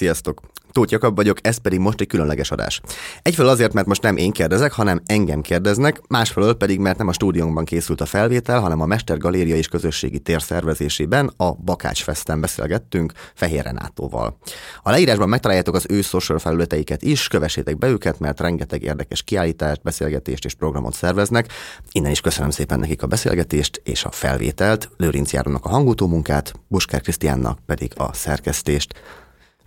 Sziasztok! 0.00 0.40
Tóth 0.72 0.92
Jakab 0.92 1.16
vagyok, 1.16 1.38
ez 1.42 1.56
pedig 1.56 1.78
most 1.78 2.00
egy 2.00 2.06
különleges 2.06 2.50
adás. 2.50 2.80
Egyfelől 3.22 3.50
azért, 3.50 3.72
mert 3.72 3.86
most 3.86 4.02
nem 4.02 4.16
én 4.16 4.30
kérdezek, 4.30 4.72
hanem 4.72 5.00
engem 5.06 5.40
kérdeznek, 5.40 6.00
másfelől 6.08 6.54
pedig, 6.54 6.78
mert 6.78 6.98
nem 6.98 7.08
a 7.08 7.12
stúdiónkban 7.12 7.64
készült 7.64 8.00
a 8.00 8.06
felvétel, 8.06 8.60
hanem 8.60 8.80
a 8.80 8.86
Mester 8.86 9.18
Galéria 9.18 9.56
és 9.56 9.68
Közösségi 9.68 10.18
Tér 10.18 10.42
szervezésében 10.42 11.32
a 11.36 11.52
Bakács 11.52 12.02
Festen 12.02 12.40
beszélgettünk 12.40 13.12
Fehér 13.34 13.62
Renátóval. 13.62 14.38
A 14.82 14.90
leírásban 14.90 15.28
megtaláljátok 15.28 15.74
az 15.74 15.86
ő 15.88 16.00
social 16.00 16.38
felületeiket 16.38 17.02
is, 17.02 17.28
kövessétek 17.28 17.78
be 17.78 17.88
őket, 17.88 18.18
mert 18.18 18.40
rengeteg 18.40 18.82
érdekes 18.82 19.22
kiállítást, 19.22 19.82
beszélgetést 19.82 20.44
és 20.44 20.54
programot 20.54 20.94
szerveznek. 20.94 21.52
Innen 21.92 22.10
is 22.10 22.20
köszönöm 22.20 22.50
szépen 22.50 22.78
nekik 22.78 23.02
a 23.02 23.06
beszélgetést 23.06 23.80
és 23.84 24.04
a 24.04 24.10
felvételt, 24.10 24.90
Lőrinc 24.96 25.32
Járónak 25.32 25.64
a 25.64 25.68
hangutó 25.68 26.06
munkát, 26.06 26.52
Buskár 26.68 27.00
Krisztiánnak 27.00 27.58
pedig 27.66 27.92
a 27.96 28.12
szerkesztést. 28.12 28.94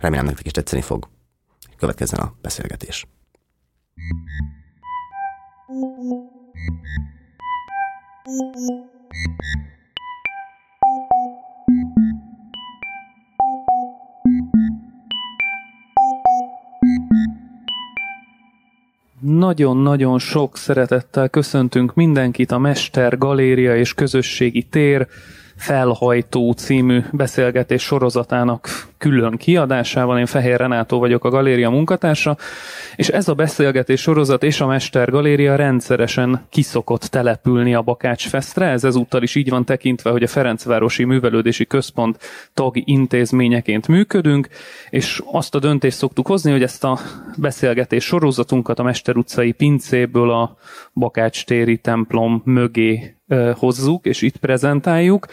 Remélem 0.04 0.24
nektek 0.24 0.46
is 0.46 0.52
tetszeni 0.52 0.82
fog. 0.82 1.08
Következzen 1.76 2.20
a 2.20 2.32
beszélgetés. 2.42 3.06
Nagyon-nagyon 19.20 20.18
sok 20.18 20.56
szeretettel 20.56 21.28
köszöntünk 21.28 21.94
mindenkit 21.94 22.50
a 22.50 22.58
Mester 22.58 23.18
Galéria 23.18 23.76
és 23.76 23.94
Közösségi 23.94 24.62
Tér 24.62 25.08
Felhajtó 25.56 26.52
című 26.52 27.00
beszélgetés 27.12 27.82
sorozatának 27.82 28.68
külön 29.04 29.36
kiadásával. 29.36 30.18
Én 30.18 30.26
Fehér 30.26 30.56
Renátó 30.56 30.98
vagyok 30.98 31.24
a 31.24 31.28
galéria 31.28 31.70
munkatársa, 31.70 32.36
és 32.96 33.08
ez 33.08 33.28
a 33.28 33.34
beszélgetés 33.34 34.00
sorozat 34.00 34.42
és 34.42 34.60
a 34.60 34.66
Mester 34.66 35.10
Galéria 35.10 35.56
rendszeresen 35.56 36.46
kiszokott 36.48 37.02
települni 37.02 37.74
a 37.74 37.82
Bakács 37.82 38.28
Festre. 38.28 38.66
Ez 38.66 38.84
ezúttal 38.84 39.22
is 39.22 39.34
így 39.34 39.50
van 39.50 39.64
tekintve, 39.64 40.10
hogy 40.10 40.22
a 40.22 40.26
Ferencvárosi 40.26 41.04
Művelődési 41.04 41.66
Központ 41.66 42.18
tagi 42.54 42.82
intézményeként 42.86 43.88
működünk, 43.88 44.48
és 44.90 45.22
azt 45.32 45.54
a 45.54 45.58
döntést 45.58 45.96
szoktuk 45.96 46.26
hozni, 46.26 46.50
hogy 46.50 46.62
ezt 46.62 46.84
a 46.84 46.98
beszélgetés 47.36 48.04
sorozatunkat 48.04 48.78
a 48.78 48.82
Mester 48.82 49.16
utcai 49.16 49.52
pincéből 49.52 50.30
a 50.30 50.56
Bakács 50.94 51.44
téri 51.44 51.78
templom 51.78 52.42
mögé 52.44 53.16
hozzuk, 53.54 54.06
és 54.06 54.22
itt 54.22 54.36
prezentáljuk. 54.36 55.26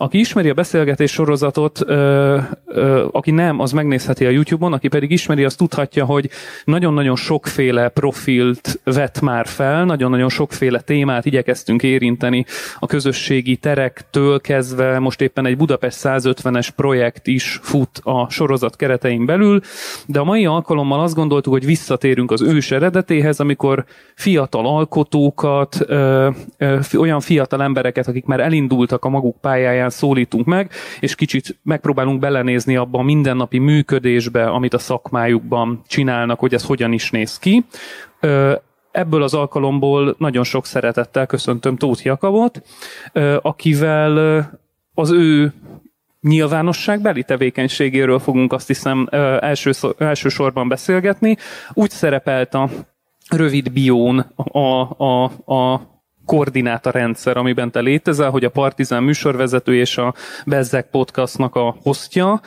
Aki 0.00 0.18
ismeri 0.18 0.48
a 0.48 0.54
beszélgetés 0.54 1.12
sorozatot, 1.12 1.80
ö, 1.86 2.38
ö, 2.66 3.06
aki 3.12 3.30
nem, 3.30 3.60
az 3.60 3.72
megnézheti 3.72 4.26
a 4.26 4.30
YouTube-on, 4.30 4.72
aki 4.72 4.88
pedig 4.88 5.10
ismeri, 5.10 5.44
az 5.44 5.54
tudhatja, 5.54 6.04
hogy 6.04 6.30
nagyon-nagyon 6.64 7.16
sokféle 7.16 7.88
profilt 7.88 8.80
vet 8.84 9.20
már 9.20 9.46
fel, 9.46 9.84
nagyon-nagyon 9.84 10.28
sokféle 10.28 10.80
témát 10.80 11.24
igyekeztünk 11.24 11.82
érinteni 11.82 12.44
a 12.78 12.86
közösségi 12.86 13.56
terektől 13.56 14.40
kezdve, 14.40 14.98
most 14.98 15.20
éppen 15.20 15.46
egy 15.46 15.56
Budapest 15.56 15.98
150-es 16.02 16.68
projekt 16.76 17.26
is 17.26 17.58
fut 17.62 18.00
a 18.02 18.30
sorozat 18.30 18.76
keretein 18.76 19.26
belül, 19.26 19.60
de 20.06 20.18
a 20.18 20.24
mai 20.24 20.46
alkalommal 20.46 21.00
azt 21.00 21.14
gondoltuk, 21.14 21.52
hogy 21.52 21.64
visszatérünk 21.64 22.30
az 22.30 22.42
ős 22.42 22.70
eredetéhez, 22.70 23.40
amikor 23.40 23.84
fiatal 24.14 24.66
alkotókat, 24.66 25.76
ö, 25.86 26.28
ö, 26.58 26.78
olyan 26.98 27.20
fiatal 27.20 27.62
embereket, 27.62 28.08
akik 28.08 28.24
már 28.24 28.40
elindultak 28.40 29.04
a 29.04 29.08
maguk 29.08 29.40
pályáján, 29.40 29.87
alapján 29.88 29.90
szólítunk 29.90 30.46
meg, 30.46 30.70
és 31.00 31.14
kicsit 31.14 31.58
megpróbálunk 31.62 32.20
belenézni 32.20 32.76
abba 32.76 32.98
a 32.98 33.02
mindennapi 33.02 33.58
működésbe, 33.58 34.46
amit 34.46 34.74
a 34.74 34.78
szakmájukban 34.78 35.82
csinálnak, 35.86 36.38
hogy 36.38 36.54
ez 36.54 36.64
hogyan 36.64 36.92
is 36.92 37.10
néz 37.10 37.38
ki. 37.38 37.64
Ebből 38.90 39.22
az 39.22 39.34
alkalomból 39.34 40.14
nagyon 40.18 40.44
sok 40.44 40.66
szeretettel 40.66 41.26
köszöntöm 41.26 41.76
Tóth 41.76 42.04
Jakabot, 42.04 42.62
akivel 43.42 44.16
az 44.94 45.10
ő 45.10 45.52
nyilvánosságbeli 46.20 47.22
tevékenységéről 47.22 48.18
fogunk 48.18 48.52
azt 48.52 48.66
hiszem 48.66 49.08
első, 49.40 49.70
elsősorban 49.98 50.68
beszélgetni. 50.68 51.36
Úgy 51.72 51.90
szerepelt 51.90 52.54
a 52.54 52.68
rövid 53.28 53.72
bión 53.72 54.18
a, 54.36 54.58
a, 55.04 55.24
a 55.54 55.80
koordináta-rendszer, 56.28 57.36
amiben 57.36 57.70
te 57.70 57.80
létezel, 57.80 58.30
hogy 58.30 58.44
a 58.44 58.50
Partizán 58.50 59.02
műsorvezető 59.02 59.74
és 59.74 59.98
a 59.98 60.14
Bezzek 60.46 60.86
podcastnak 60.90 61.54
a 61.54 61.76
hostja, 61.82 62.40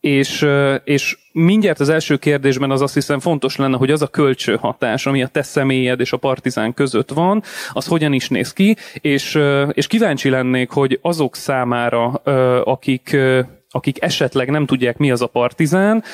és, 0.00 0.46
és 0.84 1.18
mindjárt 1.32 1.80
az 1.80 1.88
első 1.88 2.16
kérdésben 2.16 2.70
az 2.70 2.80
azt 2.80 2.94
hiszem 2.94 3.20
fontos 3.20 3.56
lenne, 3.56 3.76
hogy 3.76 3.90
az 3.90 4.02
a 4.02 4.06
kölcsönhatás, 4.06 5.06
ami 5.06 5.22
a 5.22 5.26
te 5.26 5.42
személyed 5.42 6.00
és 6.00 6.12
a 6.12 6.16
partizán 6.16 6.74
között 6.74 7.10
van, 7.10 7.42
az 7.72 7.86
hogyan 7.86 8.12
is 8.12 8.28
néz 8.28 8.52
ki, 8.52 8.76
és, 8.92 9.38
és 9.72 9.86
kíváncsi 9.86 10.28
lennék, 10.28 10.70
hogy 10.70 10.98
azok 11.02 11.36
számára, 11.36 12.06
akik 12.62 13.16
akik 13.78 14.02
esetleg 14.02 14.50
nem 14.50 14.66
tudják, 14.66 14.96
mi 14.96 15.10
az 15.10 15.22
a 15.22 15.26
partizán, 15.26 16.04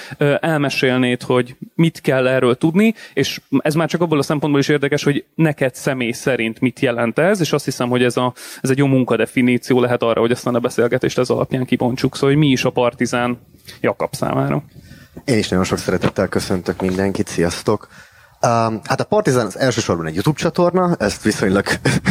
elmesélnéd, 0.41 1.23
hogy 1.23 1.57
mit 1.75 2.01
kell 2.01 2.27
erről 2.27 2.55
tudni, 2.55 2.95
és 3.15 3.41
ez 3.59 3.75
már 3.75 3.89
csak 3.89 4.01
abból 4.01 4.19
a 4.19 4.23
szempontból 4.23 4.61
is 4.61 4.69
érdekes, 4.69 5.03
hogy 5.03 5.25
neked 5.35 5.75
személy 5.75 6.13
szerint 6.13 6.61
mit 6.61 6.81
jelent 6.81 7.19
ez, 7.19 7.41
és 7.41 7.53
azt 7.53 7.65
hiszem, 7.65 7.89
hogy 7.89 8.03
ez, 8.03 8.17
a, 8.17 8.33
ez 8.61 8.71
egy 8.71 8.79
jó 8.79 8.87
munkadefiníció 8.87 9.81
lehet 9.81 10.03
arra, 10.03 10.21
hogy 10.21 10.31
aztán 10.31 10.55
a 10.55 10.59
beszélgetést 10.59 11.19
ez 11.19 11.31
alapján 11.31 11.65
kibontsuk, 11.65 12.15
szóval 12.15 12.31
hogy 12.31 12.39
mi 12.39 12.49
is 12.49 12.65
a 12.65 12.71
partizán 12.71 13.39
Jakab 13.81 14.15
számára. 14.15 14.63
Én 15.25 15.39
is 15.39 15.49
nagyon 15.49 15.65
sok 15.65 15.79
szeretettel 15.79 16.29
köszöntök 16.29 16.81
mindenkit, 16.81 17.29
sziasztok! 17.29 17.89
Um, 18.47 18.81
hát 18.85 19.01
a 19.01 19.05
Partizán 19.05 19.47
az 19.47 19.59
elsősorban 19.59 20.07
egy 20.07 20.15
YouTube 20.15 20.39
csatorna, 20.39 20.95
ezt 20.99 21.23
viszonylag 21.23 21.65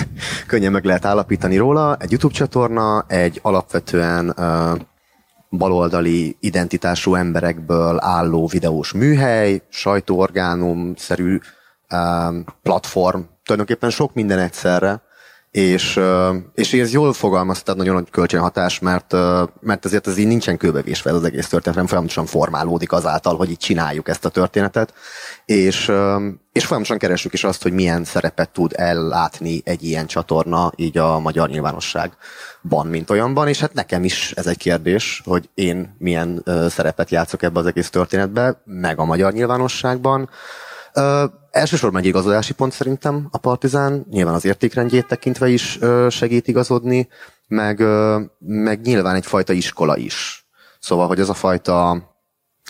könnyen 0.47 0.71
meg 0.71 0.85
lehet 0.85 1.05
állapítani 1.05 1.57
róla. 1.57 1.97
Egy 1.99 2.11
YouTube 2.11 2.33
csatorna, 2.33 3.05
egy 3.07 3.39
alapvetően 3.41 4.33
uh, 4.37 4.79
baloldali 5.57 6.37
identitású 6.39 7.15
emberekből 7.15 7.97
álló 7.99 8.47
videós 8.47 8.91
műhely, 8.93 9.61
sajtóorgánum-szerű 9.69 11.39
um, 11.91 12.45
platform, 12.61 13.21
tulajdonképpen 13.43 13.89
sok 13.89 14.13
minden 14.13 14.39
egyszerre, 14.39 15.01
és, 15.53 15.99
és 16.53 16.73
ez 16.73 16.91
jól 16.91 17.13
fogalmaztad, 17.13 17.77
nagyon 17.77 17.93
nagy 17.93 18.09
kölcsönhatás, 18.09 18.79
mert, 18.79 19.13
mert 19.59 19.85
ezért 19.85 20.07
ez 20.07 20.17
így 20.17 20.27
nincsen 20.27 20.57
kőbevésve 20.57 21.09
ez 21.09 21.15
az 21.15 21.23
egész 21.23 21.47
történet, 21.47 21.73
hanem 21.73 21.87
folyamatosan 21.87 22.25
formálódik 22.25 22.91
azáltal, 22.91 23.35
hogy 23.35 23.49
így 23.49 23.57
csináljuk 23.57 24.09
ezt 24.09 24.25
a 24.25 24.29
történetet, 24.29 24.93
és, 25.45 25.91
és 26.51 26.65
folyamatosan 26.65 26.97
keresünk 26.97 27.33
is 27.33 27.43
azt, 27.43 27.63
hogy 27.63 27.73
milyen 27.73 28.03
szerepet 28.03 28.49
tud 28.49 28.71
ellátni 28.75 29.61
egy 29.65 29.83
ilyen 29.83 30.05
csatorna 30.05 30.71
így 30.75 30.97
a 30.97 31.19
magyar 31.19 31.49
nyilvánosságban, 31.49 32.87
mint 32.89 33.09
olyanban, 33.09 33.47
és 33.47 33.59
hát 33.59 33.73
nekem 33.73 34.03
is 34.03 34.31
ez 34.35 34.47
egy 34.47 34.57
kérdés, 34.57 35.21
hogy 35.25 35.49
én 35.53 35.95
milyen 35.97 36.43
szerepet 36.69 37.09
játszok 37.09 37.43
ebbe 37.43 37.59
az 37.59 37.65
egész 37.65 37.89
történetbe, 37.89 38.61
meg 38.65 38.99
a 38.99 39.05
magyar 39.05 39.33
nyilvánosságban. 39.33 40.29
Elsősorban 41.53 42.01
egy 42.01 42.07
igazodási 42.07 42.53
pont 42.53 42.71
szerintem 42.71 43.27
a 43.31 43.37
Partizán, 43.37 44.05
nyilván 44.09 44.33
az 44.33 44.45
értékrendjét 44.45 45.07
tekintve 45.07 45.47
is 45.47 45.79
segít 46.09 46.47
igazodni, 46.47 47.07
meg, 47.47 47.83
meg 48.39 48.81
nyilván 48.81 49.15
egyfajta 49.15 49.53
iskola 49.53 49.97
is. 49.97 50.47
Szóval, 50.79 51.07
hogy 51.07 51.19
ez 51.19 51.29
a 51.29 51.33
fajta, 51.33 52.03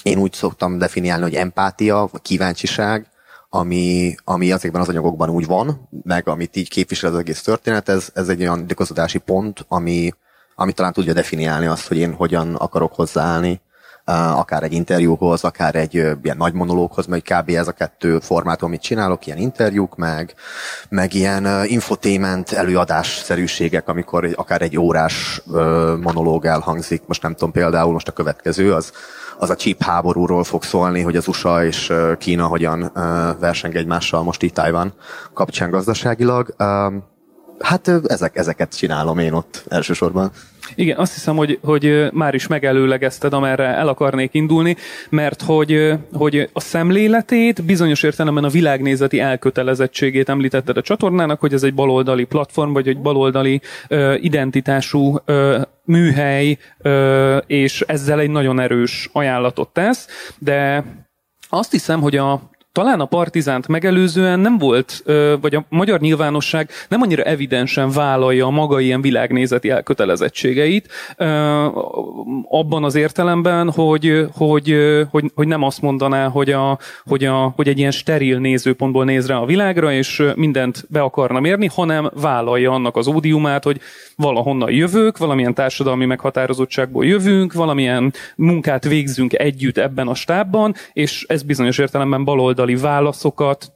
én 0.01 0.17
úgy 0.17 0.33
szoktam 0.33 0.77
definiálni, 0.77 1.23
hogy 1.23 1.35
empátia, 1.35 2.07
vagy 2.11 2.22
kíváncsiság, 2.22 3.07
ami, 3.49 4.16
ami 4.23 4.51
azokban 4.51 4.81
az 4.81 4.89
anyagokban 4.89 5.29
úgy 5.29 5.45
van, 5.45 5.89
meg 6.03 6.27
amit 6.27 6.55
így 6.55 6.69
képvisel 6.69 7.13
az 7.13 7.19
egész 7.19 7.41
történet, 7.41 7.89
ez, 7.89 8.09
ez 8.13 8.29
egy 8.29 8.41
olyan 8.41 8.66
igazodási 8.69 9.17
pont, 9.17 9.66
ami, 9.67 10.13
ami 10.55 10.73
talán 10.73 10.93
tudja 10.93 11.13
definiálni 11.13 11.66
azt, 11.66 11.88
hogy 11.88 11.97
én 11.97 12.13
hogyan 12.13 12.55
akarok 12.55 12.93
hozzáállni, 12.93 13.61
akár 14.06 14.64
egy 14.64 14.74
interjúhoz, 14.74 15.44
akár 15.44 15.76
egy 15.76 15.94
ilyen 15.94 16.38
nagy 16.38 16.53
monológhoz, 16.53 17.05
mert 17.05 17.23
kb. 17.23 17.50
ez 17.50 17.67
a 17.67 17.72
kettő 17.72 18.20
formátum, 18.20 18.67
amit 18.67 18.82
csinálok, 18.82 19.26
ilyen 19.26 19.38
interjúk, 19.38 19.96
meg, 19.96 20.34
meg 20.90 21.14
ilyen 21.14 21.66
infotainment 21.66 22.52
előadásszerűségek, 22.52 23.88
amikor 23.88 24.29
akár 24.35 24.61
egy 24.61 24.78
órás 24.78 25.41
monológ 26.02 26.46
elhangzik, 26.46 27.02
most 27.05 27.22
nem 27.22 27.34
tudom, 27.34 27.52
például 27.52 27.91
most 27.91 28.08
a 28.08 28.11
következő, 28.11 28.73
az, 28.73 28.91
az 29.38 29.50
a 29.50 29.55
chip 29.55 29.84
háborúról 29.84 30.44
fog 30.44 30.64
szólni, 30.64 31.02
hogy 31.02 31.16
az 31.16 31.28
USA 31.28 31.66
és 31.66 31.94
Kína 32.17 32.46
hogyan 32.46 32.91
verseng 33.40 33.76
egymással 33.76 34.23
most 34.23 34.41
itt 34.41 34.53
Taiwan 34.53 34.94
kapcsán 35.34 35.70
gazdaságilag. 35.70 36.56
Hát 37.59 37.91
ezek, 38.08 38.35
ezeket 38.35 38.78
csinálom 38.78 39.20
én 39.20 39.34
ott 39.34 39.66
elsősorban. 39.70 40.32
Igen, 40.76 40.97
azt 40.97 41.14
hiszem, 41.14 41.35
hogy, 41.35 41.59
hogy 41.64 42.09
már 42.11 42.34
is 42.34 42.47
megelőlegezted, 42.47 43.34
amerre 43.34 43.64
el 43.64 43.88
akarnék 43.88 44.34
indulni, 44.34 44.76
mert 45.09 45.41
hogy, 45.41 45.94
hogy 46.14 46.50
a 46.53 46.59
szemléletét, 46.59 47.64
bizonyos 47.64 48.03
értelemben 48.03 48.44
a 48.44 48.50
világnézeti 48.50 49.20
elkötelezettségét 49.20 50.29
említetted 50.29 50.78
a 50.78 50.82
csatornának, 50.82 51.40
hogy 51.40 51.53
ez 51.53 51.64
egy 51.64 51.73
baloldali 51.73 52.23
platform, 52.23 52.73
vagy 52.73 52.88
egy 52.88 53.02
baloldali 53.02 53.61
ö, 53.88 54.14
identitású 54.14 55.17
ö, 55.26 55.61
műhely, 55.84 56.58
ö, 56.82 57.38
és 57.38 57.82
ezzel 57.88 58.20
egy 58.20 58.29
nagyon 58.29 58.59
erős 58.59 59.09
ajánlatot 59.14 59.70
tesz, 59.70 60.08
de 60.38 60.84
azt 61.49 61.72
hiszem, 61.72 62.02
hogy 62.02 62.16
a 62.16 62.41
talán 62.73 62.99
a 62.99 63.05
Partizánt 63.05 63.67
megelőzően 63.67 64.40
nem 64.40 64.58
volt, 64.58 65.03
vagy 65.41 65.55
a 65.55 65.66
magyar 65.70 65.99
nyilvánosság 65.99 66.70
nem 66.90 67.02
annyira 67.02 67.23
evidensen 67.23 67.91
vállalja 67.91 68.46
a 68.46 68.49
maga 68.49 68.79
ilyen 68.79 69.02
világnézeti 69.02 69.70
elkötelezettségeit, 69.70 70.87
abban 72.49 72.84
az 72.84 72.96
értelemben, 72.96 73.72
hogy, 73.72 74.28
hogy, 74.31 74.75
hogy, 75.09 75.31
hogy 75.35 75.47
nem 75.47 75.64
azt 75.64 75.81
mondaná, 75.81 76.28
hogy, 76.28 76.52
a, 76.52 76.79
hogy, 77.05 77.23
a, 77.23 77.53
hogy 77.55 77.67
egy 77.67 77.78
ilyen 77.78 77.91
steril 77.91 78.37
nézőpontból 78.37 79.05
néz 79.05 79.28
rá 79.28 79.37
a 79.37 79.46
világra, 79.46 79.91
és 79.91 80.23
mindent 80.35 80.85
be 80.90 81.02
akarna 81.02 81.40
mérni, 81.40 81.70
hanem 81.73 82.09
vállalja 82.14 82.72
annak 82.72 82.96
az 82.96 83.08
ódiumát, 83.08 83.64
hogy 83.64 83.79
valahonnan 84.16 84.72
jövök, 84.72 85.17
valamilyen 85.17 85.53
társadalmi 85.53 86.05
meghatározottságból 86.05 87.05
jövünk, 87.05 87.53
valamilyen 87.53 88.14
munkát 88.35 88.84
végzünk 88.84 89.34
együtt 89.34 89.78
ebben 89.78 90.08
a 90.08 90.16
stábban, 90.16 90.73
és 90.93 91.25
ez 91.28 91.43
bizonyos 91.43 91.78
értelemben 91.78 92.23
baloldali 92.63 92.75
válaszokat 92.75 93.71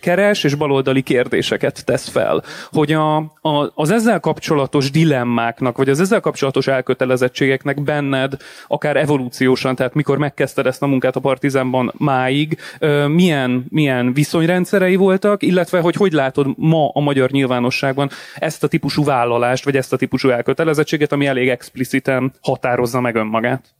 keres, 0.00 0.44
és 0.44 0.54
baloldali 0.54 1.02
kérdéseket 1.02 1.84
tesz 1.84 2.08
fel. 2.08 2.42
Hogy 2.70 2.92
a, 2.92 3.16
a, 3.16 3.72
az 3.74 3.90
ezzel 3.90 4.20
kapcsolatos 4.20 4.90
dilemmáknak, 4.90 5.76
vagy 5.76 5.88
az 5.88 6.00
ezzel 6.00 6.20
kapcsolatos 6.20 6.66
elkötelezettségeknek 6.66 7.82
benned, 7.82 8.36
akár 8.66 8.96
evolúciósan, 8.96 9.74
tehát 9.74 9.94
mikor 9.94 10.18
megkezdted 10.18 10.66
ezt 10.66 10.82
a 10.82 10.86
munkát 10.86 11.16
a 11.16 11.20
Partizánban 11.20 11.92
máig, 11.98 12.58
milyen, 13.06 13.66
milyen 13.68 14.12
viszonyrendszerei 14.12 14.96
voltak, 14.96 15.42
illetve 15.42 15.80
hogy 15.80 15.94
hogy 15.94 16.12
látod 16.12 16.46
ma 16.56 16.90
a 16.92 17.00
magyar 17.00 17.30
nyilvánosságban 17.30 18.10
ezt 18.34 18.64
a 18.64 18.68
típusú 18.68 19.04
vállalást, 19.04 19.64
vagy 19.64 19.76
ezt 19.76 19.92
a 19.92 19.96
típusú 19.96 20.28
elkötelezettséget, 20.28 21.12
ami 21.12 21.26
elég 21.26 21.48
expliciten 21.48 22.32
határozza 22.40 23.00
meg 23.00 23.14
önmagát? 23.14 23.75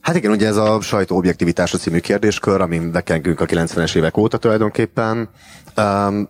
Hát 0.00 0.16
igen, 0.16 0.30
ugye 0.30 0.46
ez 0.46 0.56
a 0.56 0.80
sajtó 0.80 1.16
objektivitásra 1.16 1.78
című 1.78 1.98
kérdéskör, 1.98 2.60
amin 2.60 2.92
bekengünk 2.92 3.40
a 3.40 3.46
90-es 3.46 3.96
évek 3.96 4.16
óta 4.16 4.38
tulajdonképpen. 4.38 5.28
Um, 5.76 6.28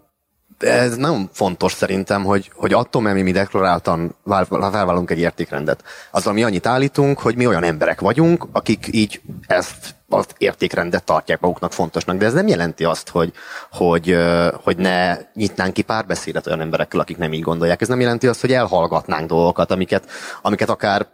ez 0.59 0.97
nagyon 0.97 1.29
fontos 1.33 1.73
szerintem, 1.73 2.25
hogy, 2.25 2.51
hogy 2.55 2.73
attól, 2.73 3.03
mert 3.03 3.15
mi, 3.15 3.23
mi 3.23 3.33
deklaráltan 3.33 4.17
felvállalunk 4.49 5.11
egy 5.11 5.19
értékrendet, 5.19 5.85
azzal 6.11 6.33
mi 6.33 6.43
annyit 6.43 6.67
állítunk, 6.67 7.19
hogy 7.19 7.37
mi 7.37 7.47
olyan 7.47 7.65
emberek 7.65 8.01
vagyunk, 8.01 8.47
akik 8.53 8.89
így 8.91 9.21
ezt 9.47 9.95
az 10.09 10.27
értékrendet 10.39 11.05
tartják 11.05 11.41
maguknak 11.41 11.73
fontosnak, 11.73 12.17
de 12.17 12.27
ez 12.27 12.33
nem 12.33 12.47
jelenti 12.47 12.85
azt, 12.85 13.09
hogy, 13.09 13.33
hogy, 13.71 14.17
hogy 14.63 14.77
ne 14.77 15.17
nyitnánk 15.35 15.73
ki 15.73 15.83
párbeszédet 15.83 16.47
olyan 16.47 16.61
emberekkel, 16.61 17.01
akik 17.01 17.17
nem 17.17 17.33
így 17.33 17.43
gondolják. 17.43 17.81
Ez 17.81 17.89
nem 17.89 18.01
jelenti 18.01 18.27
azt, 18.27 18.41
hogy 18.41 18.53
elhallgatnánk 18.53 19.29
dolgokat, 19.29 19.71
amiket, 19.71 20.11
amiket 20.43 20.69
akár 20.69 21.07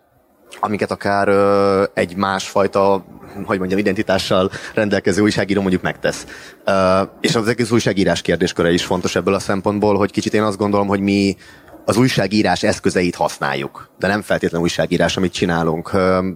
amiket 0.61 0.91
akár 0.91 1.29
ö, 1.29 1.85
egy 1.95 2.17
másfajta, 2.17 3.05
hogy 3.45 3.59
mondjam, 3.59 3.79
identitással 3.79 4.51
rendelkező 4.75 5.23
újságíró 5.23 5.61
mondjuk 5.61 5.83
megtesz. 5.83 6.27
Ö, 6.65 7.03
és 7.21 7.35
az 7.35 7.49
egész 7.49 7.71
újságírás 7.71 8.23
kérdésköre 8.23 8.73
is 8.73 8.85
fontos 8.85 9.17
ebből 9.17 9.35
a 9.35 9.39
szempontból, 9.39 9.97
hogy 9.97 10.11
kicsit 10.11 10.35
én 10.35 10.43
azt 10.43 10.59
gondolom, 10.59 10.87
hogy 10.87 11.01
mi 11.01 11.37
az 11.85 11.97
újságírás 11.97 12.63
eszközeit 12.63 13.15
használjuk, 13.15 13.91
de 13.99 14.07
nem 14.07 14.23
feltétlenül 14.23 14.67
újságírás, 14.67 15.17
amit 15.17 15.33
csinálunk. 15.33 15.93
Ö, 15.93 16.29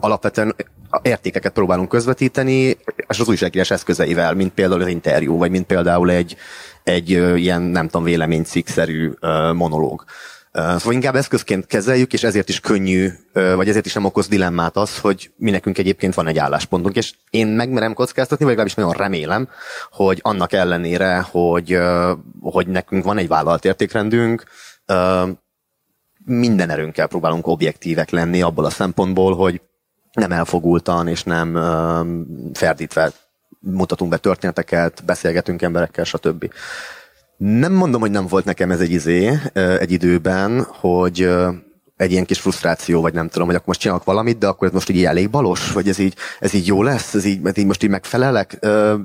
alapvetően 0.00 0.54
értékeket 1.02 1.52
próbálunk 1.52 1.88
közvetíteni, 1.88 2.76
és 3.08 3.18
az 3.18 3.28
újságírás 3.28 3.70
eszközeivel, 3.70 4.34
mint 4.34 4.52
például 4.52 4.82
az 4.82 4.88
interjú, 4.88 5.36
vagy 5.36 5.50
mint 5.50 5.66
például 5.66 6.10
egy, 6.10 6.36
egy 6.84 7.10
ilyen, 7.10 7.62
nem 7.62 7.86
tudom, 7.86 8.04
véleménycikkszerű 8.04 9.12
monológ. 9.52 10.04
Szóval 10.52 10.92
inkább 10.92 11.14
eszközként 11.14 11.66
kezeljük, 11.66 12.12
és 12.12 12.22
ezért 12.22 12.48
is 12.48 12.60
könnyű, 12.60 13.08
vagy 13.32 13.68
ezért 13.68 13.86
is 13.86 13.92
nem 13.92 14.04
okoz 14.04 14.28
dilemmát 14.28 14.76
az, 14.76 14.98
hogy 14.98 15.32
mi 15.36 15.50
nekünk 15.50 15.78
egyébként 15.78 16.14
van 16.14 16.26
egy 16.26 16.38
álláspontunk, 16.38 16.96
és 16.96 17.14
én 17.30 17.46
megmerem 17.46 17.94
kockáztatni, 17.94 18.44
vagy 18.44 18.56
legalábbis 18.56 18.74
nagyon 18.74 18.92
remélem, 18.92 19.48
hogy 19.90 20.18
annak 20.22 20.52
ellenére, 20.52 21.26
hogy, 21.30 21.78
hogy 22.40 22.66
nekünk 22.66 23.04
van 23.04 23.18
egy 23.18 23.28
vállalt 23.28 23.64
értékrendünk, 23.64 24.44
minden 26.24 26.70
erőnkkel 26.70 27.06
próbálunk 27.06 27.46
objektívek 27.46 28.10
lenni 28.10 28.42
abból 28.42 28.64
a 28.64 28.70
szempontból, 28.70 29.36
hogy 29.36 29.60
nem 30.12 30.32
elfogultan 30.32 31.08
és 31.08 31.22
nem 31.22 31.54
ferdítve 32.52 33.12
mutatunk 33.60 34.10
be 34.10 34.16
történeteket, 34.16 35.04
beszélgetünk 35.04 35.62
emberekkel, 35.62 36.04
stb. 36.04 36.52
Nem 37.38 37.72
mondom, 37.72 38.00
hogy 38.00 38.10
nem 38.10 38.26
volt 38.26 38.44
nekem 38.44 38.70
ez 38.70 38.80
egy 38.80 38.90
izé 38.90 39.38
egy 39.52 39.92
időben, 39.92 40.66
hogy 40.70 41.28
egy 41.96 42.12
ilyen 42.12 42.24
kis 42.24 42.40
frusztráció, 42.40 43.00
vagy 43.00 43.14
nem 43.14 43.28
tudom, 43.28 43.46
hogy 43.46 43.54
akkor 43.54 43.68
most 43.68 43.80
csinálok 43.80 44.04
valamit, 44.04 44.38
de 44.38 44.46
akkor 44.46 44.66
ez 44.66 44.72
most 44.72 44.88
így 44.88 45.04
elég 45.04 45.30
balos, 45.30 45.72
vagy 45.72 45.88
ez 45.88 45.98
így, 45.98 46.14
ez 46.40 46.54
így 46.54 46.66
jó 46.66 46.82
lesz, 46.82 47.14
ez 47.14 47.24
így, 47.24 47.40
így 47.54 47.66
most 47.66 47.82
így 47.82 47.90
megfelelek. 47.90 48.58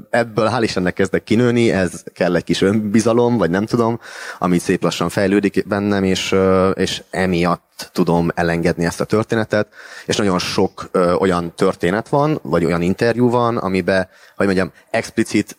Ebből 0.10 0.50
hál' 0.50 0.62
Istennek 0.62 0.94
kezdek 0.94 1.24
kinőni, 1.24 1.72
ez 1.72 2.04
kell 2.14 2.36
egy 2.36 2.44
kis 2.44 2.62
önbizalom, 2.62 3.38
vagy 3.38 3.50
nem 3.50 3.66
tudom, 3.66 4.00
ami 4.40 4.58
szép 4.58 4.84
lassan 4.84 5.10
fejlődik 5.10 5.68
bennem, 5.68 6.04
és, 6.04 6.36
és 6.74 7.04
emiatt 7.10 7.90
tudom 7.92 8.32
elengedni 8.36 8.86
ezt 8.86 9.02
a 9.02 9.06
történetet, 9.06 9.68
és 10.06 10.16
nagyon 10.16 10.40
sok 10.40 10.90
olyan 11.20 11.54
történet 11.56 12.10
van, 12.10 12.40
vagy 12.42 12.66
olyan 12.66 12.82
interjú 12.82 13.30
van, 13.30 13.58
amiben, 13.58 14.08
hogy 14.36 14.46
mondjam, 14.46 14.72
explicit 14.90 15.56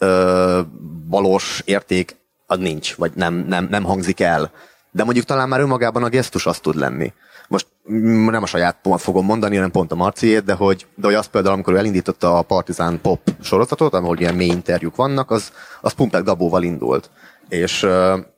balos 1.09 1.63
érték 1.65 2.23
az 2.55 2.61
nincs, 2.61 2.95
vagy 2.95 3.13
nem, 3.15 3.35
nem, 3.35 3.67
nem 3.71 3.85
hangzik 3.85 4.21
el. 4.21 4.51
De 4.91 5.05
mondjuk 5.05 5.25
talán 5.25 5.49
már 5.49 5.61
önmagában 5.61 6.03
a 6.03 6.09
gesztus 6.09 6.47
az 6.47 6.59
tud 6.59 6.77
lenni. 6.77 7.13
Most 7.49 7.67
nem 8.31 8.43
a 8.43 8.47
saját 8.47 8.77
fogom 8.97 9.25
mondani, 9.25 9.55
hanem 9.55 9.71
pont 9.71 9.93
a 9.93 9.95
Marciét, 9.95 10.45
de 10.45 10.53
hogy, 10.53 10.87
de 10.95 11.07
hogy 11.07 11.15
az 11.15 11.27
például, 11.27 11.55
amikor 11.55 11.73
ő 11.73 11.77
elindította 11.77 12.39
a 12.39 12.43
Partizán 12.43 13.01
Pop 13.01 13.21
sorozatot, 13.41 13.95
ahol 13.95 14.19
ilyen 14.19 14.35
mély 14.35 14.49
interjúk 14.49 14.97
vannak, 14.97 15.31
az, 15.31 15.53
az 15.81 15.93
Pumpek 15.93 16.25
Gabóval 16.25 16.63
indult. 16.63 17.11
És 17.49 17.87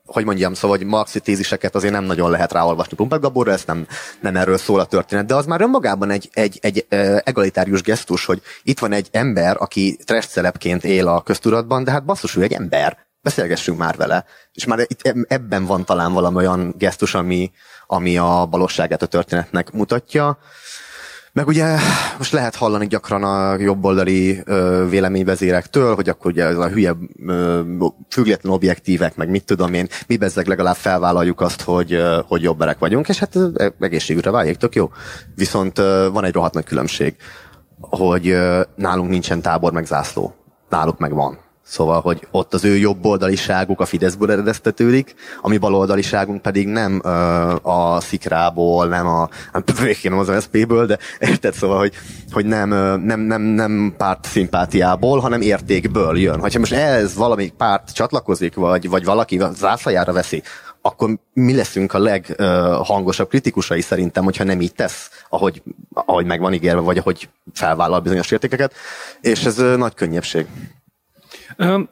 hogy 0.07 0.25
mondjam, 0.25 0.55
szóval, 0.55 0.77
hogy 0.77 0.87
marxi 0.87 1.21
téziseket 1.21 1.75
azért 1.75 1.93
nem 1.93 2.05
nagyon 2.05 2.31
lehet 2.31 2.53
ráolvasni 2.53 2.97
Pumpek 2.97 3.21
Gabóra, 3.21 3.53
ez 3.53 3.65
nem, 3.67 3.87
nem 4.21 4.37
erről 4.37 4.57
szól 4.57 4.81
a 4.81 4.85
történet, 4.85 5.27
de 5.27 5.35
az 5.35 5.47
már 5.47 5.61
önmagában 5.61 6.11
egy, 6.11 6.29
egy, 6.33 6.59
egy 6.63 6.87
egalitárius 7.25 7.83
gesztus, 7.83 8.25
hogy 8.25 8.43
itt 8.63 8.79
van 8.79 8.93
egy 8.93 9.09
ember, 9.11 9.57
aki 9.59 9.99
trash 10.05 10.85
él 10.85 11.09
a 11.09 11.23
köztudatban, 11.23 11.85
de 11.85 11.91
hát 11.91 12.05
basszus, 12.05 12.37
ő 12.37 12.43
egy 12.43 12.53
ember 12.53 13.06
beszélgessünk 13.27 13.79
már 13.79 13.97
vele. 13.97 14.25
És 14.53 14.65
már 14.65 14.79
itt 14.87 15.15
ebben 15.29 15.65
van 15.65 15.85
talán 15.85 16.13
valami 16.13 16.37
olyan 16.37 16.75
gesztus, 16.79 17.15
ami, 17.15 17.51
ami 17.87 18.19
a 18.19 18.47
balosságát 18.51 19.03
a 19.03 19.07
történetnek 19.07 19.73
mutatja. 19.73 20.39
Meg 21.33 21.47
ugye 21.47 21.77
most 22.19 22.33
lehet 22.33 22.55
hallani 22.55 22.87
gyakran 22.87 23.25
a 23.25 23.59
jobboldali 23.59 24.41
ö, 24.45 24.87
véleményvezérektől, 24.91 25.95
hogy 25.95 26.09
akkor 26.09 26.31
ugye 26.31 26.45
ez 26.45 26.57
a 26.57 26.69
hülye 26.69 26.97
ö, 27.27 27.61
független 28.09 28.53
objektívek, 28.53 29.17
meg 29.17 29.29
mit 29.29 29.45
tudom 29.45 29.75
én, 29.75 29.89
mi 30.07 30.17
bezzeg 30.17 30.47
legalább 30.47 30.77
felvállaljuk 30.77 31.41
azt, 31.41 31.63
hogy, 31.63 31.93
ö, 31.93 32.21
hogy 32.27 32.43
jobberek 32.43 32.79
vagyunk, 32.79 33.09
és 33.09 33.19
hát 33.19 33.39
egészségügyre 33.81 34.31
váljék, 34.31 34.57
tök 34.57 34.75
jó. 34.75 34.91
Viszont 35.35 35.79
ö, 35.79 36.09
van 36.13 36.25
egy 36.25 36.33
rohadt 36.33 36.55
nagy 36.55 36.65
különbség, 36.65 37.17
hogy 37.81 38.29
ö, 38.29 38.63
nálunk 38.75 39.11
nincsen 39.11 39.43
tábor 39.43 39.73
meg 39.73 39.87
zászló. 39.87 40.35
Náluk 40.69 40.99
meg 40.99 41.13
van. 41.13 41.46
Szóval, 41.69 42.01
hogy 42.01 42.27
ott 42.31 42.55
az 42.55 42.65
ő 42.65 42.77
jobboldaliságuk 42.77 43.81
a 43.81 43.85
Fideszből 43.85 44.31
eredeztetődik, 44.31 45.15
a 45.41 45.49
mi 45.49 45.59
baloldaliságunk 45.59 46.43
pedig 46.43 46.67
nem 46.67 47.01
ö, 47.05 47.09
a 47.63 48.01
Szikrából, 48.01 48.87
nem 48.87 49.07
a, 49.07 49.29
nem 49.53 49.65
nem 50.03 50.19
az 50.19 50.43
SP-ből, 50.43 50.87
de 50.87 50.99
érted, 51.19 51.55
szóval, 51.55 51.79
hogy, 51.79 51.93
hogy 52.31 52.47
nem, 52.47 52.69
nem, 53.05 53.21
nem, 53.21 53.43
nem 53.43 53.95
párt 53.97 54.25
szimpátiából, 54.25 55.19
hanem 55.19 55.41
értékből 55.41 56.19
jön. 56.19 56.41
Hogyha 56.41 56.59
most 56.59 56.73
ez 56.73 57.15
valami 57.15 57.53
párt 57.57 57.93
csatlakozik, 57.95 58.55
vagy, 58.55 58.89
vagy 58.89 59.05
valaki 59.05 59.41
zászlajára 59.55 60.13
veszi, 60.13 60.43
akkor 60.83 61.19
mi 61.33 61.55
leszünk 61.55 61.93
a 61.93 61.99
leghangosabb 61.99 63.29
kritikusai 63.29 63.81
szerintem, 63.81 64.25
hogyha 64.25 64.45
nem 64.45 64.61
így 64.61 64.75
tesz, 64.75 65.11
ahogy, 65.29 65.63
ahogy 65.93 66.27
meg 66.27 66.41
van 66.41 66.53
ígérve, 66.53 66.81
vagy 66.81 66.99
ahogy 66.99 67.29
felvállal 67.53 68.01
bizonyos 68.01 68.31
értékeket, 68.31 68.75
és 69.21 69.45
ez 69.45 69.57
nagy 69.57 69.95
könnyebbség. 69.95 70.47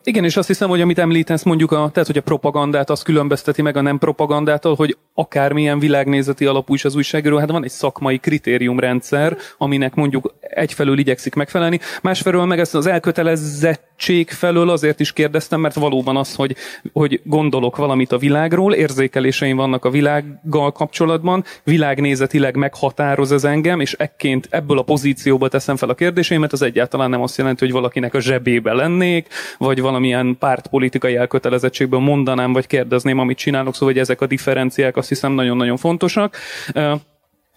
Igen, 0.05 0.25
és 0.25 0.37
azt 0.37 0.49
hiszem, 0.49 0.69
hogy 0.69 0.81
amit 0.81 0.99
említesz, 0.99 1.43
mondjuk 1.43 1.73
a, 1.73 1.91
tehát, 1.93 2.07
hogy 2.07 2.17
a 2.17 2.23
propagandát 2.23 2.91
az 2.91 3.03
különbözteti 3.03 3.63
meg 3.63 3.77
a 3.77 3.81
nem 3.81 3.99
propagandától, 3.99 4.75
hogy 4.75 4.97
akármilyen 5.15 5.79
világnézeti 5.79 6.47
alapú 6.47 6.75
is 6.75 6.85
az 6.85 6.95
újságíró, 6.95 7.39
hát 7.39 7.51
van 7.51 7.65
egy 7.65 7.71
szakmai 7.71 8.19
kritériumrendszer, 8.19 9.37
aminek 9.59 9.95
mondjuk 9.95 10.35
egyfelől 10.41 10.99
igyekszik 10.99 11.35
megfelelni, 11.35 11.81
másfelől 12.03 12.45
meg 12.45 12.59
ezt 12.59 12.75
az 12.75 12.87
elkötelezett 12.87 13.94
tehetség 13.97 14.31
felől 14.31 14.71
azért 14.71 15.01
is 15.01 15.13
kérdeztem, 15.13 15.61
mert 15.61 15.75
valóban 15.75 16.17
az, 16.17 16.35
hogy, 16.35 16.57
hogy 16.93 17.21
gondolok 17.25 17.77
valamit 17.77 18.13
a 18.13 18.19
világról, 18.19 18.75
érzékeléseim 18.75 19.57
vannak 19.57 19.85
a 19.85 19.91
világgal 19.91 20.73
kapcsolatban, 20.73 21.45
világnézetileg 21.65 22.57
meghatároz 22.57 23.33
ez 23.33 23.45
engem, 23.45 23.81
és 23.81 23.93
ekként 23.93 24.49
ebből 24.51 24.79
a 24.79 24.83
pozícióba 24.83 25.49
teszem 25.49 25.77
fel 25.77 25.89
a 25.89 25.95
kérdéseimet, 25.95 26.53
az 26.53 26.63
egyáltalán 26.63 27.11
nem 27.11 27.23
azt 27.23 27.39
jelenti, 27.39 27.65
hogy 27.65 27.75
valakinek 27.75 28.15
a 28.15 28.21
zsebébe 28.21 28.73
lennék, 28.73 29.29
vagy 29.59 29.81
valamilyen 29.81 30.37
pártpolitikai 30.39 31.17
elkötelezettségből 31.17 32.01
mondanám, 32.01 32.53
vagy 32.53 32.67
kérdezném, 32.67 33.19
amit 33.19 33.39
csinálok, 33.39 33.75
szóval 33.75 33.89
hogy 33.89 33.99
ezek 33.99 34.21
a 34.21 34.27
differenciák 34.27 34.97
azt 34.97 35.09
hiszem 35.09 35.33
nagyon-nagyon 35.33 35.77
fontosak. 35.77 36.37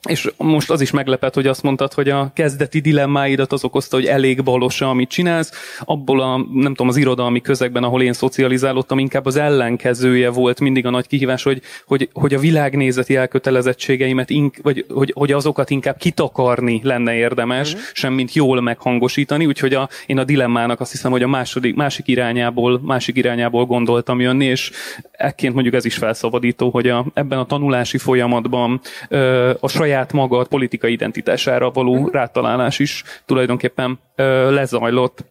És 0.08 0.32
most 0.38 0.72
az 0.72 0.82
is 0.82 0.92
meglepett, 0.92 1.34
hogy 1.34 1.48
azt 1.48 1.64
mondtad, 1.64 1.94
hogy 1.94 2.10
a 2.10 2.32
kezdeti 2.34 2.80
dilemmáidat 2.80 3.52
az 3.52 3.64
okozta, 3.64 3.96
hogy 3.96 4.06
elég 4.06 4.44
balos, 4.44 4.82
amit 4.82 5.10
csinálsz. 5.10 5.80
Abból 5.86 6.22
a, 6.22 6.38
nem 6.54 6.74
tudom, 6.74 6.88
az 6.88 6.98
irodalmi 6.98 7.42
közegben, 7.42 7.84
ahol 7.84 8.02
én 8.02 8.14
szocializálódtam, 8.14 9.00
inkább 9.00 9.26
az 9.26 9.36
ellenkezője 9.36 10.30
volt 10.30 10.60
mindig 10.60 10.86
a 10.86 10.90
nagy 10.90 11.08
kihívás, 11.08 11.44
hogy, 11.44 11.62
hogy, 11.86 12.10
hogy 12.14 12.34
a 12.34 12.40
világnézeti 12.40 13.16
elkötelezettségeimet, 13.16 14.30
ink, 14.30 14.56
vagy 14.62 14.86
hogy, 14.94 15.12
hogy 15.16 15.32
azokat 15.32 15.70
inkább 15.70 15.98
kitakarni 15.98 16.80
lenne 16.84 17.16
érdemes, 17.16 17.76
mm. 17.76 17.80
sem 17.94 18.14
mint 18.14 18.34
jól 18.34 18.62
meghangosítani. 18.62 19.46
Úgyhogy 19.46 19.74
a, 19.74 19.90
én 20.06 20.18
a 20.18 20.24
dilemmának 20.24 20.80
azt 20.80 20.92
hiszem, 20.92 21.12
hogy 21.12 21.24
a 21.24 21.28
második, 21.28 21.76
másik 21.76 22.08
irányából, 22.08 22.82
másik 22.84 23.18
irányából 23.18 23.66
gondoltam 23.66 24.20
jönni, 24.20 24.46
és 24.46 24.72
ekként 25.12 25.54
mondjuk 25.54 25.76
ez 25.76 25.86
is 25.86 25.96
felszabadító, 25.96 26.70
hogy 26.70 26.90
a, 26.90 27.06
ebben 27.14 27.40
a 27.40 27.46
tanulási 27.46 27.98
folyamatban 27.98 28.82
ö, 29.10 29.54
a 29.60 29.68
saját 29.68 29.97
saját 29.98 30.14
maga 30.14 30.44
politikai 30.44 30.92
identitására 30.92 31.72
való 31.72 31.94
uh-huh. 31.94 32.14
rátalálás 32.14 32.80
is 32.80 33.04
tulajdonképpen 33.26 34.00
ö, 34.16 34.52
lezajlott. 34.52 35.26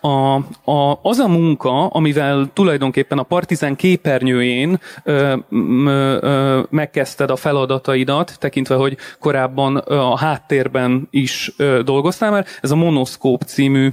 A, 0.00 0.34
a, 0.70 0.98
az 1.02 1.18
a 1.18 1.28
munka, 1.28 1.86
amivel 1.86 2.50
tulajdonképpen 2.52 3.18
a 3.18 3.22
Partizán 3.22 3.76
képernyőjén 3.76 4.80
ö, 5.04 5.36
ö, 5.50 6.16
ö, 6.20 6.60
megkezdted 6.70 7.30
a 7.30 7.36
feladataidat, 7.36 8.36
tekintve, 8.38 8.74
hogy 8.74 8.96
korábban 9.18 9.82
ö, 9.86 9.94
a 9.94 10.16
háttérben 10.16 11.08
is 11.10 11.52
ö, 11.56 11.80
dolgoztál 11.84 12.30
már, 12.30 12.46
ez 12.60 12.70
a 12.70 12.76
Monoszkóp 12.76 13.42
című 13.42 13.90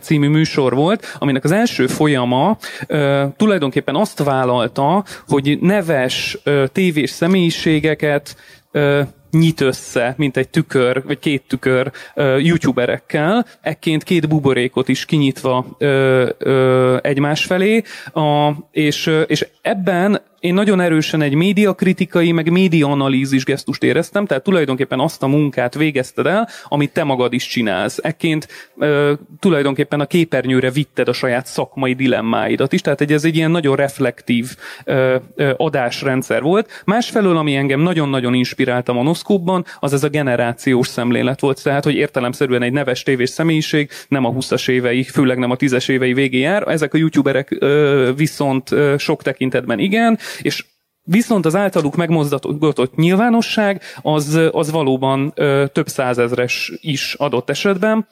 című 0.00 0.28
műsor 0.28 0.74
volt, 0.74 1.16
aminek 1.18 1.44
az 1.44 1.52
első 1.52 1.86
folyama 1.86 2.56
ö, 2.86 3.24
tulajdonképpen 3.36 3.96
azt 3.96 4.22
vállalta, 4.22 5.04
hogy 5.28 5.58
neves 5.60 6.38
ö, 6.44 6.64
tévés 6.72 7.10
személyiségeket 7.10 8.36
ö, 8.76 9.02
nyit 9.30 9.60
össze, 9.60 10.14
mint 10.16 10.36
egy 10.36 10.48
tükör, 10.48 11.02
vagy 11.04 11.18
két 11.18 11.42
tükör 11.48 11.90
ö, 12.14 12.36
youtuberekkel, 12.36 13.46
ekként 13.60 14.02
két 14.02 14.28
buborékot 14.28 14.88
is 14.88 15.04
kinyitva 15.04 15.66
ö, 15.78 16.28
ö, 16.38 16.96
egymás 17.02 17.44
felé, 17.44 17.82
a, 18.12 18.52
és, 18.70 19.10
és 19.26 19.46
ebben 19.62 20.20
én 20.46 20.54
nagyon 20.54 20.80
erősen 20.80 21.22
egy 21.22 21.34
médiakritikai, 21.34 22.32
meg 22.32 22.50
médiaanalízis 22.50 23.44
gesztust 23.44 23.82
éreztem, 23.82 24.26
tehát 24.26 24.42
tulajdonképpen 24.42 25.00
azt 25.00 25.22
a 25.22 25.26
munkát 25.26 25.74
végezted 25.74 26.26
el, 26.26 26.48
amit 26.64 26.92
te 26.92 27.04
magad 27.04 27.32
is 27.32 27.46
csinálsz. 27.46 27.98
Ekként 28.02 28.48
ö, 28.78 29.12
tulajdonképpen 29.40 30.00
a 30.00 30.06
képernyőre 30.06 30.70
vitted 30.70 31.08
a 31.08 31.12
saját 31.12 31.46
szakmai 31.46 31.94
dilemmáidat 31.94 32.72
is, 32.72 32.80
tehát 32.80 33.00
egy, 33.00 33.12
ez 33.12 33.24
egy 33.24 33.36
ilyen 33.36 33.50
nagyon 33.50 33.76
reflektív 33.76 34.56
ö, 34.84 35.16
ö, 35.34 35.52
adásrendszer 35.56 36.42
volt. 36.42 36.82
Másfelől, 36.84 37.36
ami 37.36 37.56
engem 37.56 37.80
nagyon-nagyon 37.80 38.34
inspirált 38.34 38.88
a 38.88 38.92
monoszkópban, 38.92 39.64
az 39.80 39.92
ez 39.92 40.04
a 40.04 40.08
generációs 40.08 40.86
szemlélet 40.86 41.40
volt, 41.40 41.62
tehát 41.62 41.84
hogy 41.84 41.94
értelemszerűen 41.94 42.62
egy 42.62 42.72
neves 42.72 43.02
tévés 43.02 43.30
személyiség 43.30 43.90
nem 44.08 44.24
a 44.24 44.32
20-as 44.32 44.68
évei, 44.68 45.02
főleg 45.02 45.38
nem 45.38 45.50
a 45.50 45.56
10-es 45.56 45.88
évei 45.88 46.12
végé 46.12 46.38
jár, 46.38 46.68
ezek 46.68 46.94
a 46.94 46.98
youtuberek 46.98 47.56
ö, 47.60 48.10
viszont 48.16 48.70
ö, 48.70 48.94
sok 48.98 49.22
tekintetben 49.22 49.78
igen, 49.78 50.18
és 50.42 50.64
Viszont 51.08 51.46
az 51.46 51.54
általuk 51.54 51.96
megmozdatott 51.96 52.58
nyilvánosság 52.94 53.82
az, 54.02 54.40
az 54.52 54.70
valóban 54.70 55.32
ö, 55.34 55.64
több 55.72 55.88
százezres 55.88 56.72
is 56.80 57.14
adott 57.14 57.50
esetben. 57.50 58.08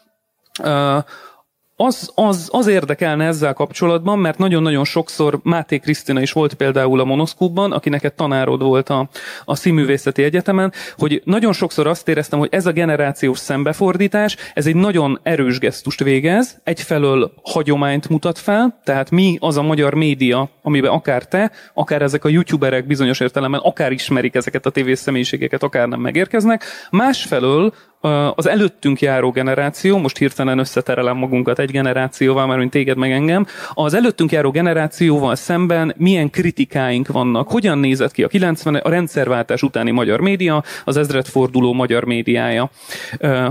Ö, 0.63 0.99
az, 1.77 2.11
az, 2.15 2.49
az 2.53 2.67
érdekelne 2.67 3.27
ezzel 3.27 3.53
kapcsolatban, 3.53 4.19
mert 4.19 4.39
nagyon-nagyon 4.39 4.85
sokszor 4.85 5.39
Máté 5.43 5.79
Krisztina 5.79 6.21
is 6.21 6.33
volt 6.33 6.55
például 6.55 7.01
a 7.01 7.05
Monoszkúbban, 7.05 7.73
aki 7.73 7.89
neked 7.89 8.15
tanárod 8.15 8.63
volt 8.63 8.89
a, 8.89 9.09
a 9.45 9.55
Színművészeti 9.55 10.23
Egyetemen, 10.23 10.73
hogy 10.97 11.23
nagyon 11.25 11.53
sokszor 11.53 11.87
azt 11.87 12.09
éreztem, 12.09 12.39
hogy 12.39 12.49
ez 12.51 12.67
a 12.67 12.73
generációs 12.73 13.39
szembefordítás, 13.39 14.37
ez 14.55 14.67
egy 14.67 14.75
nagyon 14.75 15.21
erős 15.23 15.59
gesztust 15.59 16.03
végez, 16.03 16.61
egyfelől 16.65 17.33
hagyományt 17.43 18.09
mutat 18.09 18.39
fel, 18.39 18.81
tehát 18.85 19.11
mi 19.11 19.37
az 19.41 19.57
a 19.57 19.63
magyar 19.63 19.95
média, 19.95 20.51
amiben 20.63 20.91
akár 20.91 21.27
te, 21.27 21.51
akár 21.75 22.03
ezek 22.03 22.25
a 22.25 22.29
youtuberek 22.29 22.87
bizonyos 22.87 23.21
értelemben, 23.21 23.61
akár 23.61 23.93
ismerik 23.93 24.35
ezeket 24.35 24.67
a 24.67 24.71
tévés 24.71 24.99
személyiségeket, 24.99 25.63
akár 25.63 25.89
nem 25.89 26.01
megérkeznek, 26.01 26.65
másfelől 26.91 27.73
az 28.35 28.47
előttünk 28.49 29.01
járó 29.01 29.31
generáció, 29.31 29.99
most 29.99 30.19
hirtelen 30.19 30.59
összeterelem 30.59 31.17
magunkat 31.17 31.59
egy 31.59 31.71
generációval, 31.71 32.47
mert 32.47 32.59
mint 32.59 32.71
téged 32.71 32.97
meg 32.97 33.13
engem, 33.13 33.47
az 33.75 33.95
előttünk 33.95 34.33
járó 34.33 34.51
generációval 34.51 35.35
szemben 35.35 35.95
milyen 35.97 36.31
kritikáink 36.31 37.09
vannak, 37.09 37.51
hogyan 37.51 37.79
nézett 37.79 38.13
ki 38.13 38.23
a 38.23 38.29
90 38.29 38.75
a 38.75 38.89
rendszerváltás 38.89 39.63
utáni 39.63 39.91
magyar 39.91 40.21
média, 40.21 40.63
az 40.85 40.97
ezredforduló 40.97 41.73
magyar 41.73 42.05
médiája. 42.05 42.71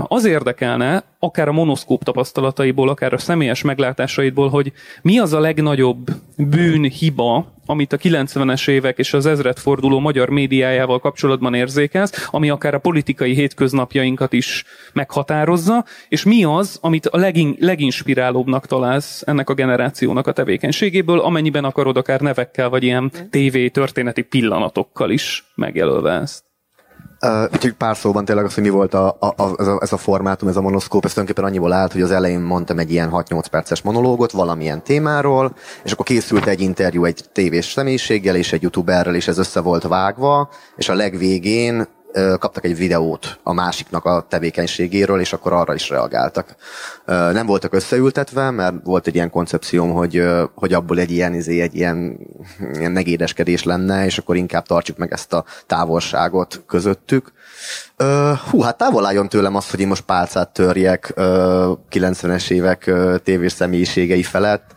Az 0.02 0.24
érdekelne, 0.24 1.04
akár 1.18 1.48
a 1.48 1.52
monoszkóp 1.52 2.04
tapasztalataiból, 2.04 2.88
akár 2.88 3.12
a 3.12 3.18
személyes 3.18 3.62
meglátásaidból, 3.62 4.48
hogy 4.48 4.72
mi 5.02 5.18
az 5.18 5.32
a 5.32 5.40
legnagyobb 5.40 6.10
bűn, 6.36 6.82
hiba, 6.82 7.52
amit 7.66 7.92
a 7.92 7.96
90-es 7.96 8.68
évek 8.68 8.98
és 8.98 9.12
az 9.12 9.26
ezredforduló 9.26 9.98
magyar 9.98 10.28
médiájával 10.28 10.98
kapcsolatban 10.98 11.54
érzékelsz, 11.54 12.28
ami 12.30 12.50
akár 12.50 12.74
a 12.74 12.78
politikai 12.78 13.34
hétköznapjainkat 13.34 14.32
is 14.32 14.64
meghatározza, 14.92 15.84
és 16.08 16.24
mi 16.24 16.44
az, 16.44 16.78
amit 16.80 17.06
a 17.06 17.16
legin, 17.16 17.56
leginspirálóbbnak 17.58 18.66
találsz 18.66 19.22
ennek 19.26 19.50
a 19.50 19.54
generációnak 19.54 20.26
a 20.26 20.32
tevékenységéből, 20.32 21.20
amennyiben 21.20 21.64
akarod 21.64 21.96
akár 21.96 22.20
nevekkel, 22.20 22.68
vagy 22.68 22.82
ilyen 22.82 23.10
TV 23.30 23.56
történeti 23.72 24.22
pillanatokkal 24.22 25.10
is 25.10 25.44
megjelölve 25.54 26.12
ezt. 26.12 26.53
Uh, 27.24 27.70
pár 27.78 27.96
szóban 27.96 28.24
tényleg 28.24 28.44
az, 28.44 28.54
hogy 28.54 28.62
mi 28.62 28.68
volt 28.68 28.94
a, 28.94 29.16
a, 29.18 29.26
a, 29.26 29.54
ez, 29.58 29.66
a, 29.66 29.78
ez 29.80 29.92
a 29.92 29.96
formátum, 29.96 30.48
ez 30.48 30.56
a 30.56 30.60
monoszkóp, 30.60 31.04
ez 31.04 31.12
tulajdonképpen 31.12 31.50
annyiból 31.50 31.72
állt, 31.72 31.92
hogy 31.92 32.02
az 32.02 32.10
elején 32.10 32.40
mondtam 32.40 32.78
egy 32.78 32.92
ilyen 32.92 33.10
6-8 33.12 33.44
perces 33.50 33.82
monológot 33.82 34.32
valamilyen 34.32 34.82
témáról, 34.82 35.54
és 35.84 35.92
akkor 35.92 36.04
készült 36.04 36.46
egy 36.46 36.60
interjú 36.60 37.04
egy 37.04 37.24
tévés 37.32 37.72
személyiséggel 37.72 38.36
és 38.36 38.52
egy 38.52 38.62
youtuberrel, 38.62 39.14
és 39.14 39.28
ez 39.28 39.38
össze 39.38 39.60
volt 39.60 39.82
vágva, 39.82 40.48
és 40.76 40.88
a 40.88 40.94
legvégén 40.94 41.86
kaptak 42.14 42.64
egy 42.64 42.76
videót 42.76 43.38
a 43.42 43.52
másiknak 43.52 44.04
a 44.04 44.26
tevékenységéről, 44.28 45.20
és 45.20 45.32
akkor 45.32 45.52
arra 45.52 45.74
is 45.74 45.88
reagáltak. 45.88 46.54
Nem 47.06 47.46
voltak 47.46 47.74
összeültetve, 47.74 48.50
mert 48.50 48.74
volt 48.84 49.06
egy 49.06 49.14
ilyen 49.14 49.30
koncepcióm, 49.30 49.90
hogy, 49.90 50.22
hogy 50.54 50.72
abból 50.72 50.98
egy 50.98 51.10
ilyen, 51.10 51.34
izé, 51.34 51.60
egy 51.60 51.74
ilyen, 51.74 52.18
ilyen 52.72 52.92
megédeskedés 52.92 53.62
lenne, 53.62 54.04
és 54.04 54.18
akkor 54.18 54.36
inkább 54.36 54.66
tartsuk 54.66 54.96
meg 54.96 55.12
ezt 55.12 55.32
a 55.32 55.44
távolságot 55.66 56.62
közöttük. 56.66 57.32
Hú, 58.50 58.60
hát 58.60 58.76
távol 58.76 59.06
álljon 59.06 59.28
tőlem 59.28 59.56
az, 59.56 59.70
hogy 59.70 59.80
én 59.80 59.88
most 59.88 60.02
pálcát 60.02 60.48
törjek 60.48 61.12
90-es 61.16 62.50
évek 62.50 62.90
tévés 63.22 63.52
személyiségei 63.52 64.22
felett 64.22 64.72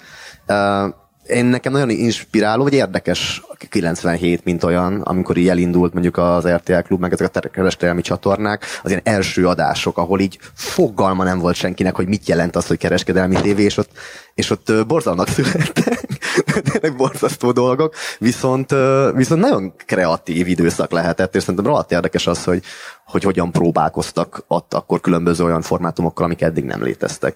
én 1.27 1.46
nekem 1.46 1.72
nagyon 1.72 1.89
inspiráló, 1.89 2.63
vagy 2.63 2.74
érdekes 2.74 3.41
97, 3.70 4.44
mint 4.44 4.64
olyan, 4.64 5.02
amikor 5.02 5.38
így 5.38 5.48
elindult 5.48 5.94
mondjuk 5.94 6.18
az 6.18 6.48
RTL 6.48 6.80
klub, 6.80 7.00
meg 7.00 7.14
ezek 7.14 7.36
a 7.36 7.40
kereskedelmi 7.40 8.02
csatornák, 8.02 8.66
az 8.84 8.90
ilyen 8.90 9.02
első 9.04 9.48
adások, 9.48 9.98
ahol 9.98 10.20
így 10.20 10.40
fogalma 10.54 11.24
nem 11.24 11.40
volt 11.40 11.56
senkinek, 11.56 11.96
hogy 11.96 12.08
mit 12.08 12.28
jelent 12.28 12.56
az, 12.56 12.68
hogy 12.68 12.78
kereskedelmi 12.78 13.42
tévé, 13.42 13.64
és 13.64 13.78
ott, 13.78 13.92
és 14.34 14.50
ott 14.50 14.72
borzalmak 14.88 15.28
születtek, 15.28 16.08
tényleg 16.72 16.98
borzasztó 16.98 17.52
dolgok, 17.52 17.96
viszont, 18.20 18.76
viszont 19.14 19.42
nagyon 19.42 19.74
kreatív 19.86 20.48
időszak 20.48 20.92
lehetett, 20.92 21.36
és 21.36 21.42
szerintem 21.42 21.66
rohadt 21.66 21.92
érdekes 21.92 22.28
az, 22.28 22.44
hogy, 22.44 22.64
hogy 23.06 23.24
hogyan 23.24 23.52
próbálkoztak 23.52 24.44
ott 24.48 24.74
akkor 24.74 25.02
különböző 25.02 25.44
olyan 25.44 25.62
formátumokkal, 25.62 26.26
amik 26.26 26.42
eddig 26.42 26.64
nem 26.64 26.84
léteztek. 26.84 27.36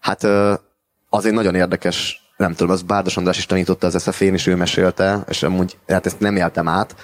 Hát 0.00 0.26
azért 1.08 1.34
nagyon 1.34 1.54
érdekes 1.54 2.29
nem 2.40 2.54
tudom, 2.54 2.72
az 2.72 2.82
Bárdos 2.82 3.16
András 3.16 3.38
is 3.38 3.46
tanította 3.46 3.86
az 3.86 4.02
SZF-én, 4.02 4.34
és 4.34 4.46
ő 4.46 4.56
mesélte, 4.56 5.24
és 5.28 5.42
amúgy, 5.42 5.78
hát 5.88 6.06
ezt 6.06 6.20
nem 6.20 6.36
éltem 6.36 6.68
át, 6.68 6.94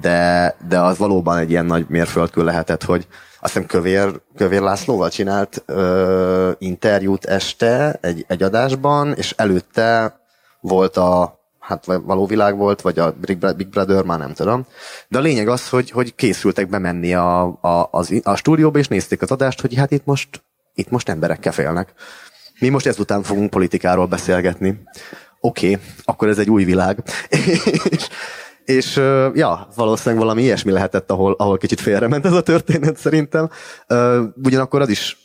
de, 0.00 0.56
de 0.68 0.80
az 0.80 0.98
valóban 0.98 1.38
egy 1.38 1.50
ilyen 1.50 1.66
nagy 1.66 1.86
mérföldkő 1.88 2.44
lehetett, 2.44 2.84
hogy 2.84 3.06
azt 3.40 3.52
hiszem 3.52 3.68
Kövér, 3.68 4.20
Kövér 4.36 4.60
Lászlóval 4.60 5.10
csinált 5.10 5.62
ö, 5.66 6.50
interjút 6.58 7.24
este 7.24 7.98
egy, 8.00 8.24
egy 8.28 8.42
adásban, 8.42 9.12
és 9.12 9.34
előtte 9.36 10.20
volt 10.60 10.96
a 10.96 11.38
hát 11.58 11.84
való 11.84 12.26
világ 12.26 12.56
volt, 12.56 12.80
vagy 12.80 12.98
a 12.98 13.14
Big 13.56 13.68
Brother, 13.68 14.04
már 14.04 14.18
nem 14.18 14.32
tudom. 14.32 14.66
De 15.08 15.18
a 15.18 15.22
lényeg 15.22 15.48
az, 15.48 15.68
hogy, 15.68 15.90
hogy 15.90 16.14
készültek 16.14 16.68
bemenni 16.68 17.14
a, 17.14 17.42
a, 17.42 17.88
az, 17.90 18.20
a 18.22 18.36
stúdióba, 18.36 18.78
és 18.78 18.88
nézték 18.88 19.22
az 19.22 19.30
adást, 19.30 19.60
hogy 19.60 19.74
hát 19.74 19.90
itt 19.90 20.04
most, 20.04 20.42
itt 20.74 20.90
most 20.90 21.08
emberekkel 21.08 21.52
félnek 21.52 21.94
Mi 22.64 22.70
most 22.70 22.86
ezután 22.86 23.22
fogunk 23.22 23.50
politikáról 23.50 24.06
beszélgetni. 24.06 24.82
Oké, 25.40 25.70
okay, 25.72 25.84
akkor 26.04 26.28
ez 26.28 26.38
egy 26.38 26.50
új 26.50 26.64
világ. 26.64 27.02
és, 27.94 28.08
és 28.64 28.96
ja, 29.34 29.68
valószínűleg 29.76 30.24
valami 30.24 30.42
ilyesmi 30.42 30.72
lehetett, 30.72 31.10
ahol, 31.10 31.34
ahol 31.38 31.58
kicsit 31.58 31.80
félrement 31.80 32.24
ez 32.24 32.32
a 32.32 32.42
történet 32.42 32.96
szerintem. 32.96 33.50
Ugyanakkor 34.42 34.80
az 34.80 34.88
is 34.88 35.18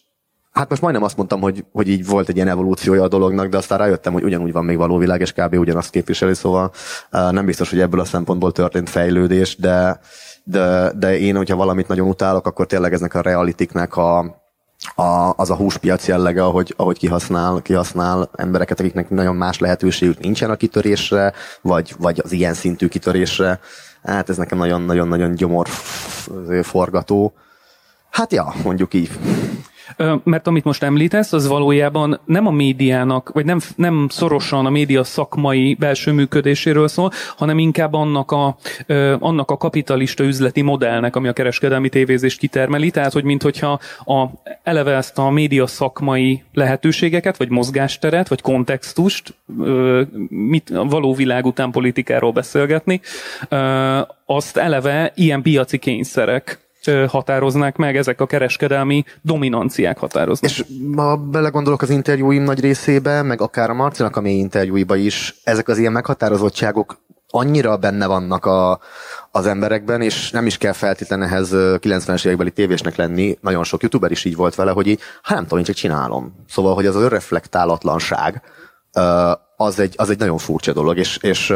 Hát 0.52 0.70
most 0.70 0.82
majdnem 0.82 1.04
azt 1.04 1.18
mondtam, 1.18 1.42
hogy, 1.42 1.66
hogy 1.72 1.88
így 1.88 2.06
volt 2.06 2.30
egy 2.30 2.36
ilyen 2.36 2.48
evolúciója 2.48 3.04
a 3.04 3.08
dolognak, 3.08 3.48
de 3.48 3.58
aztán 3.58 3.78
rájöttem, 3.78 4.14
hogy 4.14 4.24
ugyanúgy 4.24 4.52
van 4.52 4.66
még 4.66 4.78
való 4.78 4.98
világ, 4.98 5.22
és 5.22 5.34
kb. 5.34 5.54
ugyanazt 5.54 5.90
képviseli, 5.90 6.34
szóval 6.34 6.72
nem 7.10 7.46
biztos, 7.46 7.70
hogy 7.70 7.80
ebből 7.80 8.00
a 8.00 8.06
szempontból 8.06 8.52
történt 8.52 8.90
fejlődés, 8.90 9.56
de, 9.56 10.00
de, 10.44 10.92
de 10.96 11.18
én, 11.20 11.36
hogyha 11.36 11.56
valamit 11.56 11.88
nagyon 11.88 12.08
utálok, 12.08 12.46
akkor 12.48 12.66
tényleg 12.66 12.94
eznek 12.94 13.14
a 13.14 13.22
realitiknek 13.22 13.96
a, 13.96 14.40
a, 14.96 15.34
az 15.36 15.50
a 15.50 15.56
húspiac 15.56 16.08
jellege, 16.08 16.44
ahogy, 16.44 16.74
ahogy 16.78 16.98
kihasznál, 16.98 17.62
kihasznál 17.62 18.30
embereket, 18.36 18.80
akiknek 18.80 19.10
nagyon 19.10 19.36
más 19.36 19.60
lehetőségük 19.60 20.20
nincsen 20.20 20.50
a 20.50 20.56
kitörésre, 20.56 21.34
vagy, 21.62 21.94
vagy 21.98 22.22
az 22.24 22.32
ilyen 22.32 22.54
szintű 22.54 22.88
kitörésre. 22.88 23.60
Hát 24.04 24.30
ez 24.30 24.38
nekem 24.38 24.58
nagyon-nagyon-nagyon 24.58 25.36
gyomor 25.36 25.68
forgató. 26.62 27.34
Hát 28.10 28.32
ja, 28.32 28.54
mondjuk 28.64 28.94
így. 28.94 29.10
Mert 30.24 30.48
amit 30.48 30.64
most 30.64 30.84
említesz, 30.84 31.34
az 31.34 31.48
valójában 31.48 32.20
nem 32.26 32.48
a 32.48 32.52
médiának, 32.52 33.30
vagy 33.34 33.46
nem, 33.46 33.60
nem 33.76 34.08
szorosan 34.10 34.66
a 34.66 34.70
média 34.70 35.04
szakmai 35.04 35.74
belső 35.80 36.12
működéséről 36.12 36.88
szól, 36.88 37.12
hanem 37.38 37.58
inkább 37.58 37.94
annak 37.94 38.32
a, 38.32 38.58
annak 39.20 39.52
a 39.52 39.58
kapitalista 39.58 40.24
üzleti 40.24 40.62
modellnek, 40.62 41.16
ami 41.16 41.28
a 41.28 41.34
kereskedelmi 41.34 41.90
tévézést 41.90 42.40
kitermeli, 42.40 42.92
tehát 42.92 43.14
hogy 43.14 43.24
minthogyha 43.24 43.80
a, 44.06 44.26
eleve 44.64 44.96
ezt 44.96 45.18
a 45.18 45.30
média 45.30 45.68
szakmai 45.68 46.44
lehetőségeket, 46.54 47.38
vagy 47.38 47.50
mozgásteret, 47.50 48.28
vagy 48.28 48.42
kontextust, 48.42 49.34
mit, 50.30 50.70
a 50.70 50.84
való 50.84 51.14
világ 51.14 51.46
után 51.46 51.72
politikáról 51.72 52.32
beszélgetni, 52.32 53.02
azt 54.26 54.58
eleve 54.58 55.12
ilyen 55.16 55.42
piaci 55.42 55.78
kényszerek 55.78 56.69
határoznák 57.08 57.76
meg, 57.76 57.96
ezek 57.98 58.22
a 58.22 58.26
kereskedelmi 58.26 59.04
dominanciák 59.22 59.98
határoznak. 59.98 60.50
És 60.50 60.66
ma 60.96 61.16
belegondolok 61.16 61.82
az 61.82 61.90
interjúim 61.90 62.44
nagy 62.44 62.60
részébe, 62.60 63.22
meg 63.22 63.42
akár 63.42 63.70
a 63.70 63.74
Marcinak 63.74 64.16
a 64.16 64.22
mély 64.22 64.38
interjúiba 64.38 64.96
is, 64.96 65.36
ezek 65.44 65.68
az 65.68 65.78
ilyen 65.78 65.92
meghatározottságok 65.92 66.98
annyira 67.32 67.78
benne 67.78 68.08
vannak 68.08 68.46
a, 68.46 68.80
az 69.32 69.46
emberekben, 69.46 70.02
és 70.02 70.32
nem 70.32 70.46
is 70.46 70.58
kell 70.58 70.72
feltétlenül 70.72 71.26
ehhez 71.26 71.50
90-es 71.54 72.26
évekbeli 72.26 72.52
tévésnek 72.52 72.96
lenni, 72.96 73.38
nagyon 73.42 73.64
sok 73.64 73.82
youtuber 73.82 74.12
is 74.12 74.26
így 74.26 74.36
volt 74.36 74.56
vele, 74.56 74.72
hogy 74.72 74.88
így, 74.88 75.00
hát 75.22 75.36
nem 75.36 75.44
tudom, 75.44 75.60
én 75.60 75.66
csak 75.66 75.76
csinálom. 75.76 76.36
Szóval, 76.48 76.74
hogy 76.74 76.86
az 76.86 76.96
a 76.96 77.08
reflektálatlanság, 77.08 78.42
az 79.56 79.80
egy, 79.80 79.94
az 79.98 80.10
egy 80.10 80.20
nagyon 80.20 80.38
furcsa 80.38 80.74
dolog, 80.74 80.98
és, 80.98 81.18
és 81.18 81.54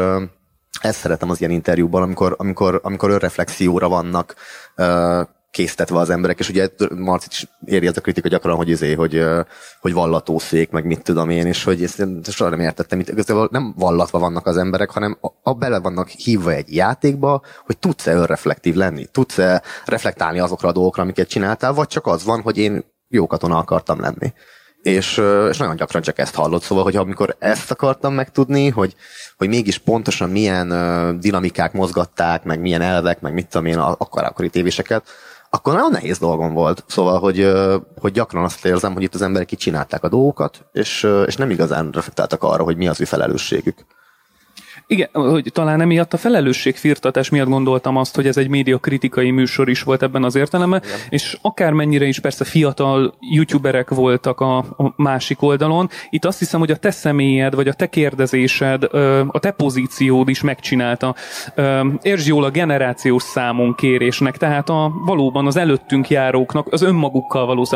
ezt 0.80 0.98
szeretem 0.98 1.30
az 1.30 1.40
ilyen 1.40 1.52
interjúban, 1.52 2.02
amikor, 2.02 2.34
amikor, 2.38 2.80
amikor 2.82 3.10
önreflexióra 3.10 3.88
vannak 3.88 4.34
uh, 4.76 5.26
késztetve 5.54 5.98
az 5.98 6.10
emberek, 6.10 6.38
és 6.38 6.48
ugye 6.48 6.68
Marcit 6.96 7.32
is 7.32 7.46
éri 7.64 7.86
ez 7.86 7.96
a 7.96 8.00
kritika 8.00 8.28
gyakran, 8.28 8.56
hogy 8.56 8.68
izé, 8.68 8.92
hogy, 8.92 9.24
hogy 9.80 9.92
vallatószék, 9.92 10.70
meg 10.70 10.84
mit 10.84 11.02
tudom 11.02 11.30
én, 11.30 11.46
és 11.46 11.64
hogy 11.64 11.82
ezt 11.82 12.06
soha 12.30 12.50
nem 12.50 12.60
értettem, 12.60 13.00
itt 13.00 13.08
igazából 13.08 13.48
nem 13.50 13.74
vallatva 13.76 14.18
vannak 14.18 14.46
az 14.46 14.56
emberek, 14.56 14.90
hanem 14.90 15.18
a, 15.20 15.28
a 15.42 15.52
bele 15.52 15.80
vannak 15.80 16.08
hívva 16.08 16.52
egy 16.52 16.74
játékba, 16.74 17.42
hogy 17.64 17.78
tudsz-e 17.78 18.14
önreflektív 18.14 18.74
lenni, 18.74 19.06
tudsz-e 19.06 19.62
reflektálni 19.84 20.38
azokra 20.38 20.68
a 20.68 20.72
dolgokra, 20.72 21.02
amiket 21.02 21.28
csináltál, 21.28 21.72
vagy 21.72 21.88
csak 21.88 22.06
az 22.06 22.24
van, 22.24 22.40
hogy 22.40 22.58
én 22.58 22.84
jó 23.08 23.26
katona 23.26 23.58
akartam 23.58 24.00
lenni 24.00 24.32
és, 24.84 25.22
és 25.50 25.56
nagyon 25.56 25.76
gyakran 25.76 26.02
csak 26.02 26.18
ezt 26.18 26.34
hallott, 26.34 26.62
szóval, 26.62 26.84
hogy 26.84 26.96
amikor 26.96 27.36
ezt 27.38 27.70
akartam 27.70 28.14
megtudni, 28.14 28.68
hogy, 28.68 28.94
hogy 29.36 29.48
mégis 29.48 29.78
pontosan 29.78 30.30
milyen 30.30 30.68
dinamikák 31.20 31.72
mozgatták, 31.72 32.44
meg 32.44 32.60
milyen 32.60 32.80
elvek, 32.80 33.20
meg 33.20 33.32
mit 33.32 33.46
tudom 33.46 33.66
én, 33.66 33.78
akkor 33.78 34.24
akkori 34.24 34.48
tévéseket, 34.48 35.04
akkor 35.50 35.74
nagyon 35.74 35.90
nehéz 35.90 36.18
dolgom 36.18 36.52
volt. 36.52 36.84
Szóval, 36.86 37.18
hogy, 37.18 37.52
hogy 38.00 38.12
gyakran 38.12 38.44
azt 38.44 38.64
érzem, 38.64 38.92
hogy 38.92 39.02
itt 39.02 39.14
az 39.14 39.22
emberek 39.22 39.48
csinálták 39.48 40.02
a 40.04 40.08
dolgokat, 40.08 40.66
és, 40.72 41.08
és 41.26 41.36
nem 41.36 41.50
igazán 41.50 41.90
reflektáltak 41.92 42.42
arra, 42.42 42.62
hogy 42.62 42.76
mi 42.76 42.88
az 42.88 43.00
ő 43.00 43.04
felelősségük. 43.04 43.86
Igen, 44.86 45.08
hogy 45.12 45.50
talán 45.52 45.80
emiatt 45.80 46.12
a 46.12 46.16
felelősségfirtatás 46.16 47.28
miatt 47.28 47.48
gondoltam 47.48 47.96
azt, 47.96 48.14
hogy 48.14 48.26
ez 48.26 48.36
egy 48.36 48.48
média 48.48 48.78
kritikai 48.78 49.30
műsor 49.30 49.68
is 49.68 49.82
volt 49.82 50.02
ebben 50.02 50.24
az 50.24 50.34
értelemben, 50.34 50.82
Igen. 50.84 50.98
és 51.08 51.38
akármennyire 51.42 52.04
is 52.04 52.20
persze 52.20 52.44
fiatal 52.44 53.14
youtuberek 53.20 53.90
voltak 53.90 54.40
a, 54.40 54.56
a 54.58 54.92
másik 54.96 55.42
oldalon, 55.42 55.88
itt 56.10 56.24
azt 56.24 56.38
hiszem, 56.38 56.60
hogy 56.60 56.70
a 56.70 56.76
te 56.76 56.90
személyed, 56.90 57.54
vagy 57.54 57.68
a 57.68 57.72
te 57.72 57.86
kérdezésed, 57.86 58.84
a 59.28 59.38
te 59.38 59.50
pozíciód 59.50 60.28
is 60.28 60.42
megcsinálta. 60.42 61.14
Értsd 62.02 62.26
jól 62.26 62.44
a 62.44 62.50
generációs 62.50 63.22
számon 63.22 63.74
kérésnek, 63.74 64.36
tehát 64.36 64.68
a, 64.68 64.92
valóban 65.06 65.46
az 65.46 65.56
előttünk 65.56 66.10
járóknak, 66.10 66.72
az 66.72 66.82
önmagukkal 66.82 67.46
való, 67.46 67.66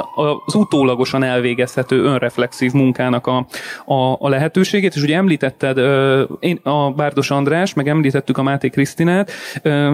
az 0.46 0.54
utólagosan 0.54 1.22
elvégezhető 1.22 2.02
önreflexív 2.02 2.72
munkának 2.72 3.26
a, 3.26 3.46
a, 3.84 4.16
a 4.18 4.28
lehetőségét, 4.28 4.94
és 4.94 5.02
ugye 5.02 5.16
említetted, 5.16 5.78
én 6.40 6.60
a 6.62 6.92
Bárdos 6.98 7.30
András, 7.30 7.74
meg 7.74 7.88
említettük 7.88 8.38
a 8.38 8.42
Máté 8.42 8.68
Krisztinát, 8.68 9.30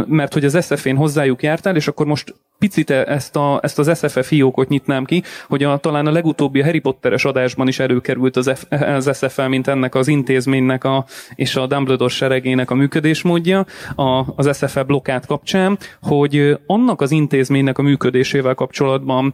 mert 0.06 0.32
hogy 0.32 0.44
az 0.44 0.64
SF-én 0.64 0.96
hozzájuk 0.96 1.42
jártál, 1.42 1.76
és 1.76 1.88
akkor 1.88 2.06
most 2.06 2.34
picit 2.64 2.90
e- 2.90 3.04
ezt, 3.08 3.36
a, 3.36 3.58
ezt 3.62 3.78
az 3.78 3.98
SFF 3.98 4.26
fiókot 4.26 4.68
nyitnám 4.68 5.04
ki, 5.04 5.22
hogy 5.48 5.62
a, 5.62 5.76
talán 5.76 6.06
a 6.06 6.10
legutóbbi 6.10 6.60
a 6.60 6.64
Harry 6.64 6.78
Potteres 6.78 7.24
adásban 7.24 7.68
is 7.68 7.78
előkerült 7.78 8.36
az, 8.36 8.50
F, 8.54 8.64
az 8.80 9.10
SFL, 9.16 9.42
mint 9.42 9.66
ennek 9.66 9.94
az 9.94 10.08
intézménynek 10.08 10.84
a, 10.84 11.04
és 11.34 11.56
a 11.56 11.66
Dumbledore 11.66 12.12
seregének 12.12 12.70
a 12.70 12.74
működésmódja 12.74 13.66
a, 13.94 14.24
az 14.36 14.56
SFL 14.56 14.80
blokkát 14.80 15.26
kapcsán, 15.26 15.78
hogy 16.02 16.58
annak 16.66 17.00
az 17.00 17.10
intézménynek 17.10 17.78
a 17.78 17.82
működésével 17.82 18.54
kapcsolatban, 18.54 19.32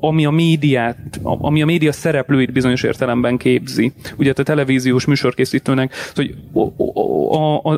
ami 0.00 0.24
a 0.24 0.30
médiát, 0.30 1.20
ami 1.22 1.62
a 1.62 1.66
média 1.66 1.92
szereplőit 1.92 2.52
bizonyos 2.52 2.82
értelemben 2.82 3.36
képzi, 3.36 3.92
ugye 4.16 4.32
a 4.36 4.42
televíziós 4.42 5.04
műsorkészítőnek, 5.04 5.94
hogy 6.14 6.34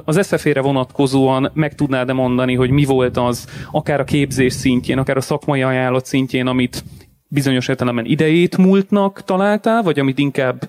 az 0.04 0.26
SFE-re 0.26 0.60
vonatkozóan 0.60 1.50
meg 1.54 1.74
tudnád-e 1.74 2.12
mondani, 2.12 2.54
hogy 2.54 2.70
mi 2.70 2.84
volt 2.84 3.16
az, 3.16 3.46
akár 3.70 4.00
a 4.00 4.04
képzés 4.04 4.51
szintjén, 4.52 4.98
akár 4.98 5.16
a 5.16 5.20
szakmai 5.20 5.62
ajánlat 5.62 6.06
szintjén, 6.06 6.46
amit 6.46 6.84
bizonyos 7.28 7.68
értelemben 7.68 8.04
idejét 8.04 8.56
múltnak 8.56 9.24
találtál, 9.24 9.82
vagy 9.82 9.98
amit 9.98 10.18
inkább 10.18 10.68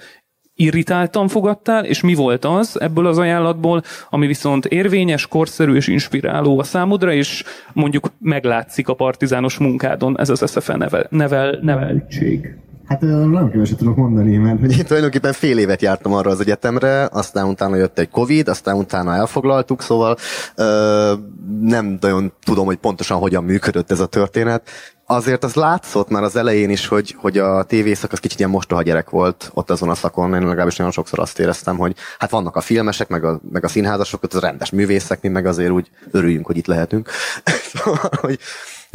irritáltan 0.56 1.28
fogadtál, 1.28 1.86
és 1.86 2.02
mi 2.02 2.14
volt 2.14 2.46
az 2.46 2.82
ebből 2.82 3.08
az 3.08 3.18
ajánlatból, 3.18 3.84
ami 4.10 4.28
viszont 4.28 4.66
érvényes, 4.66 5.28
korszerű 5.28 5.76
és 5.76 5.88
inspiráló 5.88 6.60
a 6.60 6.64
számodra, 6.64 7.14
és 7.14 7.44
mondjuk 7.74 8.12
meglátszik 8.20 8.88
a 8.88 8.94
partizános 8.94 9.58
munkádon 9.58 10.20
ez 10.20 10.30
az 10.30 10.52
SFE 10.52 10.76
nevel, 10.76 11.08
nevel, 11.10 11.60
neveltség. 11.62 12.56
Hát 12.88 13.02
nem 13.02 13.50
keveset 13.52 13.78
tudok 13.78 13.96
mondani, 13.96 14.38
mert 14.38 14.60
hogy 14.60 14.78
én 14.78 14.86
tulajdonképpen 14.86 15.34
fél 15.34 15.58
évet 15.58 15.82
jártam 15.82 16.14
arra 16.14 16.32
az 16.32 16.40
egyetemre, 16.40 17.10
aztán 17.12 17.48
utána 17.48 17.76
jött 17.76 18.00
egy 18.00 18.10
Covid, 18.10 18.48
aztán 18.48 18.76
utána 18.76 19.16
elfoglaltuk, 19.16 19.82
szóval 19.82 20.18
ö, 20.56 21.14
nem 21.62 21.98
nagyon 22.02 22.34
tudom, 22.44 22.66
hogy 22.66 22.78
pontosan 22.78 23.18
hogyan 23.18 23.44
működött 23.44 23.92
ez 23.92 24.00
a 24.00 24.06
történet. 24.06 24.70
Azért 25.06 25.44
az 25.44 25.54
látszott 25.54 26.10
már 26.10 26.24
az 26.24 26.36
elején 26.36 26.70
is, 26.70 26.88
hogy, 26.88 27.16
hogy 27.18 27.38
a 27.38 27.64
tévészak 27.64 28.12
az 28.12 28.20
kicsit 28.20 28.40
ilyen 28.40 28.52
mostoha 28.52 28.82
gyerek 28.82 29.10
volt 29.10 29.52
ott 29.54 29.70
azon 29.70 29.90
a 29.90 29.96
szakon. 29.96 30.34
Én 30.34 30.48
legalábbis 30.48 30.76
nagyon 30.76 30.94
sokszor 30.94 31.20
azt 31.20 31.40
éreztem, 31.40 31.78
hogy 31.78 31.96
hát 32.18 32.30
vannak 32.30 32.56
a 32.56 32.62
filmesek, 32.62 33.08
meg 33.08 33.24
a, 33.24 33.42
meg 33.52 33.64
a 33.64 33.68
színházasok, 33.68 34.24
az 34.24 34.40
rendes 34.40 34.70
művészek, 34.70 35.22
mi 35.22 35.30
meg 35.30 35.46
azért 35.46 35.72
úgy 35.72 35.90
örüljünk, 36.12 36.46
hogy 36.46 36.58
itt 36.58 36.68
lehetünk. 36.68 37.10
szóval, 37.74 38.10
hogy, 38.22 38.40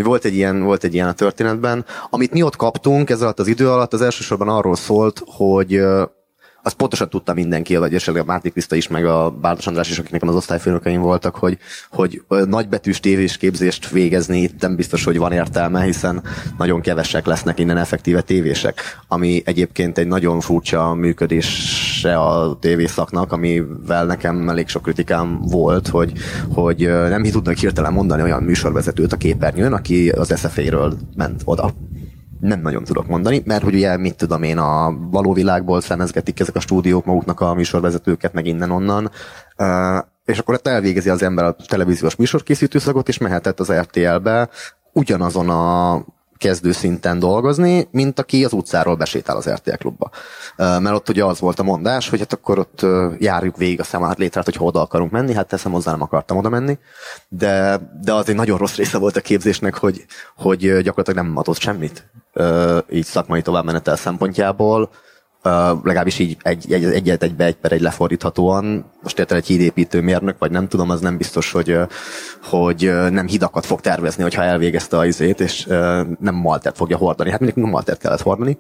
volt 0.03 0.25
egy, 0.25 0.35
ilyen, 0.35 0.63
volt 0.63 0.85
egy 0.85 0.95
ilyen 0.95 1.09
a 1.09 1.13
történetben. 1.13 1.85
Amit 2.11 2.33
mi 2.33 2.43
ott 2.43 2.57
kaptunk 2.57 3.11
ez 3.11 3.23
alatt 3.23 3.39
az 3.39 3.47
idő 3.47 3.71
alatt, 3.71 3.93
az 3.93 4.03
elsősorban 4.03 4.49
arról 4.49 4.77
szólt, 4.77 5.23
hogy 5.27 5.81
azt 6.69 6.77
pontosan 6.77 7.09
tudta 7.09 7.35
mindenki, 7.35 7.77
vagy 7.77 7.95
esetleg 7.95 8.23
a 8.23 8.27
Márti 8.27 8.51
Kriszta 8.51 8.77
is, 8.77 8.89
meg 8.89 9.07
a 9.07 9.31
Bárdos 9.31 9.67
András 9.67 9.91
is, 9.91 9.99
akik 9.99 10.11
nekem 10.11 10.29
az 10.29 10.35
osztályfőnökeim 10.35 11.01
voltak, 11.01 11.37
hogy, 11.37 11.59
hogy 11.91 12.23
nagybetűs 12.47 13.01
tévés 13.01 13.37
képzést 13.37 13.91
végezni 13.91 14.39
itt 14.41 14.61
nem 14.61 14.77
biztos, 14.77 15.05
hogy 15.05 15.19
van 15.19 15.33
értelme, 15.33 15.83
hiszen 15.83 16.23
nagyon 16.59 16.81
kevesek 16.81 17.27
lesznek 17.27 17.59
innen 17.59 17.77
effektíve 17.77 18.21
tévések, 18.21 18.81
ami 19.09 19.43
egyébként 19.45 19.99
egy 19.99 20.07
nagyon 20.07 20.41
furcsa 20.41 20.95
működése 20.95 22.17
a 22.17 22.59
tévészaknak, 22.61 23.33
amivel 23.33 24.05
nekem 24.05 24.49
elég 24.49 24.69
sok 24.69 24.83
kritikám 24.83 25.41
volt, 25.41 25.89
hogy, 25.89 26.13
hogy 26.53 26.79
nem 27.09 27.23
tudnak 27.23 27.57
hirtelen 27.57 27.93
mondani 27.93 28.23
olyan 28.23 28.43
műsorvezetőt 28.43 29.13
a 29.13 29.17
képernyőn, 29.17 29.73
aki 29.73 30.09
az 30.09 30.35
SFA-ről 30.39 30.97
ment 31.17 31.43
oda 31.45 31.73
nem 32.41 32.61
nagyon 32.61 32.85
tudok 32.85 33.07
mondani, 33.07 33.43
mert 33.45 33.63
hogy 33.63 33.75
ugye 33.75 33.97
mit 33.97 34.17
tudom 34.17 34.43
én, 34.43 34.59
a 34.59 34.97
való 35.11 35.33
világból 35.33 35.81
szemezgetik 35.81 36.41
ezek 36.41 36.57
a 36.57 36.61
stúdiók 36.61 37.05
maguknak 37.05 37.41
a 37.41 37.55
műsorvezetőket, 37.55 38.33
meg 38.33 38.47
innen-onnan, 38.47 39.11
és 40.25 40.39
akkor 40.39 40.61
elvégezi 40.63 41.09
az 41.09 41.23
ember 41.23 41.45
a 41.45 41.57
televíziós 41.67 42.17
műsorkészítő 42.17 42.79
szagot, 42.79 43.09
és 43.09 43.19
mehetett 43.19 43.61
az 43.61 43.73
RTL-be 43.73 44.49
ugyanazon 44.93 45.49
a 45.49 46.05
kezdő 46.39 46.73
szinten 46.73 47.19
dolgozni, 47.19 47.89
mint 47.91 48.19
aki 48.19 48.45
az 48.45 48.53
utcáról 48.53 48.97
besétál 48.97 49.37
az 49.37 49.49
RTL 49.51 49.75
klubba. 49.75 50.11
Mert 50.57 50.95
ott 50.95 51.09
ugye 51.09 51.25
az 51.25 51.41
volt 51.41 51.59
a 51.59 51.63
mondás, 51.63 52.09
hogy 52.09 52.19
hát 52.19 52.33
akkor 52.33 52.59
ott 52.59 52.87
járjuk 53.19 53.57
végig 53.57 53.81
a 53.81 53.85
szemát 53.85 54.19
létrát, 54.19 54.45
hogy 54.45 54.57
oda 54.59 54.81
akarunk 54.81 55.11
menni, 55.11 55.35
hát 55.35 55.49
teszem 55.49 55.73
hozzá 55.73 55.91
nem 55.91 56.03
akartam 56.03 56.37
oda 56.37 56.49
menni, 56.49 56.79
de, 57.29 57.81
de 58.03 58.13
az 58.13 58.29
egy 58.29 58.35
nagyon 58.35 58.59
rossz 58.59 58.77
része 58.77 58.99
volt 58.99 59.17
a 59.17 59.21
képzésnek, 59.21 59.75
hogy, 59.75 60.05
hogy 60.37 60.59
gyakorlatilag 60.59 61.25
nem 61.27 61.37
adott 61.37 61.59
semmit 61.59 62.11
így 62.91 63.05
szakmai 63.05 63.43
továbbmenetel 63.43 63.97
szempontjából, 63.97 64.91
Uh, 65.45 65.53
legalábbis 65.83 66.19
így 66.19 66.37
egy, 66.43 66.73
egy, 66.73 66.85
egyet 66.85 67.23
egybe 67.23 67.45
egy 67.45 67.57
per 67.57 67.73
egy 67.73 67.81
lefordíthatóan. 67.81 68.85
Most 69.03 69.19
érted 69.19 69.37
egy 69.37 69.47
hídépítő 69.47 70.01
mérnök, 70.01 70.39
vagy 70.39 70.51
nem 70.51 70.69
tudom, 70.69 70.91
az 70.91 71.01
nem 71.01 71.17
biztos, 71.17 71.53
hogy, 71.53 71.79
hogy 72.43 72.93
nem 73.11 73.27
hidakat 73.27 73.67
fog 73.67 73.81
tervezni, 73.81 74.23
hogyha 74.23 74.43
elvégezte 74.43 74.97
a 74.97 75.07
izét, 75.07 75.41
és 75.41 75.65
nem 76.21 76.35
maltert 76.35 76.77
fogja 76.77 76.97
hordani. 76.97 77.31
Hát 77.31 77.41
mindig 77.41 77.65
maltert 77.65 78.01
kellett 78.01 78.21
hordani. 78.21 78.59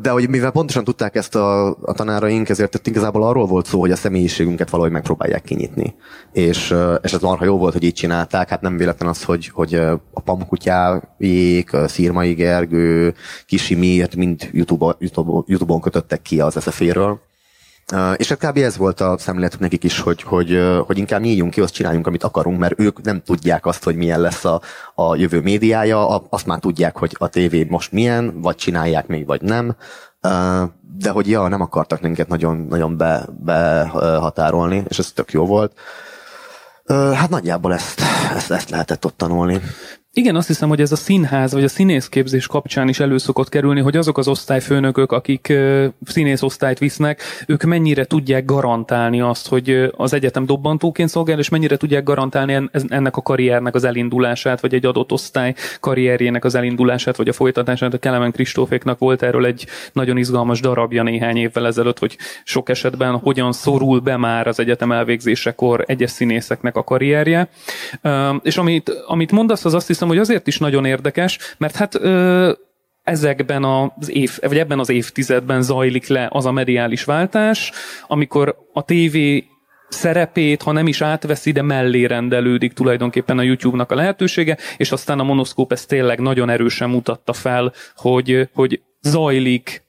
De 0.00 0.10
hogy 0.10 0.28
mivel 0.28 0.50
pontosan 0.50 0.84
tudták 0.84 1.14
ezt 1.14 1.34
a, 1.34 1.68
a 1.68 1.92
tanáraink, 1.92 2.48
ezért 2.48 2.74
ott 2.74 2.86
igazából 2.86 3.22
arról 3.22 3.46
volt 3.46 3.66
szó, 3.66 3.80
hogy 3.80 3.90
a 3.90 3.96
személyiségünket 3.96 4.70
valahogy 4.70 4.92
megpróbálják 4.92 5.42
kinyitni. 5.42 5.94
És, 6.32 6.74
és 7.02 7.12
ez 7.12 7.20
marha 7.20 7.44
jó 7.44 7.58
volt, 7.58 7.72
hogy 7.72 7.84
így 7.84 7.94
csinálták. 7.94 8.48
Hát 8.48 8.60
nem 8.60 8.76
véletlen 8.76 9.08
az, 9.08 9.22
hogy, 9.22 9.48
hogy 9.48 9.74
a 10.12 10.20
Pamkutyáék, 10.24 11.72
a 11.72 11.88
Szirmai 11.88 12.34
Gergő, 12.34 13.14
Kisi 13.46 13.74
Miért 13.74 14.16
mind 14.16 14.48
YouTube, 14.52 14.96
YouTube, 14.98 15.42
YouTube-on 15.46 15.80
kötöttek 15.80 16.22
ki 16.22 16.40
az 16.40 16.56
SFA-ről 16.60 17.26
és 18.16 18.28
hát 18.28 18.38
kb. 18.38 18.56
ez 18.56 18.76
volt 18.76 19.00
a 19.00 19.18
szemléletük 19.18 19.60
nekik 19.60 19.84
is, 19.84 20.00
hogy, 20.00 20.22
hogy, 20.22 20.60
hogy 20.86 20.98
inkább 20.98 21.20
nyíljunk 21.20 21.50
ki, 21.50 21.60
azt 21.60 21.72
csináljunk, 21.74 22.06
amit 22.06 22.24
akarunk, 22.24 22.58
mert 22.58 22.80
ők 22.80 23.02
nem 23.02 23.22
tudják 23.22 23.66
azt, 23.66 23.84
hogy 23.84 23.96
milyen 23.96 24.20
lesz 24.20 24.44
a, 24.44 24.60
a 24.94 25.16
jövő 25.16 25.40
médiája, 25.40 26.06
azt 26.16 26.46
már 26.46 26.58
tudják, 26.58 26.96
hogy 26.96 27.16
a 27.18 27.28
tévé 27.28 27.66
most 27.68 27.92
milyen, 27.92 28.40
vagy 28.40 28.56
csinálják 28.56 29.06
még, 29.06 29.26
vagy 29.26 29.42
nem. 29.42 29.76
De 30.98 31.10
hogy 31.10 31.28
ja, 31.28 31.48
nem 31.48 31.60
akartak 31.60 32.00
minket 32.00 32.28
nagyon, 32.28 32.56
nagyon 32.56 32.96
be, 32.96 33.26
behatárolni, 33.44 34.84
és 34.88 34.98
ez 34.98 35.12
tök 35.12 35.32
jó 35.32 35.46
volt. 35.46 35.72
Hát 37.14 37.28
nagyjából 37.28 37.74
ezt, 37.74 38.00
ezt, 38.34 38.50
ezt 38.50 38.70
lehetett 38.70 39.04
ott 39.04 39.16
tanulni. 39.16 39.60
Igen, 40.12 40.36
azt 40.36 40.46
hiszem, 40.46 40.68
hogy 40.68 40.80
ez 40.80 40.92
a 40.92 40.96
színház 40.96 41.52
vagy 41.52 41.64
a 41.64 41.68
színészképzés 41.68 42.46
kapcsán 42.46 42.88
is 42.88 43.00
előszokott 43.00 43.48
kerülni, 43.48 43.80
hogy 43.80 43.96
azok 43.96 44.18
az 44.18 44.28
osztályfőnökök, 44.28 45.12
akik 45.12 45.52
színészosztályt 46.04 46.78
visznek, 46.78 47.22
ők 47.46 47.62
mennyire 47.62 48.04
tudják 48.04 48.44
garantálni 48.44 49.20
azt, 49.20 49.48
hogy 49.48 49.90
az 49.96 50.12
egyetem 50.12 50.46
dobbantóként 50.46 51.08
szolgál, 51.08 51.38
és 51.38 51.48
mennyire 51.48 51.76
tudják 51.76 52.02
garantálni 52.02 52.68
ennek 52.88 53.16
a 53.16 53.22
karriernek 53.22 53.74
az 53.74 53.84
elindulását, 53.84 54.60
vagy 54.60 54.74
egy 54.74 54.86
adott 54.86 55.12
osztály 55.12 55.54
karrierjének 55.80 56.44
az 56.44 56.54
elindulását, 56.54 57.16
vagy 57.16 57.28
a 57.28 57.32
folytatását. 57.32 57.94
A 57.94 57.98
Kelemen 57.98 58.32
Kristóféknak 58.32 58.98
volt 58.98 59.22
erről 59.22 59.46
egy 59.46 59.66
nagyon 59.92 60.16
izgalmas 60.16 60.60
darabja 60.60 61.02
néhány 61.02 61.36
évvel 61.36 61.66
ezelőtt, 61.66 61.98
hogy 61.98 62.16
sok 62.44 62.68
esetben 62.68 63.16
hogyan 63.16 63.52
szorul 63.52 64.00
be 64.00 64.16
már 64.16 64.46
az 64.46 64.60
egyetem 64.60 64.92
elvégzésekor 64.92 65.84
egyes 65.86 66.10
színészeknek 66.10 66.76
a 66.76 66.84
karrierje. 66.84 67.48
És 68.42 68.56
amit, 68.56 68.92
amit 69.06 69.32
mondasz, 69.32 69.64
az 69.64 69.74
azt 69.74 69.86
hiszem, 69.86 69.97
hiszem, 69.98 70.08
hogy 70.08 70.18
azért 70.18 70.46
is 70.46 70.58
nagyon 70.58 70.84
érdekes, 70.84 71.38
mert 71.58 71.76
hát 71.76 71.94
ö, 71.94 72.52
ezekben 73.02 73.64
az 73.64 74.10
év, 74.10 74.38
vagy 74.40 74.58
ebben 74.58 74.78
az 74.78 74.88
évtizedben 74.88 75.62
zajlik 75.62 76.06
le 76.06 76.28
az 76.30 76.46
a 76.46 76.52
mediális 76.52 77.04
váltás, 77.04 77.72
amikor 78.06 78.56
a 78.72 78.82
tévé 78.82 79.44
szerepét, 79.88 80.62
ha 80.62 80.72
nem 80.72 80.86
is 80.86 81.00
átveszi, 81.00 81.52
de 81.52 81.62
mellé 81.62 82.04
rendelődik 82.04 82.72
tulajdonképpen 82.72 83.38
a 83.38 83.42
YouTube-nak 83.42 83.90
a 83.90 83.94
lehetősége, 83.94 84.56
és 84.76 84.92
aztán 84.92 85.18
a 85.18 85.22
monoszkóp 85.22 85.72
ezt 85.72 85.88
tényleg 85.88 86.20
nagyon 86.20 86.50
erősen 86.50 86.90
mutatta 86.90 87.32
fel, 87.32 87.72
hogy, 87.96 88.48
hogy 88.54 88.82
zajlik 89.00 89.87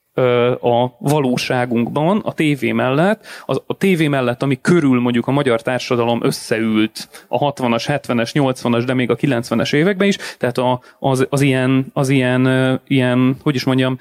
a 0.62 0.95
valóságunkban, 0.99 2.21
a 2.23 2.34
tévé 2.34 2.71
mellett, 2.71 3.25
az, 3.45 3.62
a 3.67 3.73
tévé 3.73 4.08
mellett, 4.08 4.43
ami 4.43 4.62
körül 4.62 4.99
mondjuk 4.99 5.27
a 5.27 5.32
magyar 5.32 5.62
társadalom 5.62 6.23
összeült 6.23 7.25
a 7.27 7.53
60-as, 7.53 7.84
70-es, 7.88 8.29
80-as, 8.34 8.84
de 8.86 8.93
még 8.93 9.10
a 9.10 9.15
90-es 9.15 9.73
években 9.73 10.08
is, 10.08 10.17
tehát 10.38 10.58
a, 10.58 10.82
az, 10.99 11.27
az, 11.29 11.41
ilyen, 11.41 11.86
az 11.93 12.10
ilyen, 12.10 12.79
ilyen, 12.88 13.36
hogy 13.43 13.55
is 13.55 13.63
mondjam, 13.63 13.97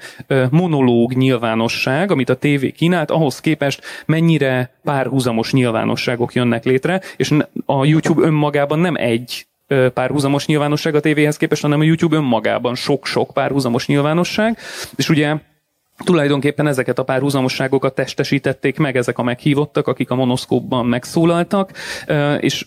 monológ 0.49 1.13
nyilvánosság, 1.13 2.11
amit 2.11 2.29
a 2.29 2.35
tévé 2.35 2.71
kínált, 2.71 3.11
ahhoz 3.11 3.39
képest 3.39 3.81
mennyire 4.05 4.73
párhuzamos 4.83 5.53
nyilvánosságok 5.53 6.33
jönnek 6.33 6.63
létre, 6.63 7.01
és 7.17 7.33
a 7.65 7.85
YouTube 7.85 8.21
önmagában 8.21 8.79
nem 8.79 8.95
egy 8.95 9.47
párhuzamos 9.93 10.45
nyilvánosság 10.45 10.95
a 10.95 10.99
tévéhez 10.99 11.37
képest, 11.37 11.61
hanem 11.61 11.79
a 11.79 11.83
YouTube 11.83 12.15
önmagában 12.15 12.75
sok-sok 12.75 13.31
párhuzamos 13.33 13.87
nyilvánosság, 13.87 14.57
és 14.95 15.09
ugye 15.09 15.35
tulajdonképpen 16.03 16.67
ezeket 16.67 16.99
a 16.99 17.03
párhuzamosságokat 17.03 17.95
testesítették 17.95 18.77
meg 18.77 18.97
ezek 18.97 19.17
a 19.17 19.23
meghívottak, 19.23 19.87
akik 19.87 20.09
a 20.09 20.15
monoszkópban 20.15 20.85
megszólaltak, 20.85 21.71
és 22.39 22.65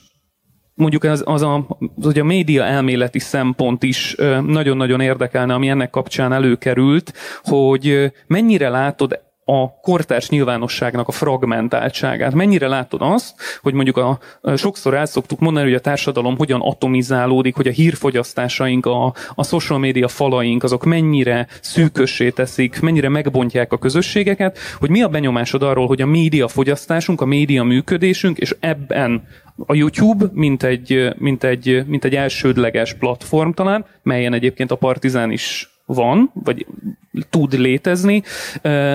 mondjuk 0.74 1.04
az, 1.04 1.22
az 1.26 1.42
a, 1.42 1.66
az 2.02 2.16
a 2.16 2.24
média 2.24 2.64
elméleti 2.64 3.18
szempont 3.18 3.82
is 3.82 4.14
nagyon-nagyon 4.46 5.00
érdekelne, 5.00 5.54
ami 5.54 5.68
ennek 5.68 5.90
kapcsán 5.90 6.32
előkerült, 6.32 7.12
hogy 7.42 8.12
mennyire 8.26 8.68
látod 8.68 9.20
a 9.44 9.80
kortárs 9.80 10.28
nyilvánosságnak 10.28 11.08
a 11.08 11.12
fragmentáltságát. 11.12 12.34
Mennyire 12.34 12.68
látod 12.68 13.00
azt, 13.02 13.34
hogy 13.62 13.74
mondjuk 13.74 13.96
a, 13.96 14.18
sokszor 14.56 14.94
el 14.94 15.06
szoktuk 15.06 15.38
mondani, 15.38 15.66
hogy 15.66 15.74
a 15.74 15.80
társadalom 15.80 16.36
hogyan 16.36 16.60
atomizálódik, 16.60 17.54
hogy 17.54 17.66
a 17.66 17.70
hírfogyasztásaink, 17.70 18.86
a, 18.86 19.14
a 19.34 19.44
social 19.44 19.78
media 19.78 20.08
falaink, 20.08 20.62
azok 20.62 20.84
mennyire 20.84 21.46
szűkössé 21.60 22.30
teszik, 22.30 22.80
mennyire 22.80 23.08
megbontják 23.08 23.72
a 23.72 23.78
közösségeket, 23.78 24.58
hogy 24.78 24.90
mi 24.90 25.02
a 25.02 25.08
benyomásod 25.08 25.62
arról, 25.62 25.86
hogy 25.86 26.02
a 26.02 26.06
média 26.06 26.48
fogyasztásunk, 26.48 27.20
a 27.20 27.24
média 27.24 27.62
működésünk, 27.62 28.38
és 28.38 28.56
ebben 28.60 29.28
a 29.66 29.74
YouTube, 29.74 30.26
mint 30.32 30.62
egy, 30.62 31.08
mint 31.18 31.44
egy, 31.44 31.82
mint 31.86 32.04
egy 32.04 32.14
elsődleges 32.14 32.94
platform 32.94 33.50
talán, 33.50 33.84
melyen 34.02 34.32
egyébként 34.32 34.70
a 34.70 34.76
Partizán 34.76 35.30
is 35.30 35.70
van, 35.86 36.30
vagy 36.34 36.66
tud 37.30 37.52
létezni, 37.52 38.22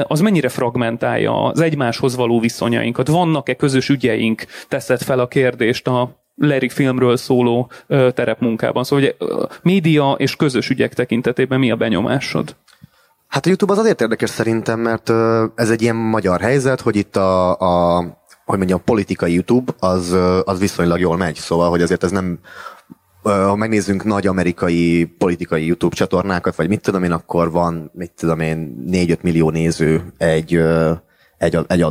az 0.04 0.20
mennyire 0.20 0.50
fragmentálja 0.50 1.44
az 1.44 1.60
egymáshoz 1.60 2.16
való 2.16 2.40
viszonyainkat? 2.40 3.08
Vannak-e 3.08 3.54
közös 3.54 3.90
ügyeink? 3.90 4.46
Teszed 4.68 5.02
fel 5.02 5.20
a 5.20 5.28
kérdést 5.28 5.88
a 5.88 6.26
Larry 6.36 6.70
filmről 6.70 7.18
szóló 7.18 7.72
terepmunkában. 7.88 8.84
Szóval 8.84 9.06
hogy 9.06 9.30
média 9.62 10.12
és 10.12 10.36
közös 10.36 10.70
ügyek 10.70 10.94
tekintetében 10.94 11.60
mi 11.60 11.72
a 11.72 11.76
benyomásod? 11.76 12.56
Hát 13.28 13.46
a 13.46 13.48
YouTube 13.48 13.74
az 13.74 13.80
azért 13.80 14.02
érdekes 14.02 14.30
szerintem, 14.30 14.80
mert 14.80 15.10
ez 15.56 15.70
egy 15.70 15.82
ilyen 15.82 15.96
magyar 15.96 16.42
helyzet, 16.42 16.82
hogy 16.82 16.96
itt 16.96 17.16
a, 17.16 17.58
a 17.60 18.04
hogy 18.46 18.58
mondjam, 18.58 18.80
a 18.80 18.86
politikai 18.86 19.34
YouTube 19.34 19.72
az, 19.80 20.16
az 20.44 20.60
viszonylag 20.60 21.00
jól 21.00 21.18
megy, 21.18 21.36
szóval, 21.36 21.70
hogy 21.70 21.82
azért 21.82 22.04
ez 22.04 22.12
nem 22.12 22.40
ha 23.24 23.56
megnézzünk 23.56 24.04
nagy 24.04 24.28
amerikai 24.28 25.06
politikai 25.18 25.66
YouTube 25.66 25.96
csatornákat, 25.96 26.56
vagy 26.56 26.68
mit 26.68 26.82
tudom 26.82 27.04
én, 27.04 27.12
akkor 27.12 27.52
van, 27.52 27.92
mit 27.94 28.12
tudom 28.16 28.40
én, 28.40 28.86
4-5 28.92 29.22
millió 29.22 29.50
néző 29.50 30.14
egy, 30.18 30.62
egy, 31.38 31.58
egy, 31.68 31.86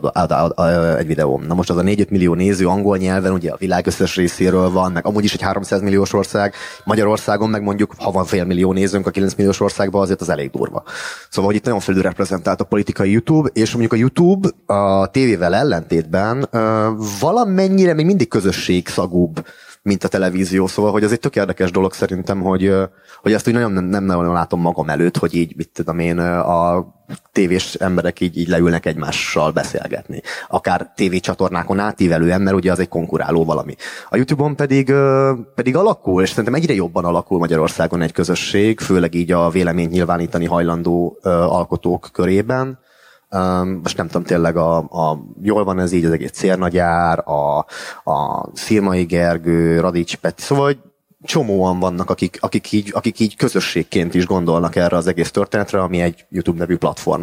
egy 0.99 1.07
videóm. 1.07 1.43
Na 1.47 1.55
most 1.55 1.71
az 1.71 1.77
a 1.77 1.83
4-5 1.83 2.09
millió 2.09 2.35
néző 2.35 2.67
angol 2.67 2.97
nyelven, 2.97 3.33
ugye 3.33 3.51
a 3.51 3.57
világ 3.57 3.87
összes 3.87 4.17
részéről 4.17 4.71
van, 4.71 4.93
meg 4.93 5.07
amúgy 5.07 5.25
is 5.25 5.35
egy 5.35 5.41
300 5.43 5.81
milliós 5.81 6.13
ország, 6.13 6.55
Magyarországon 6.85 7.51
meg 7.51 7.63
mondjuk, 7.63 7.95
ha 7.99 8.11
van 8.11 8.25
fél 8.25 8.45
millió 8.45 8.73
nézőnk 8.73 9.07
a 9.07 9.11
9 9.11 9.35
milliós 9.35 9.61
országban, 9.61 10.03
azért 10.03 10.21
az 10.21 10.29
elég 10.29 10.51
durva. 10.51 10.83
Szóval, 11.31 11.51
hogy 11.51 11.59
itt 11.59 11.65
nagyon 11.65 11.81
felülreprezentált 11.81 12.61
a 12.61 12.65
politikai 12.65 13.11
YouTube, 13.11 13.51
és 13.53 13.71
mondjuk 13.71 13.93
a 13.93 13.97
YouTube 13.97 14.49
a 14.67 15.07
tévével 15.07 15.55
ellentétben 15.55 16.49
valamennyire 17.21 17.95
még 17.95 18.07
mindig 18.07 18.29
közösségszagúbb 18.29 19.45
mint 19.87 20.05
a 20.05 20.09
televízió, 20.09 20.67
szóval, 20.67 20.91
hogy 20.91 21.03
ez 21.03 21.13
egy 21.13 21.21
tök 21.21 21.37
érdekes 21.37 21.71
dolog 21.71 21.93
szerintem, 21.93 22.41
hogy, 22.41 22.75
hogy 23.23 23.33
ezt 23.33 23.49
úgy 23.49 23.55
nagyon 23.55 23.73
nem, 23.73 23.85
nem 23.85 24.05
nagyon 24.05 24.33
látom 24.33 24.61
magam 24.61 24.89
előtt, 24.89 25.17
hogy 25.17 25.35
így, 25.35 25.57
mit 25.57 25.71
tudom 25.73 25.99
én, 25.99 26.19
a 26.19 26.87
tévés 27.33 27.75
emberek 27.75 28.21
így, 28.21 28.39
így 28.39 28.49
leülnek 28.49 28.87
egymással 28.87 29.51
beszélgetni. 29.51 30.23
Akár 30.49 30.93
tévécsatornákon 30.97 31.79
átívelően, 31.79 32.41
mert 32.41 32.57
ugye 32.57 32.73
az 32.73 32.79
egy 32.79 32.89
konkuráló 32.89 33.45
valami. 33.45 33.75
A 34.09 34.17
YouTube-on 34.17 34.57
pedig, 34.57 34.93
pedig 35.55 35.77
alakul, 35.77 36.23
és 36.23 36.29
szerintem 36.29 36.55
egyre 36.55 36.75
jobban 36.75 37.05
alakul 37.05 37.39
Magyarországon 37.39 38.03
egy 38.03 38.13
közösség, 38.13 38.81
főleg 38.81 39.15
így 39.15 39.33
a 39.33 39.51
véleményt 39.51 39.91
nyilvánítani 39.91 40.45
hajlandó 40.45 41.19
alkotók 41.23 42.09
körében 42.13 42.79
most 43.83 43.97
nem 43.97 44.07
tudom, 44.07 44.23
tényleg 44.23 44.57
a, 44.57 44.77
a, 44.77 45.25
jól 45.43 45.65
van 45.65 45.79
ez 45.79 45.93
így, 45.93 46.05
az 46.05 46.13
egész 46.13 46.31
Cérnagyár, 46.31 47.29
a, 47.29 47.59
a 48.11 48.49
Szirmai 48.55 49.05
Gergő, 49.05 49.81
Radics 49.81 50.17
Peti, 50.17 50.43
szóval 50.43 50.65
hogy 50.65 50.79
csomóan 51.23 51.79
vannak, 51.79 52.11
akik, 52.11 52.39
akik, 52.41 52.73
így, 52.73 52.91
akik 52.95 53.21
így 53.21 53.37
közösségként 53.37 54.15
is 54.15 54.27
gondolnak 54.27 54.77
erre 54.77 54.97
az 54.97 55.07
egész 55.07 55.31
történetre, 55.31 55.83
ami 55.83 56.01
egy 56.01 56.27
YouTube 56.31 56.59
nevű 56.59 56.77
platform. 56.77 57.23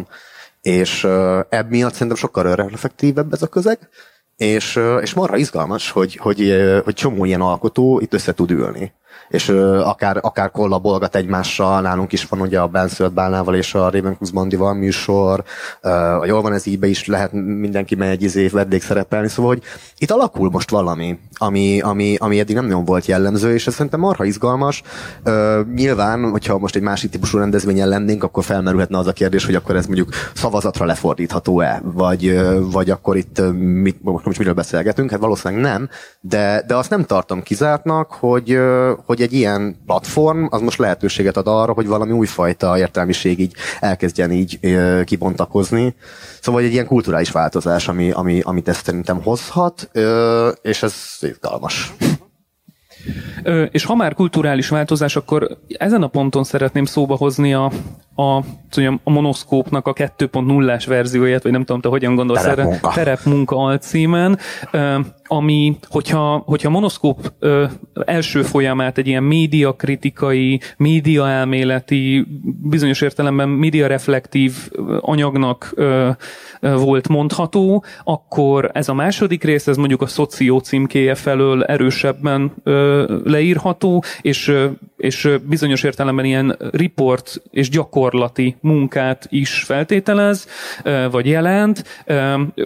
És 0.60 1.04
ebb 1.48 1.70
miatt 1.70 1.92
szerintem 1.92 2.16
sokkal 2.16 2.54
reflektívebb 2.54 3.32
ez 3.32 3.42
a 3.42 3.46
közeg, 3.46 3.88
és, 4.36 4.80
és 5.00 5.14
marra 5.14 5.36
izgalmas, 5.36 5.90
hogy, 5.90 6.16
hogy, 6.16 6.54
hogy 6.84 6.94
csomó 6.94 7.24
ilyen 7.24 7.40
alkotó 7.40 8.00
itt 8.00 8.14
össze 8.14 8.34
tud 8.34 8.50
ülni. 8.50 8.92
És 9.28 9.48
ö, 9.48 9.80
akár, 9.80 10.18
akár 10.20 10.50
kollabolgat 10.50 11.16
egymással, 11.16 11.80
nálunk 11.80 12.12
is 12.12 12.24
van 12.24 12.40
ugye 12.40 12.60
a 12.60 12.66
Ben 12.66 12.90
Bálnával 13.14 13.54
és 13.54 13.74
a 13.74 13.90
Ravencruz 13.90 14.30
Bandival 14.30 14.74
műsor, 14.74 15.44
ö, 15.80 15.88
a 15.88 16.26
Jól 16.26 16.42
van 16.42 16.52
ez 16.52 16.66
íbe 16.66 16.86
is 16.86 17.06
lehet 17.06 17.32
mindenki 17.32 17.94
megy 17.94 18.08
egy 18.08 18.22
izé 18.22 18.46
vendég 18.46 18.82
szerepelni, 18.82 19.28
szóval 19.28 19.52
hogy 19.52 19.62
itt 19.98 20.10
alakul 20.10 20.50
most 20.50 20.70
valami, 20.70 21.18
ami, 21.34 21.80
ami, 21.80 22.16
ami 22.18 22.38
eddig 22.38 22.54
nem 22.54 22.66
nagyon 22.66 22.84
volt 22.84 23.06
jellemző, 23.06 23.52
és 23.54 23.66
ez 23.66 23.72
szerintem 23.72 24.00
marha 24.00 24.24
izgalmas. 24.24 24.82
Ö, 25.22 25.60
nyilván, 25.74 26.30
hogyha 26.30 26.58
most 26.58 26.76
egy 26.76 26.82
másik 26.82 27.10
típusú 27.10 27.38
rendezvényen 27.38 27.88
lennénk, 27.88 28.22
akkor 28.22 28.44
felmerülhetne 28.44 28.98
az 28.98 29.06
a 29.06 29.12
kérdés, 29.12 29.44
hogy 29.44 29.54
akkor 29.54 29.76
ez 29.76 29.86
mondjuk 29.86 30.08
szavazatra 30.34 30.84
lefordítható-e, 30.84 31.80
vagy, 31.84 32.40
vagy 32.72 32.90
akkor 32.90 33.16
itt 33.16 33.42
mit, 33.52 34.02
most 34.02 34.38
miről 34.38 34.54
beszélgetünk, 34.54 35.10
hát 35.10 35.20
valószínűleg 35.20 35.62
nem, 35.62 35.88
de, 36.20 36.64
de 36.66 36.76
azt 36.76 36.90
nem 36.90 37.04
tartom 37.04 37.42
kizártnak, 37.42 38.12
hogy, 38.12 38.58
hogy 39.04 39.22
egy 39.22 39.32
ilyen 39.32 39.76
platform 39.86 40.46
az 40.50 40.60
most 40.60 40.78
lehetőséget 40.78 41.36
ad 41.36 41.46
arra, 41.46 41.72
hogy 41.72 41.86
valami 41.86 42.12
újfajta 42.12 42.78
értelmiség 42.78 43.38
így 43.38 43.54
elkezdjen 43.80 44.32
így 44.32 44.60
kibontakozni. 45.04 45.94
Szóval 46.40 46.62
egy 46.62 46.72
ilyen 46.72 46.86
kulturális 46.86 47.30
változás, 47.30 47.88
ami, 47.88 48.10
ami, 48.10 48.40
amit 48.40 48.68
ezt 48.68 48.84
szerintem 48.84 49.22
hozhat, 49.22 49.90
és 50.62 50.82
ez 50.82 50.94
izgalmas. 51.20 51.92
És 53.70 53.84
ha 53.84 53.94
már 53.94 54.14
kulturális 54.14 54.68
változás, 54.68 55.16
akkor 55.16 55.58
ezen 55.68 56.02
a 56.02 56.06
ponton 56.06 56.44
szeretném 56.44 56.84
szóba 56.84 57.16
hozni 57.16 57.54
a, 57.54 57.72
a, 58.14 58.40
tudjam, 58.70 59.00
a 59.04 59.10
monoszkópnak 59.10 59.86
a 59.86 59.92
2.0-ás 59.92 60.86
verzióját, 60.86 61.42
vagy 61.42 61.52
nem 61.52 61.64
tudom, 61.64 61.80
te 61.80 61.88
hogyan 61.88 62.14
gondolsz 62.14 62.42
terepmunka. 62.42 62.90
erre, 62.90 63.04
terepmunka 63.04 63.56
alcímen, 63.56 64.38
ami, 65.26 65.78
hogyha, 65.88 66.42
hogyha 66.46 66.70
monoszkóp 66.70 67.32
első 68.04 68.42
folyamát 68.42 68.98
egy 68.98 69.06
ilyen 69.06 69.22
médiakritikai, 69.22 70.60
médiaelméleti, 70.76 72.26
bizonyos 72.62 73.00
értelemben 73.00 73.48
médiareflektív 73.48 74.52
anyagnak 75.00 75.74
volt 76.60 77.08
mondható, 77.08 77.84
akkor 78.04 78.70
ez 78.72 78.88
a 78.88 78.94
második 78.94 79.44
rész, 79.44 79.66
ez 79.66 79.76
mondjuk 79.76 80.02
a 80.02 80.06
szoció 80.06 80.58
címkéje 80.58 81.14
felől 81.14 81.64
erősebben 81.64 82.52
leírható, 83.24 84.02
és, 84.22 84.52
és 85.04 85.28
bizonyos 85.42 85.82
értelemben 85.82 86.24
ilyen 86.24 86.56
report 86.72 87.42
és 87.50 87.68
gyakorlati 87.68 88.56
munkát 88.60 89.26
is 89.30 89.62
feltételez, 89.62 90.46
vagy 91.10 91.26
jelent. 91.26 92.04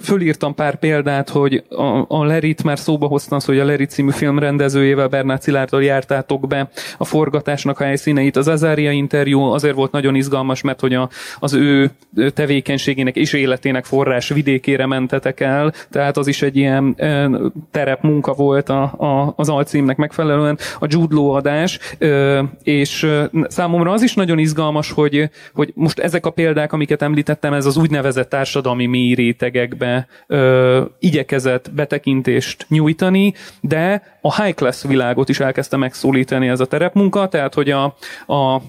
Fölírtam 0.02 0.54
pár 0.54 0.78
példát, 0.78 1.28
hogy 1.28 1.64
a, 2.08 2.24
Lerit 2.24 2.62
már 2.62 2.78
szóba 2.78 3.06
hoztam, 3.06 3.38
hogy 3.44 3.58
a 3.58 3.64
Leri 3.64 3.84
című 3.84 4.10
film 4.10 4.38
rendezőjével, 4.38 5.08
Bernát 5.08 5.42
Szilárdal 5.42 5.82
jártátok 5.82 6.46
be 6.46 6.70
a 6.98 7.04
forgatásnak 7.04 7.80
a 7.80 7.84
helyszíneit. 7.84 8.36
Az 8.36 8.48
Azária 8.48 8.90
interjú 8.90 9.40
azért 9.40 9.74
volt 9.74 9.92
nagyon 9.92 10.14
izgalmas, 10.14 10.62
mert 10.62 10.80
hogy 10.80 10.94
a, 10.94 11.08
az 11.38 11.54
ő 11.54 11.90
tevékenységének 12.34 13.16
és 13.16 13.32
életének 13.32 13.84
forrás 13.84 14.28
vidékére 14.28 14.86
mentetek 14.86 15.40
el, 15.40 15.72
tehát 15.90 16.16
az 16.16 16.26
is 16.26 16.42
egy 16.42 16.56
ilyen 16.56 16.96
terep 17.70 18.02
munka 18.02 18.32
volt 18.32 18.68
a, 18.68 18.82
a, 18.82 19.32
az 19.36 19.48
alcímnek 19.48 19.96
megfelelően, 19.96 20.58
a 20.80 20.86
Jude 20.88 21.14
Law 21.14 21.30
adás, 21.30 21.78
és 22.62 23.06
számomra 23.48 23.92
az 23.92 24.02
is 24.02 24.14
nagyon 24.14 24.38
izgalmas, 24.38 24.90
hogy, 24.90 25.30
hogy 25.54 25.72
most 25.74 25.98
ezek 25.98 26.26
a 26.26 26.30
példák, 26.30 26.72
amiket 26.72 27.02
említettem, 27.02 27.52
ez 27.52 27.66
az 27.66 27.76
úgynevezett 27.76 28.28
társadalmi 28.28 28.86
mély 28.86 29.14
rétegekbe 29.14 30.06
e, 30.26 30.36
igyekezett 30.98 31.70
betekintés 31.74 32.36
megélhetést 32.38 32.66
nyújtani, 32.68 33.34
de 33.60 34.02
a 34.20 34.42
high 34.42 34.54
class 34.54 34.84
világot 34.84 35.28
is 35.28 35.40
elkezdte 35.40 35.76
megszólítani 35.76 36.48
ez 36.48 36.60
a 36.60 36.66
terepmunka, 36.66 37.28
tehát 37.28 37.54
hogy 37.54 37.70
a, 37.70 37.84
a 38.26 38.62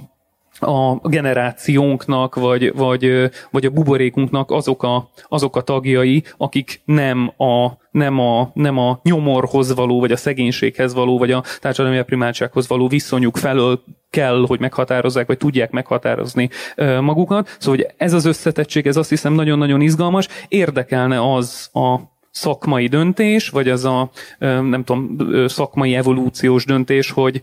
a 0.59 1.07
generációnknak, 1.09 2.35
vagy, 2.35 2.73
vagy, 2.75 3.29
vagy 3.51 3.65
a 3.65 3.69
buborékunknak 3.69 4.51
azok 4.51 4.83
a, 4.83 5.09
azok 5.27 5.55
a 5.55 5.61
tagjai, 5.61 6.23
akik 6.37 6.81
nem 6.85 7.33
a, 7.37 7.71
nem, 7.91 8.19
a, 8.19 8.51
nem 8.53 8.77
a 8.77 8.99
nyomorhoz 9.03 9.75
való, 9.75 9.99
vagy 9.99 10.11
a 10.11 10.17
szegénységhez 10.17 10.93
való, 10.93 11.17
vagy 11.17 11.31
a 11.31 11.43
társadalmi 11.59 12.03
primátsághoz 12.03 12.67
való 12.67 12.87
viszonyuk 12.87 13.37
felől 13.37 13.83
kell, 14.09 14.43
hogy 14.47 14.59
meghatározzák, 14.59 15.27
vagy 15.27 15.37
tudják 15.37 15.71
meghatározni 15.71 16.49
magukat. 17.01 17.55
Szóval 17.59 17.79
hogy 17.79 17.93
ez 17.97 18.13
az 18.13 18.25
összetettség, 18.25 18.87
ez 18.87 18.97
azt 18.97 19.09
hiszem 19.09 19.33
nagyon-nagyon 19.33 19.81
izgalmas. 19.81 20.27
Érdekelne 20.47 21.33
az 21.33 21.69
a 21.73 21.99
szakmai 22.31 22.87
döntés, 22.87 23.49
vagy 23.49 23.69
az 23.69 23.85
a 23.85 24.09
nem 24.39 24.83
tudom, 24.83 25.17
szakmai 25.47 25.95
evolúciós 25.95 26.65
döntés, 26.65 27.11
hogy 27.11 27.41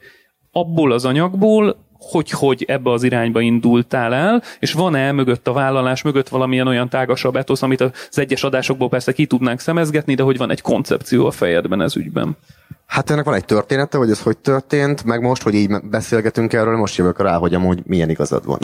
abból 0.52 0.92
az 0.92 1.04
anyagból 1.04 1.85
hogy, 1.98 2.30
hogy 2.30 2.64
ebbe 2.68 2.90
az 2.90 3.02
irányba 3.02 3.40
indultál 3.40 4.14
el, 4.14 4.42
és 4.58 4.72
van-e 4.72 5.12
mögött 5.12 5.48
a 5.48 5.52
vállalás, 5.52 6.02
mögött 6.02 6.28
valamilyen 6.28 6.66
olyan 6.66 6.88
tágasabb 6.88 7.36
etosz, 7.36 7.62
amit 7.62 7.80
az 7.80 8.18
egyes 8.18 8.44
adásokból 8.44 8.88
persze 8.88 9.12
ki 9.12 9.26
tudnánk 9.26 9.60
szemezgetni, 9.60 10.14
de 10.14 10.22
hogy 10.22 10.36
van 10.36 10.50
egy 10.50 10.60
koncepció 10.60 11.26
a 11.26 11.30
fejedben 11.30 11.80
ez 11.80 11.96
ügyben? 11.96 12.36
Hát 12.86 13.10
ennek 13.10 13.24
van 13.24 13.34
egy 13.34 13.44
története, 13.44 13.98
hogy 13.98 14.10
ez 14.10 14.22
hogy 14.22 14.38
történt, 14.38 15.04
meg 15.04 15.20
most, 15.20 15.42
hogy 15.42 15.54
így 15.54 15.80
beszélgetünk 15.82 16.52
erről, 16.52 16.76
most 16.76 16.96
jövök 16.96 17.20
rá, 17.20 17.36
hogy 17.36 17.54
amúgy 17.54 17.82
milyen 17.86 18.10
igazad 18.10 18.44
van. 18.44 18.58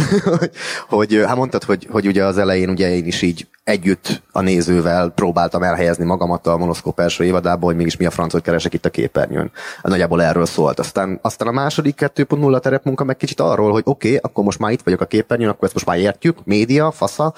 hogy, 0.88 1.22
hát 1.26 1.36
mondtad, 1.36 1.64
hogy, 1.64 1.86
hogy 1.90 2.06
ugye 2.06 2.24
az 2.24 2.38
elején 2.38 2.68
ugye 2.68 2.94
én 2.94 3.06
is 3.06 3.22
így 3.22 3.48
együtt 3.64 4.22
a 4.32 4.40
nézővel 4.40 5.08
próbáltam 5.08 5.62
elhelyezni 5.62 6.04
magamat 6.04 6.46
a 6.46 6.56
monoszkóp 6.56 7.00
első 7.00 7.24
évadából, 7.24 7.68
hogy 7.68 7.76
mégis 7.76 7.96
mi 7.96 8.06
a 8.06 8.10
francot 8.10 8.42
keresek 8.42 8.74
itt 8.74 8.84
a 8.84 8.90
képernyőn. 8.90 9.50
Nagyjából 9.82 10.22
erről 10.22 10.46
szólt. 10.46 10.78
Aztán, 10.78 11.18
aztán 11.22 11.48
a 11.48 11.52
második 11.52 12.00
2.0 12.00 12.60
terepmunka 12.60 13.04
meg 13.04 13.16
kicsit 13.16 13.40
arról, 13.40 13.72
hogy 13.72 13.82
oké, 13.84 14.08
okay, 14.08 14.20
akkor 14.22 14.44
most 14.44 14.58
már 14.58 14.72
itt 14.72 14.82
vagyok 14.82 15.00
a 15.00 15.06
képernyőn, 15.06 15.48
akkor 15.48 15.64
ezt 15.64 15.74
most 15.74 15.86
már 15.86 15.98
értjük, 15.98 16.44
média, 16.44 16.90
fasza, 16.90 17.34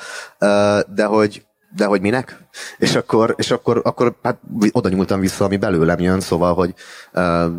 de 0.95 1.05
hogy 1.05 1.45
de 1.77 1.85
hogy 1.85 2.01
minek? 2.01 2.43
És 2.79 2.95
akkor, 2.95 3.35
és 3.39 3.51
akkor, 3.51 3.81
akkor 3.85 4.15
hát 4.23 4.39
oda 4.73 4.89
nyúltam 4.89 5.21
vissza, 5.21 5.45
ami 5.45 5.57
belőlem 5.57 5.99
jön, 5.99 6.21
szóval, 6.21 6.55
hogy 6.55 6.75
uh, 7.15 7.53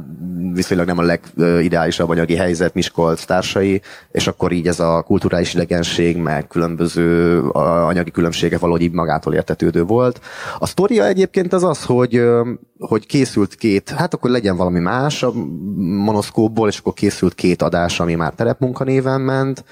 viszonylag 0.53 0.87
nem 0.87 0.97
a 0.97 1.15
legideálisabb 1.35 2.09
anyagi 2.09 2.35
helyzet 2.35 2.73
Miskolc 2.73 3.25
társai, 3.25 3.81
és 4.11 4.27
akkor 4.27 4.51
így 4.51 4.67
ez 4.67 4.79
a 4.79 5.01
kulturális 5.01 5.53
idegenség, 5.53 6.17
meg 6.17 6.47
különböző 6.47 7.39
anyagi 7.49 8.11
különbségek 8.11 8.59
valahogy 8.59 8.81
így 8.81 8.91
magától 8.91 9.33
értetődő 9.33 9.83
volt. 9.83 10.21
A 10.59 10.65
sztoria 10.65 11.05
egyébként 11.05 11.53
az 11.53 11.63
az, 11.63 11.83
hogy, 11.83 12.23
hogy 12.79 13.05
készült 13.05 13.55
két, 13.55 13.89
hát 13.89 14.13
akkor 14.13 14.29
legyen 14.29 14.55
valami 14.55 14.79
más 14.79 15.23
a 15.23 15.31
monoszkópból, 15.75 16.67
és 16.67 16.77
akkor 16.77 16.93
készült 16.93 17.33
két 17.33 17.61
adás, 17.61 17.99
ami 17.99 18.15
már 18.15 18.33
terepmunkanéven 18.33 19.21
ment, 19.21 19.63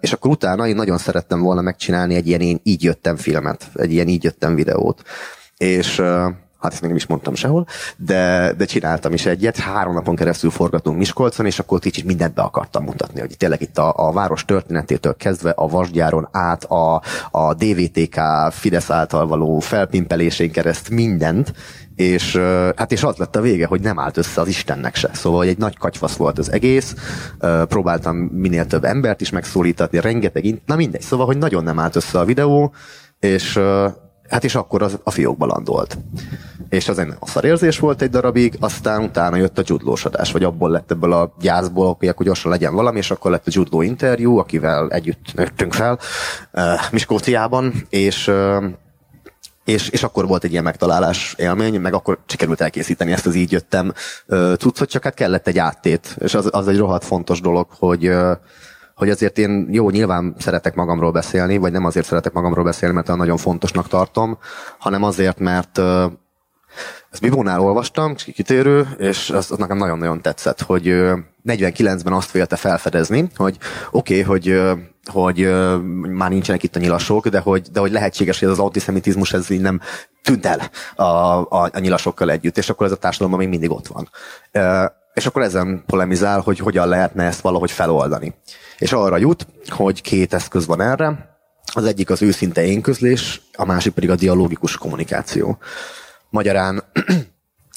és 0.00 0.12
akkor 0.12 0.30
utána 0.30 0.66
én 0.66 0.74
nagyon 0.74 0.98
szerettem 0.98 1.40
volna 1.40 1.60
megcsinálni 1.60 2.14
egy 2.14 2.26
ilyen 2.26 2.40
én 2.40 2.60
így 2.62 2.82
jöttem 2.82 3.16
filmet, 3.16 3.70
egy 3.74 3.92
ilyen 3.92 4.08
így 4.08 4.24
jöttem 4.24 4.54
videót. 4.54 5.02
És 5.56 6.02
hát 6.62 6.72
ezt 6.72 6.80
még 6.80 6.90
nem 6.90 6.98
is 6.98 7.06
mondtam 7.06 7.34
sehol, 7.34 7.66
de, 7.96 8.52
de 8.56 8.64
csináltam 8.64 9.12
is 9.12 9.26
egyet, 9.26 9.56
három 9.56 9.94
napon 9.94 10.16
keresztül 10.16 10.50
forgatunk 10.50 10.98
Miskolcon, 10.98 11.46
és 11.46 11.58
akkor 11.58 11.78
kicsit 11.78 12.04
mindent 12.04 12.34
be 12.34 12.42
akartam 12.42 12.84
mutatni, 12.84 13.20
hogy 13.20 13.36
tényleg 13.36 13.60
itt 13.60 13.78
a, 13.78 13.92
a 13.96 14.12
város 14.12 14.44
történetétől 14.44 15.16
kezdve 15.16 15.50
a 15.50 15.68
vasgyáron 15.68 16.28
át 16.30 16.64
a, 16.64 17.02
a 17.30 17.54
DVTK 17.54 18.20
Fidesz 18.50 18.90
által 18.90 19.26
való 19.26 19.58
felpimpelésén 19.58 20.50
kereszt 20.50 20.90
mindent, 20.90 21.52
és 21.94 22.36
hát 22.76 22.92
és 22.92 23.02
az 23.02 23.16
lett 23.16 23.36
a 23.36 23.40
vége, 23.40 23.66
hogy 23.66 23.80
nem 23.80 23.98
állt 23.98 24.16
össze 24.16 24.40
az 24.40 24.48
Istennek 24.48 24.94
se. 24.94 25.10
Szóval 25.12 25.44
egy 25.44 25.58
nagy 25.58 25.78
katyfasz 25.78 26.16
volt 26.16 26.38
az 26.38 26.52
egész, 26.52 26.94
próbáltam 27.68 28.16
minél 28.16 28.66
több 28.66 28.84
embert 28.84 29.20
is 29.20 29.30
megszólítani, 29.30 30.00
rengeteg, 30.00 30.62
na 30.66 30.76
mindegy, 30.76 31.02
szóval, 31.02 31.26
hogy 31.26 31.38
nagyon 31.38 31.64
nem 31.64 31.78
állt 31.78 31.96
össze 31.96 32.18
a 32.18 32.24
videó, 32.24 32.74
és 33.20 33.60
hát 34.28 34.44
és 34.44 34.54
akkor 34.54 34.82
az 34.82 34.98
a 35.02 35.10
fiókba 35.10 35.46
landolt. 35.46 35.98
És 36.68 36.88
az 36.88 36.98
egy 36.98 37.12
szar 37.22 37.44
érzés 37.44 37.78
volt 37.78 38.02
egy 38.02 38.10
darabig, 38.10 38.56
aztán 38.60 39.02
utána 39.02 39.36
jött 39.36 39.58
a 39.58 39.62
judlósodás, 39.66 40.32
vagy 40.32 40.44
abból 40.44 40.70
lett 40.70 40.90
ebből 40.90 41.12
a 41.12 41.34
gyászból, 41.40 41.96
hogy 41.98 42.08
akkor 42.08 42.26
gyorsan 42.26 42.50
legyen 42.50 42.74
valami, 42.74 42.98
és 42.98 43.10
akkor 43.10 43.30
lett 43.30 43.46
a 43.46 43.50
judló 43.52 43.82
interjú, 43.82 44.36
akivel 44.36 44.90
együtt 44.90 45.34
nőttünk 45.34 45.72
fel 45.72 45.98
uh, 46.52 46.62
Miskóciában, 46.90 47.86
és 47.88 48.28
uh, 48.28 48.64
és, 49.64 49.88
és 49.88 50.02
akkor 50.02 50.26
volt 50.26 50.44
egy 50.44 50.50
ilyen 50.50 50.62
megtalálás 50.62 51.34
élmény, 51.38 51.80
meg 51.80 51.94
akkor 51.94 52.18
sikerült 52.26 52.60
elkészíteni 52.60 53.12
ezt 53.12 53.26
az 53.26 53.34
így 53.34 53.52
jöttem 53.52 53.92
cuccot, 54.58 54.88
csak 54.88 55.02
hát 55.02 55.14
kellett 55.14 55.46
egy 55.46 55.58
áttét, 55.58 56.16
és 56.18 56.34
az, 56.34 56.48
az 56.50 56.68
egy 56.68 56.76
rohadt 56.76 57.04
fontos 57.04 57.40
dolog, 57.40 57.66
hogy 57.78 58.10
hogy 58.94 59.10
azért 59.10 59.38
én 59.38 59.68
jó, 59.70 59.90
nyilván 59.90 60.34
szeretek 60.38 60.74
magamról 60.74 61.12
beszélni, 61.12 61.56
vagy 61.56 61.72
nem 61.72 61.84
azért 61.84 62.06
szeretek 62.06 62.32
magamról 62.32 62.64
beszélni, 62.64 62.94
mert 62.94 63.16
nagyon 63.16 63.36
fontosnak 63.36 63.88
tartom, 63.88 64.38
hanem 64.78 65.02
azért, 65.02 65.38
mert 65.38 65.80
ezt 67.10 67.20
Bibónál 67.20 67.60
olvastam, 67.60 68.14
kitérő, 68.14 68.88
és 68.98 69.30
az, 69.30 69.50
az 69.50 69.58
nekem 69.58 69.76
nagyon-nagyon 69.76 70.22
tetszett, 70.22 70.60
hogy 70.60 70.84
49-ben 71.44 72.12
azt 72.12 72.30
vélte 72.30 72.56
felfedezni, 72.56 73.28
hogy 73.36 73.58
oké, 73.90 74.20
okay, 74.20 74.22
hogy 74.22 74.60
hogy 75.04 75.52
már 76.08 76.30
nincsenek 76.30 76.62
itt 76.62 76.76
a 76.76 76.80
nyilasok, 76.80 77.28
de 77.28 77.38
hogy, 77.38 77.62
de 77.72 77.80
hogy 77.80 77.92
lehetséges, 77.92 78.38
hogy 78.38 78.48
ez 78.48 78.54
az 78.54 78.64
antiszemitizmus 78.64 79.32
ez 79.32 79.50
így 79.50 79.60
nem 79.60 79.80
tűnt 80.22 80.46
el 80.46 80.70
a, 80.94 81.04
a, 81.04 81.70
a 81.72 81.78
nyilasokkal 81.78 82.30
együtt, 82.30 82.58
és 82.58 82.70
akkor 82.70 82.86
ez 82.86 82.92
a 82.92 82.96
társadalomban 82.96 83.40
még 83.40 83.58
mindig 83.58 83.70
ott 83.70 83.86
van. 83.86 84.08
És 85.14 85.26
akkor 85.26 85.42
ezen 85.42 85.82
polemizál, 85.86 86.40
hogy 86.40 86.58
hogyan 86.58 86.88
lehetne 86.88 87.24
ezt 87.24 87.40
valahogy 87.40 87.70
feloldani. 87.70 88.34
És 88.78 88.92
arra 88.92 89.16
jut, 89.16 89.46
hogy 89.68 90.02
két 90.02 90.34
eszköz 90.34 90.66
van 90.66 90.80
erre. 90.80 91.30
Az 91.74 91.84
egyik 91.84 92.10
az 92.10 92.22
őszinte 92.22 92.64
énközlés, 92.64 93.40
a 93.52 93.64
másik 93.64 93.92
pedig 93.92 94.10
a 94.10 94.14
dialógikus 94.14 94.76
kommunikáció. 94.76 95.58
Magyarán 96.30 96.82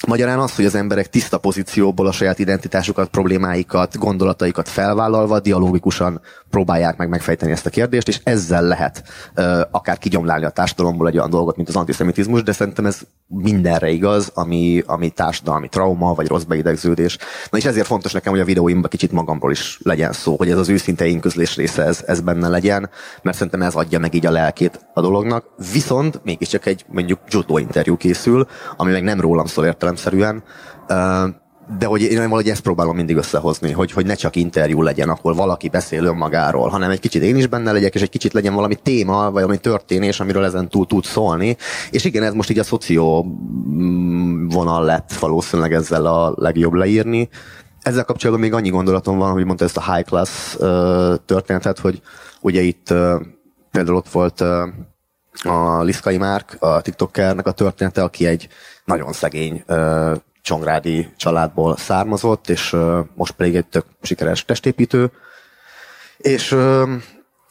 Magyarán 0.04 0.38
az, 0.38 0.56
hogy 0.56 0.64
az 0.64 0.74
emberek 0.74 1.10
tiszta 1.10 1.38
pozícióból 1.38 2.06
a 2.06 2.12
saját 2.12 2.38
identitásukat, 2.38 3.08
problémáikat, 3.08 3.98
gondolataikat 3.98 4.68
felvállalva 4.68 5.40
dialógikusan 5.40 6.20
próbálják 6.50 6.96
meg 6.96 7.08
megfejteni 7.08 7.52
ezt 7.52 7.66
a 7.66 7.70
kérdést, 7.70 8.08
és 8.08 8.20
ezzel 8.22 8.62
lehet 8.62 9.02
uh, 9.36 9.60
akár 9.70 9.98
kigyomlálni 9.98 10.44
a 10.44 10.50
társadalomból 10.50 11.08
egy 11.08 11.16
olyan 11.16 11.30
dolgot, 11.30 11.56
mint 11.56 11.68
az 11.68 11.76
antiszemitizmus, 11.76 12.42
de 12.42 12.52
szerintem 12.52 12.86
ez 12.86 13.00
mindenre 13.26 13.88
igaz, 13.88 14.30
ami, 14.34 14.82
ami 14.86 15.10
társadalmi 15.10 15.68
trauma, 15.68 16.14
vagy 16.14 16.26
rossz 16.26 16.42
beidegződés. 16.42 17.18
Na 17.50 17.58
és 17.58 17.64
ezért 17.64 17.86
fontos 17.86 18.12
nekem, 18.12 18.32
hogy 18.32 18.40
a 18.40 18.44
videóimban 18.44 18.90
kicsit 18.90 19.12
magamról 19.12 19.50
is 19.50 19.78
legyen 19.82 20.12
szó, 20.12 20.36
hogy 20.36 20.50
ez 20.50 20.58
az 20.58 20.68
őszinte 20.68 21.06
inközlés 21.06 21.56
része 21.56 21.82
ez, 21.82 22.02
ez 22.06 22.20
benne 22.20 22.48
legyen, 22.48 22.90
mert 23.22 23.36
szerintem 23.36 23.62
ez 23.62 23.74
adja 23.74 23.98
meg 23.98 24.14
így 24.14 24.26
a 24.26 24.30
lelkét 24.30 24.86
a 24.94 25.00
dolognak. 25.00 25.44
Viszont 25.72 26.20
mégiscsak 26.24 26.66
egy 26.66 26.84
mondjuk 26.88 27.20
judo 27.28 27.58
interjú 27.58 27.96
készül, 27.96 28.46
ami 28.76 28.92
meg 28.92 29.02
nem 29.02 29.20
rólam 29.20 29.46
szól 29.46 29.66
értelemszerűen, 29.86 30.42
de 31.78 31.86
hogy 31.86 32.02
én 32.02 32.16
valahogy 32.16 32.48
ezt 32.48 32.60
próbálom 32.60 32.96
mindig 32.96 33.16
összehozni, 33.16 33.72
hogy, 33.72 33.92
hogy 33.92 34.06
ne 34.06 34.14
csak 34.14 34.36
interjú 34.36 34.82
legyen, 34.82 35.08
ahol 35.08 35.34
valaki 35.34 35.68
beszél 35.68 36.04
önmagáról, 36.04 36.68
hanem 36.68 36.90
egy 36.90 37.00
kicsit 37.00 37.22
én 37.22 37.36
is 37.36 37.46
benne 37.46 37.72
legyek, 37.72 37.94
és 37.94 38.02
egy 38.02 38.08
kicsit 38.08 38.32
legyen 38.32 38.54
valami 38.54 38.74
téma, 38.74 39.22
vagy 39.22 39.42
valami 39.42 39.58
történés, 39.58 40.20
amiről 40.20 40.44
ezen 40.44 40.68
túl 40.68 40.86
tud 40.86 41.04
szólni. 41.04 41.56
És 41.90 42.04
igen, 42.04 42.22
ez 42.22 42.32
most 42.32 42.50
így 42.50 42.58
a 42.58 42.64
szoció 42.64 43.24
mm, 43.24 44.48
vonal 44.48 44.84
lett 44.84 45.12
valószínűleg 45.12 45.72
ezzel 45.72 46.06
a 46.06 46.32
legjobb 46.36 46.72
leírni. 46.72 47.28
Ezzel 47.82 48.04
kapcsolatban 48.04 48.44
még 48.44 48.54
annyi 48.54 48.68
gondolatom 48.68 49.18
van, 49.18 49.32
hogy 49.32 49.44
mondta 49.44 49.64
ezt 49.64 49.76
a 49.76 49.92
high 49.94 50.06
class 50.06 50.54
uh, 50.54 51.14
történetet, 51.24 51.78
hogy 51.78 52.00
ugye 52.40 52.60
itt 52.60 52.90
uh, 52.90 53.20
például 53.70 53.96
ott 53.96 54.08
volt 54.08 54.40
uh, 54.40 54.48
a 55.42 55.82
Liszkai 55.82 56.16
Márk, 56.16 56.56
a 56.58 56.80
TikTokernek 56.80 57.46
a 57.46 57.52
története, 57.52 58.02
aki 58.02 58.26
egy 58.26 58.48
nagyon 58.84 59.12
szegény 59.12 59.64
uh, 59.68 60.16
csongrádi 60.42 61.08
családból 61.16 61.76
származott, 61.76 62.48
és 62.48 62.72
uh, 62.72 62.98
most 63.14 63.32
pedig 63.32 63.56
egy 63.56 63.66
tök 63.66 63.84
sikeres 64.02 64.44
testépítő. 64.44 65.10
És 66.16 66.52
uh, 66.52 66.88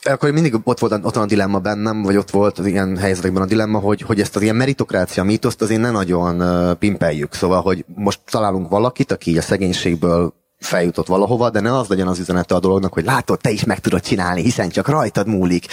akkor 0.09 0.31
mindig 0.31 0.53
ott 0.63 0.79
volt 0.79 0.99
ott 1.03 1.15
a 1.15 1.25
dilemma 1.25 1.59
bennem, 1.59 2.01
vagy 2.01 2.17
ott 2.17 2.29
volt 2.29 2.59
az 2.59 2.65
ilyen 2.65 2.97
helyzetekben 2.97 3.41
a 3.41 3.45
dilemma, 3.45 3.79
hogy, 3.79 4.01
hogy 4.01 4.19
ezt 4.19 4.35
az 4.35 4.41
ilyen 4.41 4.55
meritokrácia 4.55 5.23
mítoszt 5.23 5.61
azért 5.61 5.81
ne 5.81 5.91
nagyon 5.91 6.77
pimpeljük. 6.77 7.33
Szóval, 7.33 7.61
hogy 7.61 7.85
most 7.95 8.19
találunk 8.29 8.69
valakit, 8.69 9.11
aki 9.11 9.37
a 9.37 9.41
szegénységből 9.41 10.33
feljutott 10.59 11.07
valahova, 11.07 11.49
de 11.49 11.59
ne 11.59 11.77
az 11.77 11.87
legyen 11.87 12.07
az 12.07 12.19
üzenete 12.19 12.55
a 12.55 12.59
dolognak, 12.59 12.93
hogy 12.93 13.05
látod, 13.05 13.39
te 13.39 13.49
is 13.49 13.63
meg 13.63 13.79
tudod 13.79 14.01
csinálni, 14.01 14.41
hiszen 14.41 14.69
csak 14.69 14.87
rajtad 14.87 15.27
múlik, 15.27 15.65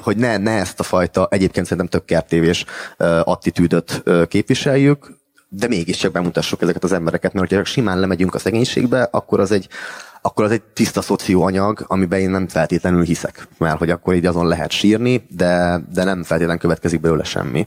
hogy 0.00 0.16
ne, 0.16 0.36
ne 0.36 0.50
ezt 0.50 0.80
a 0.80 0.82
fajta, 0.82 1.28
egyébként 1.30 1.66
szerintem 1.66 2.00
tök 2.00 2.04
kertévés 2.04 2.64
attitűdöt 3.24 4.02
képviseljük, 4.28 5.16
de 5.48 5.68
mégiscsak 5.68 6.12
bemutassuk 6.12 6.62
ezeket 6.62 6.84
az 6.84 6.92
embereket, 6.92 7.32
mert 7.32 7.48
hogyha 7.48 7.64
simán 7.64 8.00
lemegyünk 8.00 8.34
a 8.34 8.38
szegénységbe, 8.38 9.08
akkor 9.10 9.40
az 9.40 9.52
egy, 9.52 9.68
akkor 10.22 10.44
az 10.44 10.50
egy 10.50 10.62
tiszta 10.62 11.02
szocióanyag, 11.02 11.84
amiben 11.86 12.20
én 12.20 12.30
nem 12.30 12.48
feltétlenül 12.48 13.02
hiszek, 13.02 13.48
mert 13.58 13.78
hogy 13.78 13.90
akkor 13.90 14.14
így 14.14 14.26
azon 14.26 14.46
lehet 14.46 14.70
sírni, 14.70 15.26
de, 15.30 15.80
de 15.92 16.04
nem 16.04 16.22
feltétlenül 16.22 16.60
következik 16.60 17.00
belőle 17.00 17.24
semmi. 17.24 17.66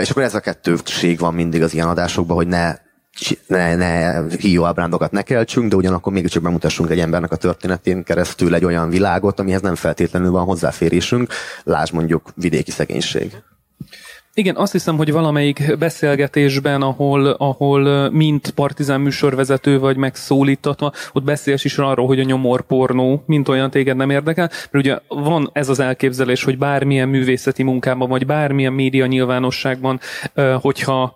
És 0.00 0.10
akkor 0.10 0.22
ez 0.22 0.34
a 0.34 0.40
kettőség 0.40 1.18
van 1.18 1.34
mindig 1.34 1.62
az 1.62 1.74
ilyen 1.74 1.88
adásokban, 1.88 2.36
hogy 2.36 2.46
ne 2.46 2.74
ne, 3.46 3.74
ne 3.74 4.22
hió 4.38 4.64
ábrándokat 4.64 5.10
ne 5.10 5.22
keltsünk, 5.22 5.70
de 5.70 5.76
ugyanakkor 5.76 6.12
mégiscsak 6.12 6.42
bemutassunk 6.42 6.90
egy 6.90 7.00
embernek 7.00 7.32
a 7.32 7.36
történetén 7.36 8.02
keresztül 8.02 8.54
egy 8.54 8.64
olyan 8.64 8.90
világot, 8.90 9.40
amihez 9.40 9.60
nem 9.60 9.74
feltétlenül 9.74 10.30
van 10.30 10.44
hozzáférésünk, 10.44 11.32
lásd 11.64 11.94
mondjuk 11.94 12.32
vidéki 12.34 12.70
szegénység. 12.70 13.32
Igen, 14.34 14.56
azt 14.56 14.72
hiszem, 14.72 14.96
hogy 14.96 15.12
valamelyik 15.12 15.76
beszélgetésben, 15.78 16.82
ahol, 16.82 17.26
ahol 17.26 18.10
mint 18.10 18.50
partizán 18.50 19.00
műsorvezető 19.00 19.78
vagy 19.78 19.96
megszólítatva, 19.96 20.92
ott 21.12 21.22
beszélsz 21.22 21.64
is 21.64 21.78
arról, 21.78 22.06
hogy 22.06 22.20
a 22.20 22.24
nyomorpornó, 22.24 23.22
mint 23.26 23.48
olyan 23.48 23.70
téged 23.70 23.96
nem 23.96 24.10
érdekel, 24.10 24.50
mert 24.70 24.86
ugye 24.86 24.98
van 25.08 25.50
ez 25.52 25.68
az 25.68 25.80
elképzelés, 25.80 26.44
hogy 26.44 26.58
bármilyen 26.58 27.08
művészeti 27.08 27.62
munkában, 27.62 28.08
vagy 28.08 28.26
bármilyen 28.26 28.72
média 28.72 29.06
nyilvánosságban, 29.06 30.00
hogyha 30.60 31.14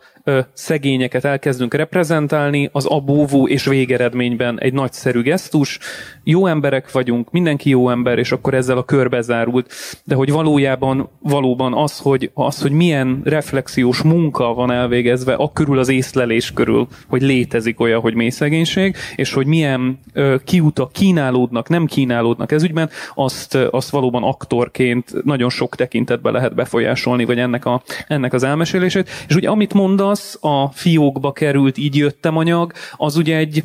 szegényeket 0.52 1.24
elkezdünk 1.24 1.74
reprezentálni, 1.74 2.68
az 2.72 2.86
abóvó 2.86 3.48
és 3.48 3.64
végeredményben 3.64 4.60
egy 4.60 4.72
nagyszerű 4.72 5.22
gesztus. 5.22 5.78
Jó 6.22 6.46
emberek 6.46 6.92
vagyunk, 6.92 7.30
mindenki 7.30 7.70
jó 7.70 7.90
ember, 7.90 8.18
és 8.18 8.32
akkor 8.32 8.54
ezzel 8.54 8.76
a 8.76 8.84
körbe 8.84 9.20
zárult. 9.20 9.72
De 10.04 10.14
hogy 10.14 10.30
valójában 10.30 11.08
valóban 11.20 11.74
az, 11.74 11.98
hogy, 11.98 12.30
az, 12.34 12.62
hogy 12.62 12.72
milyen 12.72 13.20
reflexiós 13.24 14.02
munka 14.02 14.54
van 14.54 14.70
elvégezve, 14.70 15.34
a 15.34 15.52
körül 15.52 15.78
az 15.78 15.88
észlelés 15.88 16.52
körül, 16.52 16.86
hogy 17.08 17.22
létezik 17.22 17.80
olyan, 17.80 18.00
hogy 18.00 18.14
mély 18.14 18.30
szegénység, 18.30 18.96
és 19.16 19.32
hogy 19.32 19.46
milyen 19.46 19.98
ö, 20.12 20.36
kiutak 20.44 20.92
kínálódnak, 20.92 21.68
nem 21.68 21.86
kínálódnak 21.86 22.52
ez 22.52 22.62
ügyben, 22.62 22.90
azt, 23.14 23.54
azt 23.54 23.90
valóban 23.90 24.22
aktorként 24.22 25.24
nagyon 25.24 25.50
sok 25.50 25.76
tekintetben 25.76 26.32
lehet 26.32 26.54
befolyásolni, 26.54 27.24
vagy 27.24 27.38
ennek, 27.38 27.64
a, 27.64 27.82
ennek 28.08 28.32
az 28.32 28.42
elmesélését. 28.42 29.08
És 29.28 29.34
ugye 29.34 29.48
amit 29.48 29.74
mondasz, 29.74 30.13
válasz, 30.14 30.38
a 30.40 30.68
fiókba 30.72 31.32
került, 31.32 31.78
így 31.78 31.96
jöttem 31.96 32.36
anyag, 32.36 32.72
az 32.96 33.16
ugye 33.16 33.36
egy 33.36 33.62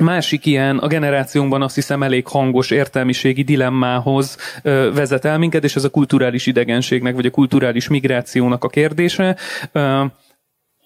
másik 0.00 0.46
ilyen, 0.46 0.78
a 0.78 0.86
generációnkban 0.86 1.62
azt 1.62 1.74
hiszem 1.74 2.02
elég 2.02 2.26
hangos 2.26 2.70
értelmiségi 2.70 3.42
dilemmához 3.42 4.36
ö, 4.62 4.90
vezet 4.94 5.24
el 5.24 5.38
minket, 5.38 5.64
és 5.64 5.76
ez 5.76 5.84
a 5.84 5.90
kulturális 5.90 6.46
idegenségnek, 6.46 7.14
vagy 7.14 7.26
a 7.26 7.30
kulturális 7.30 7.88
migrációnak 7.88 8.64
a 8.64 8.68
kérdése. 8.68 9.36
Ö, 9.72 10.04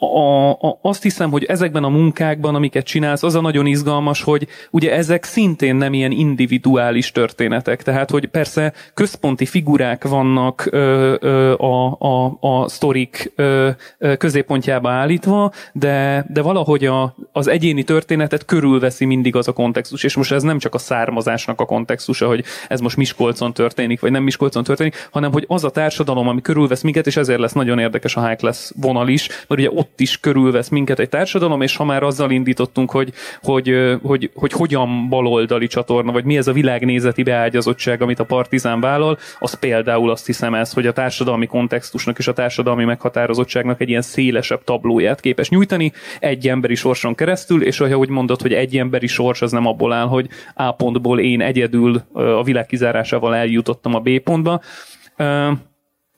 a, 0.06 0.50
a, 0.50 0.78
azt 0.82 1.02
hiszem, 1.02 1.30
hogy 1.30 1.44
ezekben 1.44 1.84
a 1.84 1.88
munkákban, 1.88 2.54
amiket 2.54 2.84
csinálsz, 2.84 3.22
az 3.22 3.34
a 3.34 3.40
nagyon 3.40 3.66
izgalmas, 3.66 4.22
hogy 4.22 4.46
ugye 4.70 4.92
ezek 4.92 5.24
szintén 5.24 5.76
nem 5.76 5.92
ilyen 5.92 6.10
individuális 6.10 7.12
történetek. 7.12 7.82
Tehát, 7.82 8.10
hogy 8.10 8.26
persze 8.26 8.72
központi 8.94 9.46
figurák 9.46 10.08
vannak 10.08 10.68
ö, 10.70 11.14
ö, 11.20 11.52
a, 11.52 11.96
a, 11.98 12.36
a 12.40 12.68
sztorik 12.68 13.32
ö, 13.36 13.68
ö, 13.98 14.16
középpontjába 14.16 14.90
állítva, 14.90 15.52
de, 15.72 16.26
de 16.28 16.42
valahogy 16.42 16.84
a, 16.84 17.14
az 17.32 17.46
egyéni 17.46 17.82
történetet 17.82 18.44
körülveszi 18.44 19.04
mindig 19.04 19.36
az 19.36 19.48
a 19.48 19.52
kontextus. 19.52 20.04
És 20.04 20.16
most 20.16 20.32
ez 20.32 20.42
nem 20.42 20.58
csak 20.58 20.74
a 20.74 20.78
származásnak 20.78 21.60
a 21.60 21.64
kontextusa, 21.64 22.26
hogy 22.26 22.44
ez 22.68 22.80
most 22.80 22.96
Miskolcon 22.96 23.52
történik, 23.52 24.00
vagy 24.00 24.10
nem 24.10 24.22
Miskolcon 24.22 24.64
történik, 24.64 25.08
hanem 25.12 25.32
hogy 25.32 25.44
az 25.48 25.64
a 25.64 25.70
társadalom, 25.70 26.28
ami 26.28 26.40
körülvesz 26.40 26.82
minket, 26.82 27.06
és 27.06 27.16
ezért 27.16 27.40
lesz 27.40 27.52
nagyon 27.52 27.78
érdekes 27.78 28.16
a 28.16 28.26
high 28.26 28.38
class 28.38 28.70
vonal 28.76 29.08
is, 29.08 29.28
mert 29.28 29.60
ugye 29.60 29.70
ott 29.70 29.91
ott 29.92 30.00
is 30.00 30.20
körülvesz 30.20 30.68
minket 30.68 30.98
egy 30.98 31.08
társadalom, 31.08 31.60
és 31.62 31.76
ha 31.76 31.84
már 31.84 32.02
azzal 32.02 32.30
indítottunk, 32.30 32.90
hogy, 32.90 33.12
hogy, 33.42 33.96
hogy, 34.02 34.30
hogy 34.34 34.52
hogyan 34.52 35.08
baloldali 35.08 35.66
csatorna, 35.66 36.12
vagy 36.12 36.24
mi 36.24 36.36
ez 36.36 36.46
a 36.46 36.52
világnézeti 36.52 37.22
beágyazottság, 37.22 38.02
amit 38.02 38.18
a 38.18 38.24
partizán 38.24 38.80
vállal, 38.80 39.18
az 39.38 39.54
például 39.54 40.10
azt 40.10 40.26
hiszem 40.26 40.54
ez, 40.54 40.72
hogy 40.72 40.86
a 40.86 40.92
társadalmi 40.92 41.46
kontextusnak 41.46 42.18
és 42.18 42.28
a 42.28 42.32
társadalmi 42.32 42.84
meghatározottságnak 42.84 43.80
egy 43.80 43.88
ilyen 43.88 44.02
szélesebb 44.02 44.64
tablóját 44.64 45.20
képes 45.20 45.48
nyújtani 45.48 45.92
egy 46.20 46.48
emberi 46.48 46.74
sorson 46.74 47.14
keresztül, 47.14 47.62
és 47.62 47.80
ahogy 47.80 48.08
mondod, 48.08 48.40
hogy 48.40 48.52
egy 48.52 48.76
emberi 48.76 49.06
sors 49.06 49.42
az 49.42 49.52
nem 49.52 49.66
abból 49.66 49.92
áll, 49.92 50.06
hogy 50.06 50.28
A 50.54 50.72
pontból 50.72 51.20
én 51.20 51.40
egyedül 51.40 52.02
a 52.12 52.42
világ 52.42 52.66
kizárásával 52.66 53.34
eljutottam 53.34 53.94
a 53.94 54.00
B 54.00 54.18
pontba, 54.18 54.60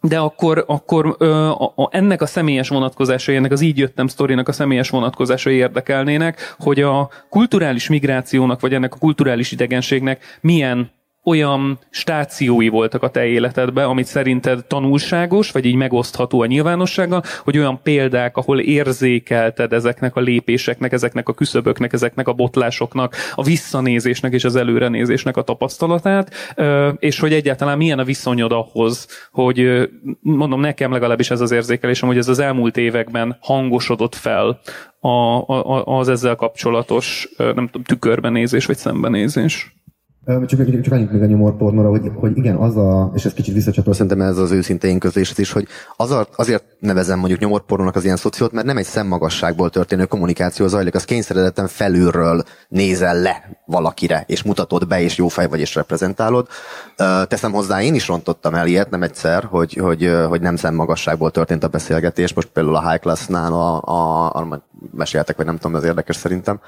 de 0.08 0.18
akkor, 0.18 0.64
akkor 0.66 1.16
ö, 1.18 1.26
a, 1.48 1.72
a, 1.76 1.88
ennek 1.90 2.22
a 2.22 2.26
személyes 2.26 2.68
vonatkozásai, 2.68 3.36
ennek 3.36 3.52
az 3.52 3.60
így 3.60 3.78
jöttem 3.78 4.06
sztorinak 4.06 4.48
a 4.48 4.52
személyes 4.52 4.90
vonatkozásai 4.90 5.54
érdekelnének, 5.54 6.54
hogy 6.58 6.80
a 6.80 7.10
kulturális 7.28 7.88
migrációnak, 7.88 8.60
vagy 8.60 8.74
ennek 8.74 8.94
a 8.94 8.98
kulturális 8.98 9.52
idegenségnek 9.52 10.38
milyen 10.40 10.90
olyan 11.24 11.78
stációi 11.90 12.68
voltak 12.68 13.02
a 13.02 13.10
te 13.10 13.26
életedben, 13.26 13.84
amit 13.84 14.06
szerinted 14.06 14.64
tanulságos, 14.64 15.50
vagy 15.50 15.64
így 15.64 15.74
megosztható 15.74 16.40
a 16.40 16.46
nyilvánossággal, 16.46 17.22
hogy 17.44 17.58
olyan 17.58 17.80
példák, 17.82 18.36
ahol 18.36 18.60
érzékelted 18.60 19.72
ezeknek 19.72 20.16
a 20.16 20.20
lépéseknek, 20.20 20.92
ezeknek 20.92 21.28
a 21.28 21.32
küszöböknek, 21.32 21.92
ezeknek 21.92 22.28
a 22.28 22.32
botlásoknak, 22.32 23.14
a 23.34 23.42
visszanézésnek 23.42 24.32
és 24.32 24.44
az 24.44 24.56
előrenézésnek 24.56 25.36
a 25.36 25.42
tapasztalatát, 25.42 26.54
és 26.98 27.18
hogy 27.18 27.32
egyáltalán 27.32 27.76
milyen 27.76 27.98
a 27.98 28.04
viszonyod 28.04 28.52
ahhoz, 28.52 29.08
hogy 29.32 29.88
mondom, 30.20 30.60
nekem 30.60 30.92
legalábbis 30.92 31.30
ez 31.30 31.40
az 31.40 31.50
érzékelésem, 31.50 32.08
hogy 32.08 32.18
ez 32.18 32.28
az 32.28 32.38
elmúlt 32.38 32.76
években 32.76 33.36
hangosodott 33.40 34.14
fel 34.14 34.60
a, 35.00 35.08
a, 35.08 35.84
az 35.84 36.08
ezzel 36.08 36.34
kapcsolatos, 36.34 37.28
nem 37.36 37.66
tudom, 37.66 37.82
tükörbenézés 37.82 38.66
vagy 38.66 38.76
szembenézés. 38.76 39.74
Csak, 40.26 40.46
csak, 40.46 40.80
csak 40.80 40.92
annyit 40.92 41.12
még 41.12 41.22
a 41.22 41.26
nyomorpornóra, 41.26 41.88
hogy, 41.88 42.10
hogy 42.14 42.36
igen, 42.36 42.56
az 42.56 42.76
a, 42.76 43.12
és 43.14 43.24
ez 43.24 43.32
kicsit 43.32 43.54
visszacsatol 43.54 43.92
szerintem 43.92 44.20
ez 44.20 44.38
az 44.38 44.50
őszinte 44.50 44.88
én 44.88 44.98
is, 45.36 45.52
hogy 45.52 45.66
azért, 45.96 46.28
azért 46.36 46.64
nevezem 46.78 47.18
mondjuk 47.18 47.40
nyomorpornónak 47.40 47.96
az 47.96 48.04
ilyen 48.04 48.16
szociót, 48.16 48.52
mert 48.52 48.66
nem 48.66 48.76
egy 48.76 48.84
szemmagasságból 48.84 49.70
történő 49.70 50.04
kommunikáció 50.04 50.66
zajlik, 50.66 50.94
az 50.94 51.04
kényszeredetten 51.04 51.66
felülről 51.66 52.42
nézel 52.68 53.20
le 53.20 53.62
valakire, 53.66 54.24
és 54.26 54.42
mutatod 54.42 54.86
be, 54.86 55.00
és 55.00 55.16
jó 55.16 55.28
fej 55.28 55.48
vagy, 55.48 55.60
és 55.60 55.74
reprezentálod. 55.74 56.48
Teszem 57.28 57.52
hozzá, 57.52 57.82
én 57.82 57.94
is 57.94 58.08
rontottam 58.08 58.54
el 58.54 58.66
ilyet, 58.66 58.90
nem 58.90 59.02
egyszer, 59.02 59.44
hogy, 59.44 59.74
hogy, 59.74 60.12
hogy 60.28 60.40
nem 60.40 60.56
szemmagasságból 60.56 61.30
történt 61.30 61.64
a 61.64 61.68
beszélgetés. 61.68 62.34
Most 62.34 62.48
például 62.48 62.76
a 62.76 62.88
High 62.88 63.00
Class-nál, 63.00 63.52
a, 63.52 63.82
a, 63.84 64.30
a, 64.34 64.62
meséltek, 64.90 65.36
vagy 65.36 65.46
nem 65.46 65.56
tudom, 65.56 65.74
az 65.74 65.84
érdekes 65.84 66.16
szerintem 66.16 66.60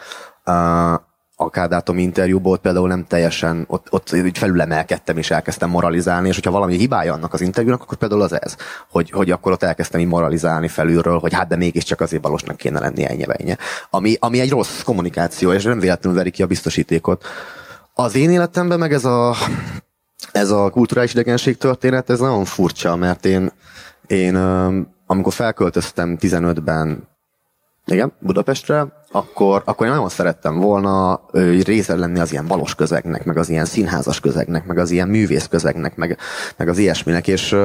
a 1.39 1.51
Kádátom 1.51 1.99
interjúból 1.99 2.59
például 2.59 2.89
nem 2.89 3.07
teljesen, 3.07 3.64
ott, 3.68 3.87
ott 3.91 4.12
így 4.12 4.39
felülemelkedtem 4.39 5.16
és 5.16 5.30
elkezdtem 5.30 5.70
moralizálni, 5.70 6.28
és 6.28 6.34
hogyha 6.34 6.51
valami 6.51 6.76
hibája 6.76 7.12
annak 7.12 7.32
az 7.32 7.41
interjúnak, 7.41 7.82
akkor 7.82 7.97
például 7.97 8.22
az 8.22 8.41
ez, 8.41 8.57
hogy, 8.91 9.11
hogy 9.11 9.30
akkor 9.30 9.53
ott 9.53 9.62
elkezdtem 9.62 10.01
így 10.01 10.07
moralizálni 10.07 10.68
felülről, 10.68 11.18
hogy 11.18 11.34
hát 11.34 11.49
de 11.49 11.57
mégiscsak 11.57 12.01
azért 12.01 12.22
valósnak 12.22 12.57
kéne 12.57 12.80
lenni 12.80 13.05
ennyi 13.05 13.24
ennyi. 13.28 13.57
Ami, 13.91 14.16
ami 14.18 14.41
egy 14.41 14.51
rossz 14.51 14.82
kommunikáció, 14.82 15.53
és 15.53 15.62
nem 15.62 15.78
véletlenül 15.78 16.18
veri 16.18 16.30
ki 16.30 16.43
a 16.43 16.47
biztosítékot. 16.47 17.24
Az 17.95 18.14
én 18.14 18.30
életemben 18.30 18.78
meg 18.78 18.93
ez 18.93 19.05
a, 19.05 19.34
ez 20.32 20.51
a 20.51 20.70
kulturális 20.70 21.12
idegenség 21.12 21.57
történet, 21.57 22.11
ez 22.11 22.18
nagyon 22.18 22.45
furcsa, 22.45 22.97
mert 22.97 23.24
én, 23.24 23.53
én 24.07 24.37
amikor 25.07 25.32
felköltöztem 25.32 26.16
15-ben 26.20 27.09
igen, 27.93 28.12
Budapestre, 28.20 28.87
akkor, 29.11 29.62
akkor 29.64 29.87
én 29.87 29.93
nagyon 29.93 30.09
szerettem 30.09 30.59
volna 30.59 31.20
része 31.64 31.97
lenni 31.97 32.18
az 32.18 32.32
ilyen 32.32 32.47
valós 32.47 32.74
közegnek, 32.74 33.24
meg 33.24 33.37
az 33.37 33.49
ilyen 33.49 33.64
színházas 33.64 34.20
közegnek, 34.20 34.66
meg 34.66 34.78
az 34.78 34.91
ilyen 34.91 35.09
művész 35.09 35.47
közegnek, 35.47 35.97
meg, 35.97 36.18
meg 36.57 36.68
az 36.68 36.78
ilyesminek, 36.78 37.28
és, 37.28 37.57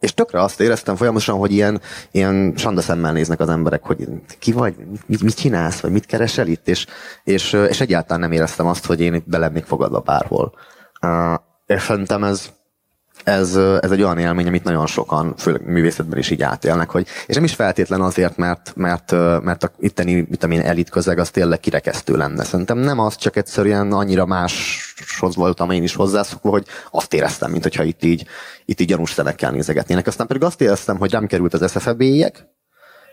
és 0.00 0.14
tökre 0.14 0.42
azt 0.42 0.60
éreztem 0.60 0.96
folyamatosan, 0.96 1.38
hogy 1.38 1.52
ilyen, 1.52 1.80
ilyen 2.10 2.52
sanda 2.56 2.80
szemmel 2.80 3.12
néznek 3.12 3.40
az 3.40 3.48
emberek, 3.48 3.82
hogy 3.82 4.08
ki 4.38 4.52
vagy, 4.52 4.74
mit, 5.06 5.22
mit 5.22 5.36
csinálsz, 5.36 5.80
vagy 5.80 5.92
mit 5.92 6.06
keresel 6.06 6.46
itt, 6.46 6.68
és, 6.68 6.86
és, 7.24 7.52
és 7.52 7.80
egyáltalán 7.80 8.20
nem 8.20 8.32
éreztem 8.32 8.66
azt, 8.66 8.86
hogy 8.86 9.00
én 9.00 9.14
itt 9.14 9.28
be 9.28 9.38
lennék 9.38 9.64
fogadva 9.64 10.00
bárhol. 10.00 10.52
És 11.66 11.82
szerintem 11.82 12.24
ez, 12.24 12.52
ez, 13.24 13.56
ez 13.56 13.90
egy 13.90 14.02
olyan 14.02 14.18
élmény, 14.18 14.46
amit 14.46 14.64
nagyon 14.64 14.86
sokan, 14.86 15.34
főleg 15.36 15.66
művészetben 15.66 16.18
is 16.18 16.30
így 16.30 16.42
átélnek, 16.42 16.90
hogy, 16.90 17.06
és 17.26 17.34
nem 17.34 17.44
is 17.44 17.54
feltétlen 17.54 18.00
azért, 18.00 18.36
mert, 18.36 18.72
mert, 18.76 19.10
mert 19.42 19.62
a 19.62 19.70
itteni 19.78 20.22
vitamin 20.22 20.60
elit 20.60 20.90
közeg 20.90 21.18
az 21.18 21.30
tényleg 21.30 21.60
kirekesztő 21.60 22.16
lenne. 22.16 22.44
Szerintem 22.44 22.78
nem 22.78 22.98
az, 22.98 23.16
csak 23.16 23.36
egyszerűen 23.36 23.92
annyira 23.92 24.26
máshoz 24.26 25.36
voltam 25.36 25.70
én 25.70 25.82
is 25.82 25.94
hozzászokva, 25.94 26.50
hogy 26.50 26.66
azt 26.90 27.14
éreztem, 27.14 27.50
mint 27.50 27.62
hogyha 27.62 27.82
itt 27.82 28.04
így, 28.04 28.26
itt 28.64 28.80
így 28.80 28.88
gyanús 28.88 29.12
szemekkel 29.12 29.50
nézegetnének. 29.50 30.06
Aztán 30.06 30.26
pedig 30.26 30.42
azt 30.42 30.60
éreztem, 30.60 30.98
hogy 30.98 31.10
rám 31.10 31.26
került 31.26 31.54
az 31.54 31.70
SFB 31.70 31.96
bélyeg, 31.96 32.46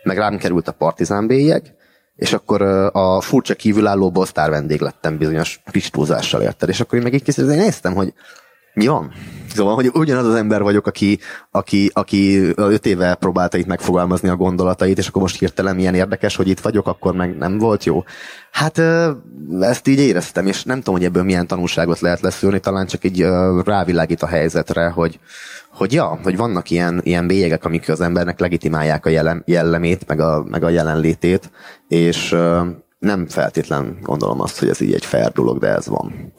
meg 0.02 0.16
rám 0.16 0.36
került 0.36 0.68
a 0.68 0.72
Partizán 0.72 1.26
bélyeg, 1.26 1.74
és 2.16 2.32
akkor 2.32 2.62
a 2.92 3.20
furcsa 3.20 3.54
kívülállóból 3.54 4.26
sztár 4.26 4.50
vendég 4.50 4.80
lettem 4.80 5.16
bizonyos 5.16 5.60
pistúzással 5.70 6.42
érted. 6.42 6.68
És 6.68 6.80
akkor 6.80 6.98
én 6.98 7.04
meg 7.04 7.14
így 7.14 7.22
készítettem, 7.22 7.58
néztem, 7.58 7.94
hogy 7.94 8.12
mi 8.74 8.86
van? 8.86 9.12
Szóval, 9.54 9.74
hogy 9.74 9.90
ugyanaz 9.94 10.26
az 10.26 10.34
ember 10.34 10.62
vagyok, 10.62 10.86
aki, 10.86 11.18
aki, 11.50 11.90
aki 11.92 12.52
öt 12.54 12.86
éve 12.86 13.14
próbálta 13.14 13.58
itt 13.58 13.66
megfogalmazni 13.66 14.28
a 14.28 14.36
gondolatait, 14.36 14.98
és 14.98 15.08
akkor 15.08 15.22
most 15.22 15.38
hirtelen 15.38 15.74
milyen 15.74 15.94
érdekes, 15.94 16.36
hogy 16.36 16.48
itt 16.48 16.60
vagyok, 16.60 16.86
akkor 16.86 17.14
meg 17.14 17.36
nem 17.36 17.58
volt 17.58 17.84
jó. 17.84 18.04
Hát 18.50 18.82
ezt 19.60 19.88
így 19.88 19.98
éreztem, 19.98 20.46
és 20.46 20.64
nem 20.64 20.76
tudom, 20.78 20.94
hogy 20.94 21.04
ebből 21.04 21.22
milyen 21.22 21.46
tanulságot 21.46 22.00
lehet 22.00 22.20
leszűrni, 22.20 22.60
talán 22.60 22.86
csak 22.86 23.04
így 23.04 23.26
rávilágít 23.64 24.22
a 24.22 24.26
helyzetre, 24.26 24.88
hogy, 24.88 25.18
hogy 25.72 25.92
ja, 25.92 26.18
hogy 26.22 26.36
vannak 26.36 26.70
ilyen, 26.70 27.00
ilyen 27.04 27.26
bélyegek, 27.26 27.64
amik 27.64 27.88
az 27.88 28.00
embernek 28.00 28.40
legitimálják 28.40 29.06
a 29.06 29.10
jellem, 29.10 29.42
jellemét, 29.46 30.06
meg 30.06 30.20
a, 30.20 30.44
meg 30.48 30.64
a 30.64 30.68
jelenlétét, 30.68 31.50
és 31.88 32.36
nem 32.98 33.26
feltétlen 33.26 33.98
gondolom 34.02 34.40
azt, 34.40 34.58
hogy 34.58 34.68
ez 34.68 34.80
így 34.80 34.94
egy 34.94 35.04
fair 35.04 35.32
dolog, 35.32 35.58
de 35.58 35.68
ez 35.68 35.86
van 35.86 36.32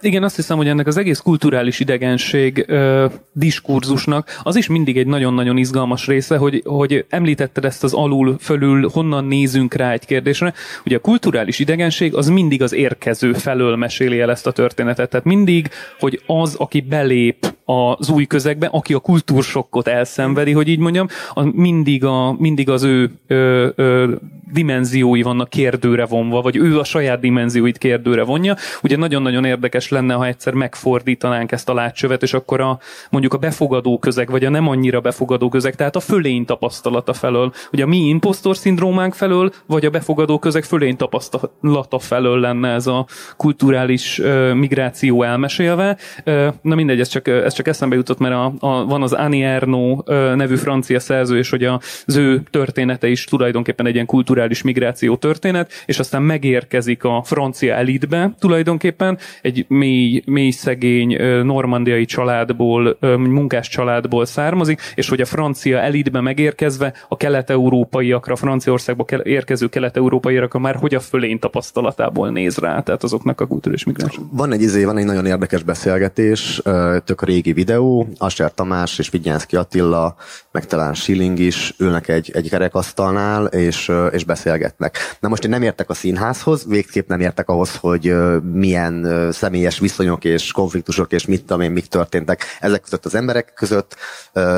igen, 0.00 0.22
azt 0.22 0.36
hiszem, 0.36 0.56
hogy 0.56 0.68
ennek 0.68 0.86
az 0.86 0.96
egész 0.96 1.18
kulturális 1.18 1.80
idegenség 1.80 2.64
ö, 2.68 3.06
diskurzusnak 3.32 4.40
az 4.42 4.56
is 4.56 4.66
mindig 4.66 4.96
egy 4.96 5.06
nagyon-nagyon 5.06 5.56
izgalmas 5.56 6.06
része, 6.06 6.36
hogy, 6.36 6.62
hogy 6.64 7.04
említetted 7.08 7.64
ezt 7.64 7.84
az 7.84 7.92
alul-fölül, 7.92 8.88
honnan 8.92 9.24
nézünk 9.24 9.74
rá 9.74 9.92
egy 9.92 10.06
kérdésre. 10.06 10.54
Ugye 10.84 10.96
a 10.96 11.00
kulturális 11.00 11.58
idegenség 11.58 12.14
az 12.14 12.28
mindig 12.28 12.62
az 12.62 12.72
érkező 12.72 13.32
felől 13.32 13.76
meséli 13.76 14.20
el 14.20 14.30
ezt 14.30 14.46
a 14.46 14.52
történetet. 14.52 15.10
Tehát 15.10 15.26
mindig, 15.26 15.68
hogy 15.98 16.22
az, 16.26 16.54
aki 16.54 16.80
belép 16.80 17.55
az 17.66 18.10
új 18.10 18.24
közegbe, 18.24 18.66
aki 18.66 18.94
a 18.94 18.98
kultúrsokkot 18.98 19.88
elszenvedi, 19.88 20.52
hogy 20.52 20.68
így 20.68 20.78
mondjam, 20.78 21.06
az 21.34 21.46
mindig, 21.52 22.04
a, 22.04 22.32
mindig 22.38 22.70
az 22.70 22.82
ő 22.82 23.10
ö, 23.26 23.68
ö, 23.74 24.14
dimenziói 24.52 25.22
vannak 25.22 25.48
kérdőre 25.48 26.06
vonva, 26.06 26.40
vagy 26.40 26.56
ő 26.56 26.78
a 26.78 26.84
saját 26.84 27.20
dimenzióit 27.20 27.78
kérdőre 27.78 28.22
vonja. 28.22 28.56
Ugye 28.82 28.96
nagyon-nagyon 28.96 29.44
érdekes 29.44 29.88
lenne, 29.88 30.14
ha 30.14 30.26
egyszer 30.26 30.52
megfordítanánk 30.54 31.52
ezt 31.52 31.68
a 31.68 31.74
látcsövet, 31.74 32.22
és 32.22 32.34
akkor 32.34 32.60
a, 32.60 32.78
mondjuk 33.10 33.34
a 33.34 33.38
befogadó 33.38 33.98
közeg, 33.98 34.30
vagy 34.30 34.44
a 34.44 34.50
nem 34.50 34.68
annyira 34.68 35.00
befogadó 35.00 35.48
közeg, 35.48 35.74
tehát 35.74 35.96
a 35.96 36.00
fölény 36.00 36.44
tapasztalata 36.44 37.12
felől, 37.12 37.52
ugye 37.72 37.84
a 37.84 37.86
mi 37.86 37.96
impostor 37.96 38.56
szindrómánk 38.56 39.14
felől, 39.14 39.52
vagy 39.66 39.84
a 39.84 39.90
befogadó 39.90 40.38
közeg 40.38 40.64
fölény 40.64 40.96
tapasztalata 40.96 41.98
felől 41.98 42.40
lenne 42.40 42.68
ez 42.68 42.86
a 42.86 43.06
kulturális 43.36 44.18
uh, 44.18 44.52
migráció 44.52 45.22
elmesélve. 45.22 45.96
Uh, 46.26 46.46
na 46.62 46.74
mindegy, 46.74 47.00
ez 47.00 47.08
csak, 47.08 47.28
ez 47.28 47.54
csak 47.56 47.68
eszembe 47.68 47.96
jutott, 47.96 48.18
mert 48.18 48.34
a, 48.34 48.52
a, 48.58 48.84
van 48.84 49.02
az 49.02 49.12
Annie 49.12 49.48
Ernaux 49.48 50.08
nevű 50.36 50.56
francia 50.56 51.00
szerző, 51.00 51.38
és 51.38 51.50
hogy 51.50 51.64
az 51.64 52.16
ő 52.16 52.42
története 52.50 53.08
is 53.08 53.24
tulajdonképpen 53.24 53.86
egy 53.86 53.94
ilyen 53.94 54.06
kulturális 54.06 54.62
migráció 54.62 55.16
történet, 55.16 55.72
és 55.86 55.98
aztán 55.98 56.22
megérkezik 56.22 57.04
a 57.04 57.22
francia 57.24 57.74
elitbe 57.74 58.34
tulajdonképpen, 58.38 59.18
egy 59.42 59.64
mély, 59.68 60.22
mély 60.26 60.50
szegény 60.50 61.16
normandiai 61.44 62.04
családból, 62.04 62.98
munkás 63.16 63.68
családból 63.68 64.24
származik, 64.24 64.80
és 64.94 65.08
hogy 65.08 65.20
a 65.20 65.24
francia 65.24 65.78
elitbe 65.78 66.20
megérkezve 66.20 66.92
a 67.08 67.16
kelet-európaiakra, 67.16 68.36
Franciaországba 68.36 69.04
érkező 69.22 69.66
kelet-európaiakra 69.66 70.58
már 70.58 70.74
hogy 70.74 70.94
a 70.94 71.00
fölény 71.00 71.38
tapasztalatából 71.38 72.30
néz 72.30 72.58
rá, 72.58 72.80
tehát 72.80 73.02
azoknak 73.02 73.40
a 73.40 73.46
kulturális 73.46 73.84
migráns. 73.84 74.20
Van 74.30 74.52
egy 74.52 74.62
izé, 74.62 74.84
van 74.84 74.98
egy 74.98 75.04
nagyon 75.04 75.26
érdekes 75.26 75.62
beszélgetés, 75.62 76.60
tök 77.04 77.20
a 77.20 77.26
régi 77.46 77.60
videó, 77.60 78.08
Asser 78.18 78.54
Tamás 78.54 78.98
és 78.98 79.10
Vigyánszki 79.10 79.56
Attila, 79.56 80.16
meg 80.52 80.66
talán 80.66 80.94
Schilling 80.94 81.38
is 81.38 81.74
ülnek 81.78 82.08
egy, 82.08 82.30
egy 82.34 82.48
kerekasztalnál, 82.48 83.46
és, 83.46 83.92
és 84.10 84.24
beszélgetnek. 84.24 84.98
Na 85.20 85.28
most 85.28 85.44
én 85.44 85.50
nem 85.50 85.62
értek 85.62 85.90
a 85.90 85.94
színházhoz, 85.94 86.66
végképp 86.66 87.08
nem 87.08 87.20
értek 87.20 87.48
ahhoz, 87.48 87.76
hogy 87.76 88.14
milyen 88.52 89.28
személyes 89.32 89.78
viszonyok 89.78 90.24
és 90.24 90.52
konfliktusok 90.52 91.12
és 91.12 91.26
mit 91.26 91.40
tudom 91.40 91.60
én, 91.60 91.70
mik 91.70 91.86
történtek 91.86 92.44
ezek 92.60 92.80
között 92.80 93.04
az 93.04 93.14
emberek 93.14 93.52
között. 93.54 93.96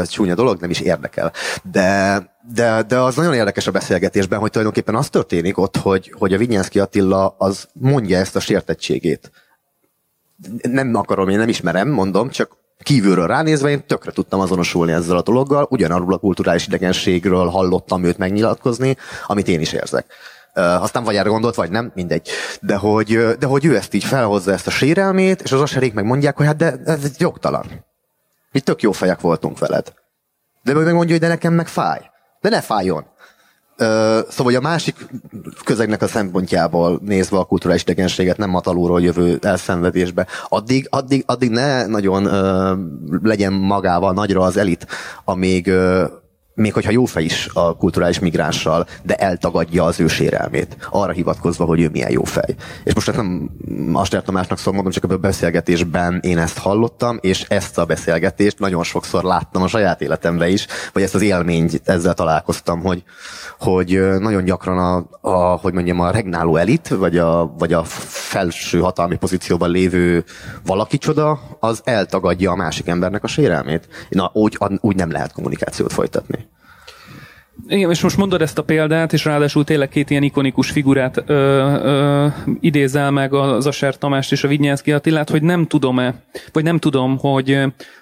Csúnya 0.04 0.34
dolog, 0.34 0.60
nem 0.60 0.70
is 0.70 0.80
érdekel. 0.80 1.32
De 1.62 2.22
de, 2.54 2.82
de 2.82 2.98
az 2.98 3.14
nagyon 3.16 3.34
érdekes 3.34 3.66
a 3.66 3.70
beszélgetésben, 3.70 4.38
hogy 4.38 4.50
tulajdonképpen 4.50 4.94
az 4.94 5.08
történik 5.08 5.58
ott, 5.58 5.76
hogy, 5.76 6.14
hogy 6.18 6.32
a 6.32 6.38
Vinyánszki 6.38 6.78
Attila 6.78 7.34
az 7.38 7.68
mondja 7.72 8.18
ezt 8.18 8.36
a 8.36 8.40
sértettségét. 8.40 9.30
Nem 10.62 10.94
akarom, 10.94 11.28
én 11.28 11.38
nem 11.38 11.48
ismerem, 11.48 11.88
mondom, 11.88 12.30
csak 12.30 12.57
kívülről 12.82 13.26
ránézve 13.26 13.68
én 13.68 13.86
tökre 13.86 14.10
tudtam 14.10 14.40
azonosulni 14.40 14.92
ezzel 14.92 15.16
a 15.16 15.22
dologgal, 15.22 15.66
ugyanarról 15.70 16.12
a 16.12 16.18
kulturális 16.18 16.66
idegenségről 16.66 17.46
hallottam 17.46 18.04
őt 18.04 18.18
megnyilatkozni, 18.18 18.96
amit 19.26 19.48
én 19.48 19.60
is 19.60 19.72
érzek. 19.72 20.06
Uh, 20.54 20.82
aztán 20.82 21.04
vagy 21.04 21.16
erre 21.16 21.28
gondolt, 21.28 21.54
vagy 21.54 21.70
nem, 21.70 21.92
mindegy. 21.94 22.28
De 22.60 22.76
hogy, 22.76 23.36
de 23.38 23.46
hogy 23.46 23.64
ő 23.64 23.76
ezt 23.76 23.94
így 23.94 24.04
felhozza 24.04 24.52
ezt 24.52 24.66
a 24.66 24.70
sérelmét, 24.70 25.42
és 25.42 25.52
az 25.52 25.60
aserék 25.60 25.94
meg 25.94 26.04
mondják, 26.04 26.36
hogy 26.36 26.46
hát 26.46 26.56
de 26.56 26.76
ez 26.84 27.18
jogtalan. 27.18 27.84
Mi 28.52 28.60
tök 28.60 28.82
jó 28.82 28.92
fejek 28.92 29.20
voltunk 29.20 29.58
veled. 29.58 29.92
De 30.62 30.74
meg 30.74 30.94
mondja, 30.94 31.10
hogy 31.10 31.20
de 31.20 31.28
nekem 31.28 31.52
meg 31.52 31.68
fáj. 31.68 32.10
De 32.40 32.48
ne 32.48 32.60
fájjon. 32.60 33.06
Szóval, 34.28 34.54
a 34.54 34.60
másik 34.60 35.06
közegnek 35.64 36.02
a 36.02 36.06
szempontjából 36.06 37.00
nézve 37.04 37.38
a 37.38 37.44
kulturális 37.44 37.82
idegenséget 37.82 38.36
nem 38.36 38.50
matalúról 38.50 39.00
jövő 39.00 39.38
elszenvedésbe, 39.42 40.26
addig, 40.48 40.86
addig, 40.90 41.22
addig 41.26 41.50
ne 41.50 41.86
nagyon 41.86 42.26
uh, 42.26 42.78
legyen 43.22 43.52
magával 43.52 44.12
nagyra 44.12 44.42
az 44.42 44.56
elit, 44.56 44.86
amíg, 45.24 45.66
uh, 45.66 46.02
még 46.58 46.72
hogyha 46.72 46.90
jó 46.90 47.04
fej 47.04 47.24
is 47.24 47.48
a 47.52 47.76
kulturális 47.76 48.18
migránssal, 48.18 48.86
de 49.02 49.14
eltagadja 49.14 49.84
az 49.84 50.00
ő 50.00 50.06
sérelmét, 50.06 50.76
arra 50.90 51.12
hivatkozva, 51.12 51.64
hogy 51.64 51.80
ő 51.80 51.88
milyen 51.88 52.10
jó 52.10 52.24
fej. 52.24 52.54
És 52.84 52.94
most 52.94 53.08
ezt 53.08 53.16
nem 53.16 53.50
Aster 53.92 54.22
Tamásnak 54.22 54.58
szól, 54.58 54.72
mondom, 54.72 54.92
csak 54.92 55.12
a 55.12 55.16
beszélgetésben 55.16 56.20
én 56.22 56.38
ezt 56.38 56.58
hallottam, 56.58 57.18
és 57.20 57.44
ezt 57.48 57.78
a 57.78 57.84
beszélgetést 57.84 58.58
nagyon 58.58 58.82
sokszor 58.82 59.22
láttam 59.22 59.62
a 59.62 59.68
saját 59.68 60.00
életemben 60.00 60.48
is, 60.48 60.66
vagy 60.92 61.02
ezt 61.02 61.14
az 61.14 61.22
élményt 61.22 61.80
ezzel 61.84 62.14
találkoztam, 62.14 62.80
hogy, 62.80 63.02
hogy 63.58 64.00
nagyon 64.18 64.44
gyakran 64.44 64.78
a, 64.78 65.06
a, 65.20 65.56
hogy 65.56 65.72
mondjam, 65.72 66.00
a 66.00 66.10
regnáló 66.10 66.56
elit, 66.56 66.88
vagy 66.88 67.18
a, 67.18 67.54
vagy 67.58 67.72
a 67.72 67.84
felső 67.84 68.78
hatalmi 68.80 69.16
pozícióban 69.16 69.70
lévő 69.70 70.24
valaki 70.66 70.98
csoda, 70.98 71.40
az 71.60 71.80
eltagadja 71.84 72.50
a 72.50 72.56
másik 72.56 72.88
embernek 72.88 73.24
a 73.24 73.26
sérelmét. 73.26 73.88
Na, 74.08 74.30
úgy, 74.34 74.58
úgy 74.80 74.96
nem 74.96 75.10
lehet 75.10 75.32
kommunikációt 75.32 75.92
folytatni. 75.92 76.47
Igen, 77.66 77.90
és 77.90 78.02
most 78.02 78.16
mondod 78.16 78.42
ezt 78.42 78.58
a 78.58 78.64
példát, 78.64 79.12
és 79.12 79.24
ráadásul 79.24 79.64
tényleg 79.64 79.88
két 79.88 80.10
ilyen 80.10 80.22
ikonikus 80.22 80.70
figurát 80.70 81.22
ö, 81.26 81.32
ö, 81.82 82.26
idézel 82.60 83.10
meg 83.10 83.34
az 83.34 83.66
Aser 83.66 83.98
Tamást 83.98 84.32
és 84.32 84.44
a 84.44 84.48
Vignyánszki 84.48 84.92
Attilát, 84.92 85.30
hogy 85.30 85.42
nem 85.42 85.66
tudom-e, 85.66 86.14
vagy 86.52 86.64
nem 86.64 86.78
tudom, 86.78 87.18
hogy 87.18 87.58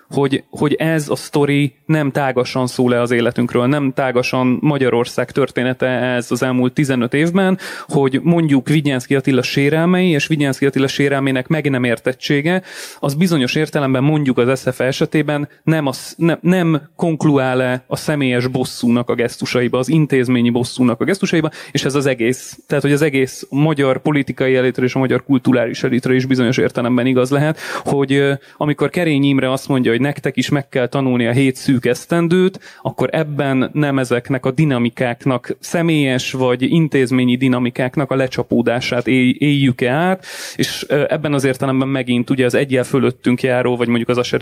hogy, 0.09 0.44
hogy 0.50 0.74
ez 0.74 1.09
a 1.09 1.16
sztori 1.16 1.74
nem 1.86 2.11
tágasan 2.11 2.66
szól 2.66 2.90
le 2.90 3.00
az 3.00 3.11
életünkről, 3.11 3.66
nem 3.66 3.92
tágasan 3.92 4.59
Magyarország 4.61 5.30
története 5.30 5.86
ez 5.86 6.30
az 6.30 6.42
elmúlt 6.42 6.72
15 6.72 7.14
évben, 7.14 7.59
hogy 7.86 8.20
mondjuk 8.22 8.68
Vigyánszki 8.68 9.14
Attila 9.14 9.42
sérelmei 9.42 10.09
és 10.09 10.26
Vigyánszki 10.26 10.66
Attila 10.66 10.86
sérelmének 10.86 11.46
meg 11.46 11.70
nem 11.70 11.84
értettsége, 11.84 12.62
az 13.00 13.14
bizonyos 13.14 13.54
értelemben 13.54 14.02
mondjuk 14.02 14.38
az 14.38 14.59
SZF 14.61 14.80
esetében 14.80 15.48
nem, 15.62 15.86
az, 15.86 16.14
ne, 16.18 16.36
nem 16.40 16.90
konkluál-e 16.96 17.84
a 17.86 17.96
személyes 17.96 18.46
bosszúnak 18.46 19.11
a 19.11 19.14
gesztusaiba, 19.14 19.78
az 19.78 19.88
intézményi 19.88 20.50
bosszúnak 20.50 21.00
a 21.00 21.04
gesztusaiba, 21.04 21.50
és 21.70 21.84
ez 21.84 21.94
az 21.94 22.07
egész. 22.07 22.59
Tehát, 22.66 22.82
hogy 22.82 22.92
az 22.92 23.02
egész 23.02 23.46
magyar 23.50 23.98
politikai 23.98 24.57
elitre 24.57 24.84
és 24.84 24.94
a 24.94 24.98
magyar 24.98 25.24
kulturális 25.24 25.82
elitre 25.82 26.14
is 26.14 26.26
bizonyos 26.26 26.57
értelemben 26.57 27.07
igaz 27.07 27.30
lehet, 27.30 27.59
hogy 27.84 28.24
amikor 28.57 28.90
Kerény 28.90 29.24
Imre 29.24 29.52
azt 29.52 29.68
mondja, 29.68 29.92
hogy 29.97 30.05
nektek 30.05 30.36
is 30.36 30.49
meg 30.49 30.68
kell 30.68 30.86
tanulni 30.86 31.26
a 31.26 31.32
hét 31.32 31.57
szűk 31.57 31.86
esztendőt, 31.86 32.61
akkor 32.82 33.09
ebben 33.12 33.70
nem 33.72 33.99
ezeknek 33.99 34.47
a 34.47 34.51
dinamikáknak, 34.51 35.57
személyes 35.61 36.32
vagy 36.32 36.62
intézményi 36.62 37.36
dinamikáknak 37.36 38.11
a 38.11 38.14
lecsapódását 38.14 39.07
éljük-e 39.07 39.90
át, 39.90 40.26
és 40.57 40.82
ebben 40.88 41.32
az 41.32 41.44
értelemben 41.44 41.88
megint 41.88 42.30
ugye 42.30 42.44
az 42.44 42.55
egyel 42.55 42.84
fölöttünk 42.84 43.42
járó, 43.42 43.76
vagy 43.76 43.88
mondjuk 43.88 44.09
az 44.09 44.34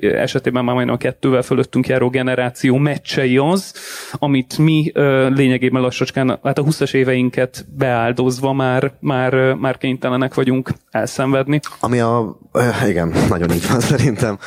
esetében 0.00 0.64
már 0.64 0.74
majdnem 0.74 0.94
a 0.94 0.98
kettővel 0.98 1.42
fölöttünk 1.42 1.86
járó 1.86 2.08
generáció 2.08 2.76
meccsei 2.76 3.36
az, 3.36 3.74
amit 4.12 4.58
mi 4.58 4.92
lényegében 5.28 5.82
lassacskán, 5.82 6.38
hát 6.42 6.58
a 6.58 6.64
20-as 6.64 6.94
éveinket 6.94 7.66
beáldozva 7.76 8.52
már, 8.52 8.92
már, 9.00 9.54
már 9.54 9.78
kénytelenek 9.78 10.34
vagyunk 10.34 10.70
elszenvedni. 10.90 11.60
Ami 11.80 12.00
a, 12.00 12.38
igen, 12.88 13.12
nagyon 13.28 13.52
így 13.52 13.68
van 13.68 13.80
szerintem 13.80 14.38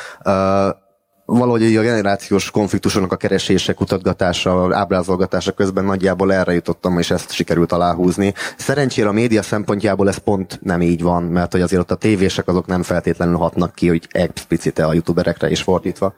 valahogy 1.24 1.76
a 1.76 1.82
generációs 1.82 2.50
konfliktusoknak 2.50 3.12
a 3.12 3.16
keresése, 3.16 3.72
kutatgatása, 3.72 4.76
ábrázolgatása 4.76 5.52
közben 5.52 5.84
nagyjából 5.84 6.32
erre 6.32 6.52
jutottam, 6.52 6.98
és 6.98 7.10
ezt 7.10 7.32
sikerült 7.32 7.72
aláhúzni. 7.72 8.34
Szerencsére 8.56 9.08
a 9.08 9.12
média 9.12 9.42
szempontjából 9.42 10.08
ez 10.08 10.16
pont 10.16 10.58
nem 10.62 10.82
így 10.82 11.02
van, 11.02 11.22
mert 11.22 11.52
hogy 11.52 11.60
azért 11.60 11.82
ott 11.82 11.90
a 11.90 11.94
tévések 11.94 12.48
azok 12.48 12.66
nem 12.66 12.82
feltétlenül 12.82 13.36
hatnak 13.36 13.74
ki, 13.74 13.88
hogy 13.88 14.06
explicite 14.10 14.84
a 14.84 14.92
youtuberekre 14.92 15.50
is 15.50 15.62
fordítva. 15.62 16.14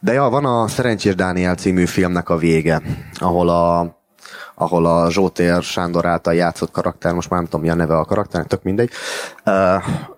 De 0.00 0.12
ja, 0.12 0.28
van 0.28 0.44
a 0.44 0.68
Szerencsés 0.68 1.14
Dániel 1.14 1.54
című 1.54 1.84
filmnek 1.84 2.28
a 2.28 2.36
vége, 2.36 2.82
ahol 3.14 3.48
a 3.48 3.96
ahol 4.54 4.86
a 4.86 5.10
Zsótér 5.10 5.62
Sándor 5.62 6.06
által 6.06 6.34
játszott 6.34 6.70
karakter, 6.70 7.12
most 7.12 7.30
már 7.30 7.40
nem 7.40 7.48
tudom 7.48 7.64
mi 7.64 7.70
a 7.70 7.74
neve 7.74 7.96
a 7.96 8.04
karakternek, 8.04 8.48
tök 8.48 8.62
mindegy, 8.62 8.90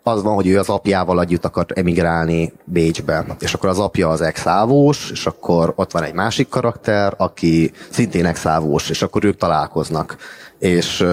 az 0.02 0.22
van, 0.22 0.34
hogy 0.34 0.46
ő 0.46 0.58
az 0.58 0.68
apjával 0.68 1.20
együtt 1.20 1.44
akar 1.44 1.66
emigrálni 1.74 2.52
Bécsbe, 2.64 3.24
és 3.38 3.54
akkor 3.54 3.68
az 3.68 3.78
apja 3.78 4.08
az 4.08 4.20
exávós, 4.20 5.10
és 5.10 5.26
akkor 5.26 5.72
ott 5.76 5.92
van 5.92 6.02
egy 6.02 6.14
másik 6.14 6.48
karakter, 6.48 7.14
aki 7.16 7.72
szintén 7.90 8.26
exávós, 8.26 8.90
és 8.90 9.02
akkor 9.02 9.24
ők 9.24 9.36
találkoznak. 9.36 10.16
És 10.58 11.06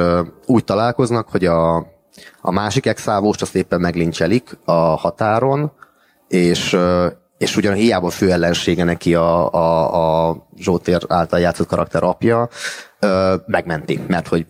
úgy 0.46 0.64
találkoznak, 0.64 1.30
hogy 1.30 1.46
a, 1.46 1.76
a 2.42 2.52
másik 2.52 2.86
exávóst 2.86 3.42
azt 3.42 3.56
éppen 3.56 3.80
meglincselik 3.80 4.58
a 4.66 4.72
határon, 4.72 5.72
és 6.28 6.78
és 7.38 7.56
ugyan 7.56 7.74
hiába 7.74 8.10
fő 8.10 8.32
ellensége 8.32 8.84
neki 8.84 9.16
a, 9.16 9.54
a, 9.54 10.30
a 10.30 10.38
Zsótér 10.58 11.02
által 11.08 11.40
játszott 11.40 11.68
karakter 11.68 12.04
apja, 12.04 12.50
ö, 13.00 13.36
megmenti, 13.46 14.00
mert 14.08 14.28
hogy 14.28 14.46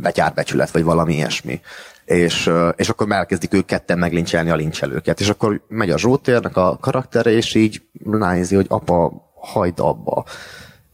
betyárbecsület, 0.00 0.70
vagy 0.70 0.82
valami 0.82 1.14
ilyesmi. 1.14 1.60
És, 2.04 2.50
és 2.76 2.88
akkor 2.88 3.12
elkezdik 3.12 3.54
ők 3.54 3.66
ketten 3.66 3.98
meglincselni 3.98 4.50
a 4.50 4.54
lincselőket. 4.54 5.20
És 5.20 5.28
akkor 5.28 5.60
megy 5.68 5.90
a 5.90 5.98
Zsótérnek 5.98 6.56
a 6.56 6.76
karaktere, 6.80 7.30
és 7.30 7.54
így 7.54 7.82
ránézi, 8.10 8.54
hogy 8.54 8.66
apa, 8.68 9.30
hagyd 9.34 9.80
abba. 9.80 10.24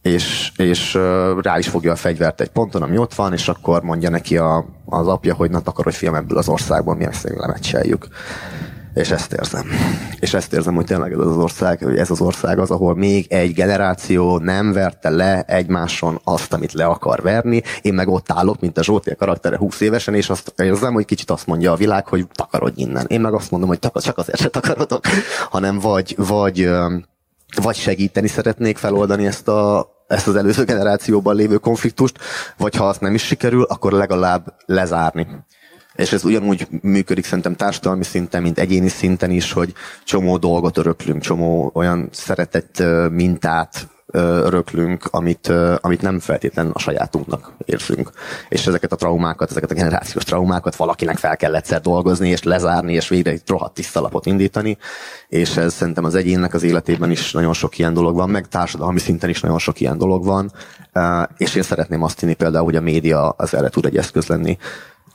És, 0.01 0.51
és 0.55 0.93
rá 1.41 1.57
is 1.57 1.67
fogja 1.67 1.91
a 1.91 1.95
fegyvert 1.95 2.41
egy 2.41 2.49
ponton, 2.49 2.81
ami 2.81 2.97
ott 2.97 3.13
van, 3.13 3.33
és 3.33 3.47
akkor 3.47 3.81
mondja 3.81 4.09
neki 4.09 4.37
a, 4.37 4.65
az 4.85 5.07
apja, 5.07 5.33
hogy 5.33 5.49
na 5.51 5.61
hogy 5.65 5.95
fiam 5.95 6.15
ebből 6.15 6.37
az 6.37 6.49
országból, 6.49 6.95
mi 6.95 7.05
ezt 7.05 7.29
lemecseljük. 7.29 8.07
És 8.95 9.11
ezt 9.11 9.33
érzem. 9.33 9.67
És 10.19 10.33
ezt 10.33 10.53
érzem, 10.53 10.75
hogy 10.75 10.85
tényleg 10.85 11.11
ez 11.11 11.19
az 11.19 11.37
ország, 11.37 11.83
hogy 11.83 11.97
ez 11.97 12.11
az 12.11 12.21
ország 12.21 12.59
az, 12.59 12.71
ahol 12.71 12.95
még 12.95 13.25
egy 13.29 13.53
generáció 13.53 14.37
nem 14.37 14.73
verte 14.73 15.09
le 15.09 15.41
egymáson 15.41 16.21
azt, 16.23 16.53
amit 16.53 16.73
le 16.73 16.85
akar 16.85 17.21
verni. 17.21 17.61
Én 17.81 17.93
meg 17.93 18.07
ott 18.07 18.31
állok, 18.31 18.59
mint 18.59 18.77
a 18.77 18.83
Zsóti 18.83 19.09
a 19.09 19.15
karaktere 19.15 19.57
20 19.57 19.79
évesen, 19.79 20.13
és 20.13 20.29
azt 20.29 20.53
érzem, 20.57 20.93
hogy 20.93 21.05
kicsit 21.05 21.31
azt 21.31 21.47
mondja 21.47 21.71
a 21.71 21.75
világ, 21.75 22.07
hogy 22.07 22.27
takarodj 22.33 22.81
innen. 22.81 23.05
Én 23.07 23.21
meg 23.21 23.33
azt 23.33 23.51
mondom, 23.51 23.69
hogy 23.69 23.79
csak 23.79 23.95
azért 23.95 24.39
se 24.39 24.49
takarodok, 24.49 25.05
hanem 25.49 25.79
vagy, 25.79 26.15
vagy, 26.17 26.69
vagy 27.61 27.75
segíteni 27.75 28.27
szeretnék 28.27 28.77
feloldani 28.77 29.25
ezt 29.25 29.47
a, 29.47 29.89
ezt 30.07 30.27
az 30.27 30.35
előző 30.35 30.63
generációban 30.63 31.35
lévő 31.35 31.57
konfliktust, 31.57 32.19
vagy 32.57 32.75
ha 32.75 32.87
azt 32.87 33.01
nem 33.01 33.13
is 33.13 33.23
sikerül, 33.23 33.63
akkor 33.63 33.91
legalább 33.91 34.53
lezárni 34.65 35.27
és 35.95 36.11
ez 36.11 36.23
ugyanúgy 36.23 36.67
működik 36.81 37.25
szerintem 37.25 37.55
társadalmi 37.55 38.03
szinten, 38.03 38.41
mint 38.41 38.59
egyéni 38.59 38.87
szinten 38.87 39.31
is, 39.31 39.51
hogy 39.51 39.73
csomó 40.03 40.37
dolgot 40.37 40.77
öröklünk, 40.77 41.21
csomó 41.21 41.71
olyan 41.73 42.09
szeretett 42.11 42.83
mintát 43.11 43.87
öröklünk, 44.11 45.05
amit, 45.11 45.51
amit 45.77 46.01
nem 46.01 46.19
feltétlenül 46.19 46.71
a 46.75 46.79
sajátunknak 46.79 47.53
érzünk. 47.65 48.11
És 48.49 48.67
ezeket 48.67 48.91
a 48.91 48.95
traumákat, 48.95 49.49
ezeket 49.49 49.71
a 49.71 49.73
generációs 49.73 50.23
traumákat 50.23 50.75
valakinek 50.75 51.17
fel 51.17 51.37
kell 51.37 51.55
egyszer 51.55 51.81
dolgozni, 51.81 52.29
és 52.29 52.43
lezárni, 52.43 52.93
és 52.93 53.07
végre 53.07 53.31
egy 53.31 53.41
rohadt 53.45 53.73
tiszta 53.73 54.21
indítani. 54.23 54.77
És 55.27 55.57
ez 55.57 55.73
szerintem 55.73 56.03
az 56.03 56.15
egyénnek 56.15 56.53
az 56.53 56.63
életében 56.63 57.11
is 57.11 57.31
nagyon 57.31 57.53
sok 57.53 57.77
ilyen 57.77 57.93
dolog 57.93 58.15
van, 58.15 58.29
meg 58.29 58.47
társadalmi 58.47 58.99
szinten 58.99 59.29
is 59.29 59.41
nagyon 59.41 59.59
sok 59.59 59.79
ilyen 59.79 59.97
dolog 59.97 60.25
van. 60.25 60.51
És 61.37 61.55
én 61.55 61.63
szeretném 61.63 62.03
azt 62.03 62.19
hinni 62.19 62.33
például, 62.33 62.65
hogy 62.65 62.75
a 62.75 62.81
média 62.81 63.29
az 63.29 63.53
erre 63.53 63.69
tud 63.69 63.85
egy 63.85 63.97
eszköz 63.97 64.27
lenni, 64.27 64.57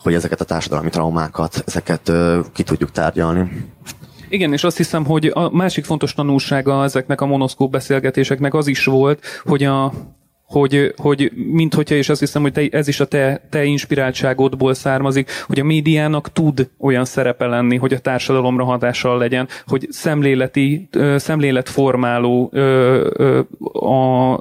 hogy 0.03 0.15
ezeket 0.15 0.41
a 0.41 0.45
társadalmi 0.45 0.91
traumákat, 0.91 1.63
ezeket 1.67 2.13
ki 2.53 2.63
tudjuk 2.63 2.91
tárgyalni. 2.91 3.69
Igen, 4.29 4.53
és 4.53 4.65
azt 4.65 4.77
hiszem, 4.77 5.05
hogy 5.05 5.31
a 5.35 5.51
másik 5.51 5.85
fontos 5.85 6.15
tanulsága 6.15 6.85
ezeknek 6.85 7.21
a 7.21 7.27
monoszkóp 7.27 7.71
beszélgetéseknek 7.71 8.55
az 8.55 8.67
is 8.67 8.85
volt, 8.85 9.25
hogy 9.45 9.65
a 9.65 9.93
hogy, 10.51 10.95
hogy 10.97 11.33
mint 11.35 11.75
hogyha, 11.75 11.95
és 11.95 12.09
azt 12.09 12.21
hiszem, 12.21 12.43
hogy 12.43 12.53
te, 12.53 12.63
ez 12.71 12.89
is 12.89 13.01
a 13.01 13.05
te, 13.05 13.41
te 13.51 13.65
inspiráltságodból 13.65 14.75
származik, 14.75 15.31
hogy 15.47 15.61
a 15.61 15.65
médiának 15.65 16.33
tud 16.33 16.69
olyan 16.79 17.05
szerepe 17.05 17.47
lenni, 17.47 17.77
hogy 17.77 17.93
a 17.93 17.99
társadalomra 17.99 18.65
hatással 18.65 19.19
legyen, 19.19 19.49
hogy 19.67 19.87
szemléleti, 19.91 20.89
szemléletformáló 21.17 22.53
a, 23.73 24.33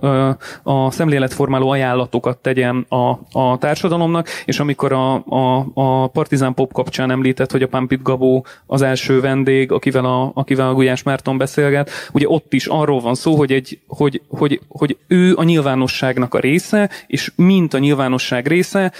a 0.63 0.91
szemléletformáló 0.91 1.69
ajánlatokat 1.69 2.37
tegyen 2.37 2.85
a, 2.89 3.09
a 3.39 3.57
társadalomnak, 3.57 4.27
és 4.45 4.59
amikor 4.59 4.91
a, 4.91 5.13
a, 5.15 5.67
a 5.73 6.07
Partizán 6.07 6.53
Pop 6.53 6.73
kapcsán 6.73 7.11
említett, 7.11 7.51
hogy 7.51 7.63
a 7.63 7.67
Pampit 7.67 8.01
Gabó 8.01 8.45
az 8.65 8.81
első 8.81 9.19
vendég, 9.19 9.71
akivel 9.71 10.05
a, 10.05 10.31
akivel 10.33 10.69
a 10.69 10.73
Gulyás 10.73 11.03
Márton 11.03 11.37
beszélget, 11.37 11.89
ugye 12.13 12.27
ott 12.27 12.53
is 12.53 12.65
arról 12.65 12.99
van 12.99 13.15
szó, 13.15 13.35
hogy, 13.35 13.51
egy, 13.51 13.79
hogy, 13.87 14.21
hogy, 14.27 14.61
hogy 14.67 14.97
ő 15.07 15.35
a 15.35 15.43
nyilvános 15.43 15.98
nyilvánosságnak 15.99 16.33
a 16.33 16.39
része, 16.39 16.89
és 17.07 17.31
mint 17.35 17.73
a 17.73 17.77
nyilvánosság 17.77 18.47
része, 18.47 18.91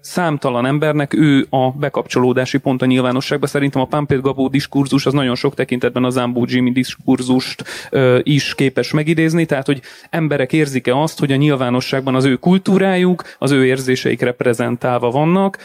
számtalan 0.00 0.66
embernek 0.66 1.14
ő 1.14 1.46
a 1.50 1.70
bekapcsolódási 1.70 2.58
pont 2.58 2.82
a 2.82 2.86
nyilvánosságba. 2.86 3.46
Szerintem 3.46 3.80
a 3.80 3.84
Pampét 3.84 4.20
Gabó 4.20 4.48
diskurzus 4.48 5.06
az 5.06 5.12
nagyon 5.12 5.34
sok 5.34 5.54
tekintetben 5.54 6.04
az 6.04 6.14
Zambó 6.14 6.44
Jimmy 6.48 6.72
diskurzust 6.72 7.64
is 8.22 8.54
képes 8.54 8.92
megidézni, 8.92 9.44
tehát 9.46 9.66
hogy 9.66 9.80
emberek 10.10 10.52
érzik-e 10.52 10.96
azt, 10.96 11.18
hogy 11.18 11.32
a 11.32 11.36
nyilvánosságban 11.36 12.14
az 12.14 12.24
ő 12.24 12.36
kultúrájuk, 12.36 13.22
az 13.38 13.50
ő 13.50 13.66
érzéseik 13.66 14.20
reprezentálva 14.20 15.10
vannak, 15.10 15.58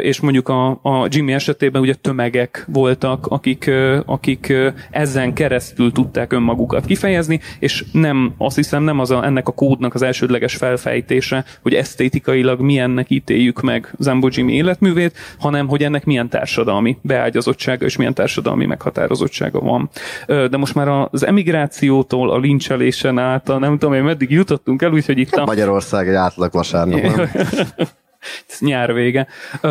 és 0.00 0.20
mondjuk 0.20 0.48
a, 0.48 0.68
a 0.70 1.06
Jimmy 1.08 1.32
esetében 1.32 1.82
ugye 1.82 1.94
tömegek 1.94 2.64
voltak, 2.68 3.26
akik, 3.26 3.70
akik 4.06 4.52
ezen 4.90 5.32
keresztül 5.32 5.92
tudták 5.92 6.32
önmagukat 6.32 6.86
kifejezni, 6.86 7.40
és 7.58 7.84
nem, 7.92 8.34
azt 8.38 8.56
hiszem 8.56 8.82
nem 8.82 8.98
az 8.98 9.10
a, 9.10 9.24
ennek 9.24 9.48
a 9.48 9.52
kódnak 9.52 9.94
az 9.94 10.02
elsődleges 10.34 10.56
felfejtése, 10.56 11.44
hogy 11.62 11.74
esztétikailag 11.74 12.60
milyennek 12.60 13.10
ítéljük 13.10 13.60
meg 13.60 13.94
Zambo 13.98 14.28
Jimmy 14.30 14.52
életművét, 14.52 15.16
hanem 15.38 15.68
hogy 15.68 15.82
ennek 15.82 16.04
milyen 16.04 16.28
társadalmi 16.28 16.98
beágyazottsága 17.02 17.84
és 17.84 17.96
milyen 17.96 18.14
társadalmi 18.14 18.66
meghatározottsága 18.66 19.60
van. 19.60 19.90
De 20.26 20.56
most 20.56 20.74
már 20.74 20.88
az 21.10 21.26
emigrációtól 21.26 22.30
a 22.30 22.38
lincselésen 22.38 23.18
át, 23.18 23.48
a 23.48 23.58
nem 23.58 23.78
tudom, 23.78 23.94
hogy 23.94 24.02
meddig 24.02 24.30
jutottunk 24.30 24.82
el, 24.82 24.92
úgyhogy 24.92 25.18
itt 25.18 25.32
a... 25.32 25.44
Magyarország 25.44 26.08
egy 26.08 26.14
átlag 26.14 26.52
vasárnap, 26.52 27.00
nyár 28.58 28.94
vége. 28.94 29.26
A, 29.60 29.68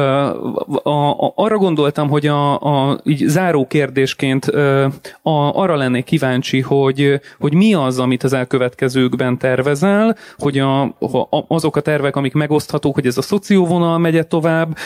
a, 0.90 1.34
arra 1.36 1.58
gondoltam, 1.58 2.10
hogy 2.10 2.28
a, 2.28 2.60
a 2.60 3.00
így 3.04 3.24
záró 3.28 3.68
kérdésként 3.68 4.46
a, 4.46 5.60
arra 5.62 5.76
lennék 5.76 6.04
kíváncsi, 6.04 6.62
hogy, 6.62 7.22
hogy 7.40 7.54
mi 7.54 7.74
az, 7.74 8.00
amit 8.00 8.24
az 8.24 8.34
elkövetkezőkben 8.34 9.38
tervezel, 9.38 10.16
hogy 10.38 10.60
a, 10.60 10.82
a, 10.82 11.46
azok 11.48 11.76
a 11.76 11.82
tervek, 11.82 12.16
amik 12.16 12.34
megoszthatók, 12.34 12.94
hogy 12.94 13.06
ez 13.06 13.18
a 13.18 13.22
szocióvonal 13.22 13.98
megye 13.98 14.24
tovább, 14.24 14.78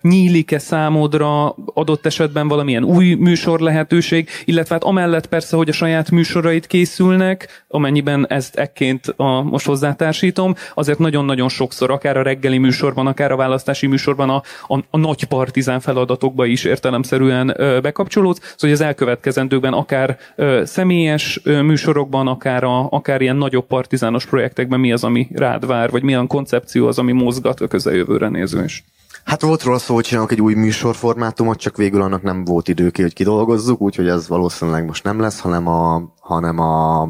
nyílik-e 0.00 0.58
számodra 0.58 1.54
adott 1.74 2.06
esetben 2.06 2.48
valamilyen 2.48 2.84
új 2.84 3.14
műsor 3.14 3.60
lehetőség, 3.60 4.28
illetve 4.44 4.74
hát 4.74 4.84
amellett 4.84 5.26
persze, 5.26 5.56
hogy 5.56 5.68
a 5.68 5.72
saját 5.72 6.10
műsorait 6.10 6.66
készülnek, 6.66 7.64
amennyiben 7.68 8.26
ezt 8.28 8.56
ekként 8.56 9.14
a, 9.16 9.42
most 9.42 9.66
hozzátársítom, 9.66 10.54
azért 10.74 10.98
nagyon-nagyon 10.98 11.48
sokszor, 11.48 11.90
akár 11.90 12.16
a 12.16 12.22
reggeli 12.22 12.58
műsorban, 12.58 13.06
akár 13.16 13.32
a 13.32 13.36
választási 13.36 13.86
műsorban 13.86 14.30
a, 14.30 14.42
a, 14.66 14.78
a 14.90 14.96
nagy 14.96 15.24
partizán 15.24 15.80
feladatokba 15.80 16.44
is 16.44 16.64
értelemszerűen 16.64 17.54
ö, 17.56 17.80
bekapcsolódsz, 17.80 18.38
szóval 18.40 18.56
hogy 18.58 18.70
az 18.70 18.80
elkövetkezendőkben 18.80 19.72
akár 19.72 20.18
ö, 20.36 20.62
személyes 20.64 21.40
ö, 21.44 21.62
műsorokban, 21.62 22.26
akár, 22.26 22.64
a, 22.64 22.88
akár 22.90 23.20
ilyen 23.20 23.36
nagyobb 23.36 23.66
partizános 23.66 24.26
projektekben 24.26 24.80
mi 24.80 24.92
az, 24.92 25.04
ami 25.04 25.28
rád 25.34 25.66
vár, 25.66 25.90
vagy 25.90 26.02
milyen 26.02 26.26
koncepció 26.26 26.86
az, 26.86 26.98
ami 26.98 27.12
mozgat 27.12 27.60
a 27.60 27.66
közeljövőre 27.66 28.28
néző 28.28 28.64
is. 28.64 28.84
Hát 29.24 29.42
volt 29.42 29.62
róla 29.62 29.78
szó, 29.78 29.94
hogy 29.94 30.04
csinálok 30.04 30.32
egy 30.32 30.40
új 30.40 30.54
műsorformátumot, 30.54 31.58
csak 31.58 31.76
végül 31.76 32.02
annak 32.02 32.22
nem 32.22 32.44
volt 32.44 32.68
idő 32.68 32.90
hogy 32.94 33.12
kidolgozzuk, 33.12 33.80
úgyhogy 33.80 34.08
ez 34.08 34.28
valószínűleg 34.28 34.84
most 34.84 35.04
nem 35.04 35.20
lesz, 35.20 35.40
hanem 35.40 35.66
a, 35.66 36.02
hanem 36.20 36.58
a 36.58 37.04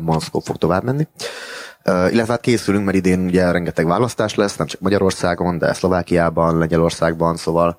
Moszkó 0.00 0.40
fog 0.40 0.56
tovább 0.56 0.84
menni. 0.84 1.06
Illetve 2.10 2.32
hát 2.32 2.40
készülünk, 2.40 2.84
mert 2.84 2.96
idén 2.96 3.24
ugye 3.24 3.50
rengeteg 3.50 3.86
választás 3.86 4.34
lesz, 4.34 4.56
nem 4.56 4.66
csak 4.66 4.80
Magyarországon, 4.80 5.58
de 5.58 5.72
Szlovákiában, 5.72 6.58
Lengyelországban, 6.58 7.36
szóval 7.36 7.76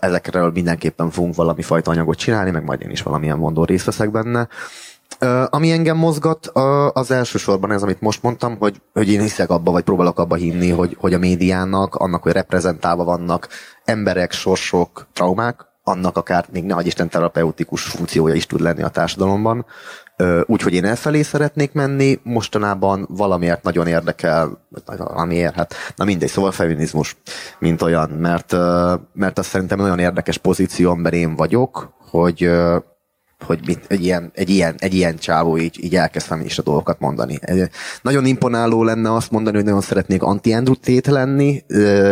ezekről 0.00 0.50
mindenképpen 0.50 1.10
fogunk 1.10 1.34
valami 1.34 1.62
fajta 1.62 1.90
anyagot 1.90 2.18
csinálni, 2.18 2.50
meg 2.50 2.64
majd 2.64 2.80
én 2.82 2.90
is 2.90 3.02
valamilyen 3.02 3.38
mondó 3.38 3.64
részt 3.64 3.84
veszek 3.84 4.10
benne. 4.10 4.48
Ami 5.46 5.70
engem 5.70 5.96
mozgat, 5.96 6.46
az 6.92 7.10
elsősorban 7.10 7.72
ez, 7.72 7.82
amit 7.82 8.00
most 8.00 8.22
mondtam, 8.22 8.56
hogy, 8.58 8.80
hogy 8.92 9.08
én 9.08 9.20
hiszek 9.20 9.50
abba, 9.50 9.70
vagy 9.70 9.84
próbálok 9.84 10.18
abba 10.18 10.34
hinni, 10.34 10.70
hogy, 10.70 10.96
hogy 11.00 11.14
a 11.14 11.18
médiának, 11.18 11.94
annak, 11.94 12.22
hogy 12.22 12.32
reprezentálva 12.32 13.04
vannak 13.04 13.48
emberek, 13.84 14.32
sorsok, 14.32 15.06
traumák, 15.12 15.66
annak 15.82 16.16
akár 16.16 16.46
még 16.52 16.64
ne 16.64 16.82
Isten 16.82 17.08
terapeutikus 17.08 17.82
funkciója 17.82 18.34
is 18.34 18.46
tud 18.46 18.60
lenni 18.60 18.82
a 18.82 18.88
társadalomban, 18.88 19.66
Úgyhogy 20.46 20.74
én 20.74 20.84
elfelé 20.84 21.22
szeretnék 21.22 21.72
menni, 21.72 22.18
mostanában 22.22 23.06
valamiért 23.10 23.62
nagyon 23.62 23.86
érdekel, 23.86 24.66
valamiért, 24.96 25.54
hát 25.54 25.74
na 25.96 26.04
mindegy, 26.04 26.28
szóval 26.28 26.52
feminizmus, 26.52 27.16
mint 27.58 27.82
olyan, 27.82 28.10
mert, 28.10 28.52
mert 29.12 29.38
azt 29.38 29.48
szerintem 29.48 29.78
nagyon 29.78 29.98
érdekes 29.98 30.38
pozíció, 30.38 30.90
amiben 30.90 31.12
én 31.12 31.36
vagyok, 31.36 31.92
hogy, 32.10 32.50
hogy 33.42 33.60
mit, 33.66 33.84
egy, 33.88 34.04
ilyen, 34.04 34.30
egy, 34.34 34.50
ilyen, 34.50 34.74
egy 34.78 34.94
ilyen 34.94 35.16
csávó 35.16 35.58
így, 35.58 35.84
így 35.84 35.96
elkezd 35.96 36.26
feminista 36.26 36.62
dolgokat 36.62 37.00
mondani. 37.00 37.38
Nagyon 38.02 38.26
imponáló 38.26 38.84
lenne 38.84 39.14
azt 39.14 39.30
mondani, 39.30 39.56
hogy 39.56 39.64
nagyon 39.64 39.80
szeretnék 39.80 40.22
anti 40.22 40.56
tét 40.80 41.06
lenni, 41.06 41.64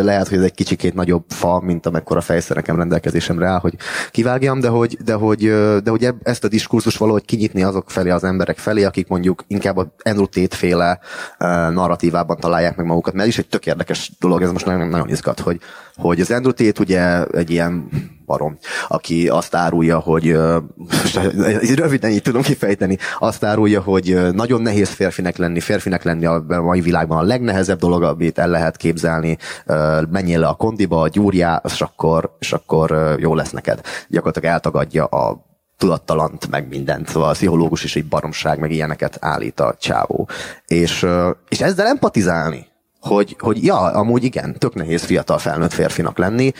lehet, 0.02 0.28
hogy 0.28 0.38
ez 0.38 0.44
egy 0.44 0.54
kicsikét 0.54 0.94
nagyobb 0.94 1.24
fa, 1.28 1.60
mint 1.60 1.86
amekkora 1.86 2.20
fejszer 2.20 2.56
nekem 2.56 2.76
rendelkezésemre 2.76 3.46
áll, 3.46 3.58
hogy 3.58 3.74
kivágjam, 4.10 4.60
de 4.60 4.68
hogy, 4.68 4.98
de 5.04 5.14
hogy, 5.14 5.38
de 5.82 5.90
hogy 5.90 6.08
ezt 6.22 6.44
a 6.44 6.48
diskurzus 6.48 6.96
valahogy 6.96 7.24
kinyitni 7.24 7.62
azok 7.62 7.90
felé, 7.90 8.10
az 8.10 8.24
emberek 8.24 8.58
felé, 8.58 8.84
akik 8.84 9.08
mondjuk 9.08 9.44
inkább 9.46 9.76
a 9.76 9.94
Andrew 10.02 10.26
Tate 10.26 10.56
féle 10.56 11.00
narratívában 11.70 12.36
találják 12.36 12.76
meg 12.76 12.86
magukat, 12.86 13.14
mert 13.14 13.28
is 13.28 13.38
egy 13.38 13.48
tök 13.48 13.66
érdekes 13.66 14.12
dolog, 14.20 14.42
ez 14.42 14.50
most 14.50 14.66
nagyon, 14.66 14.88
nagyon 14.88 15.08
izgat, 15.08 15.40
hogy, 15.40 15.60
hogy 15.98 16.20
az 16.20 16.30
Andrew 16.30 16.52
Tate 16.52 16.80
ugye 16.80 17.24
egy 17.24 17.50
ilyen 17.50 17.88
barom, 18.26 18.58
aki 18.88 19.28
azt 19.28 19.54
árulja, 19.54 19.98
hogy 19.98 20.36
röviden 21.74 22.10
így 22.10 22.22
tudom 22.22 22.42
kifejteni, 22.42 22.98
azt 23.18 23.44
árulja, 23.44 23.80
hogy 23.80 24.32
nagyon 24.32 24.62
nehéz 24.62 24.88
férfinek 24.88 25.36
lenni, 25.36 25.60
férfinek 25.60 26.02
lenni 26.02 26.26
a 26.26 26.44
mai 26.48 26.80
világban 26.80 27.18
a 27.18 27.22
legnehezebb 27.22 27.78
dolog, 27.78 28.02
amit 28.02 28.38
el 28.38 28.48
lehet 28.48 28.76
képzelni, 28.76 29.36
menjél 30.10 30.38
le 30.38 30.46
a 30.46 30.54
kondiba, 30.54 31.08
gyúrjá, 31.08 31.62
és 31.64 31.80
akkor, 31.80 32.36
és 32.38 32.52
akkor 32.52 33.16
jó 33.18 33.34
lesz 33.34 33.50
neked. 33.50 33.80
Gyakorlatilag 34.08 34.54
eltagadja 34.54 35.04
a 35.04 35.46
tudattalant, 35.76 36.50
meg 36.50 36.68
mindent. 36.68 37.08
Szóval 37.08 37.28
a 37.28 37.32
pszichológus 37.32 37.84
is 37.84 37.96
egy 37.96 38.06
baromság, 38.06 38.58
meg 38.58 38.70
ilyeneket 38.70 39.16
állít 39.20 39.60
a 39.60 39.74
csávó. 39.78 40.28
És, 40.66 41.06
és 41.48 41.60
ezzel 41.60 41.86
empatizálni, 41.86 42.66
hogy, 43.00 43.36
hogy 43.38 43.64
ja, 43.64 43.76
amúgy 43.76 44.24
igen, 44.24 44.58
tök 44.58 44.74
nehéz 44.74 45.02
fiatal 45.02 45.38
felnőtt 45.38 45.72
férfinak 45.72 46.18
lenni, 46.18 46.52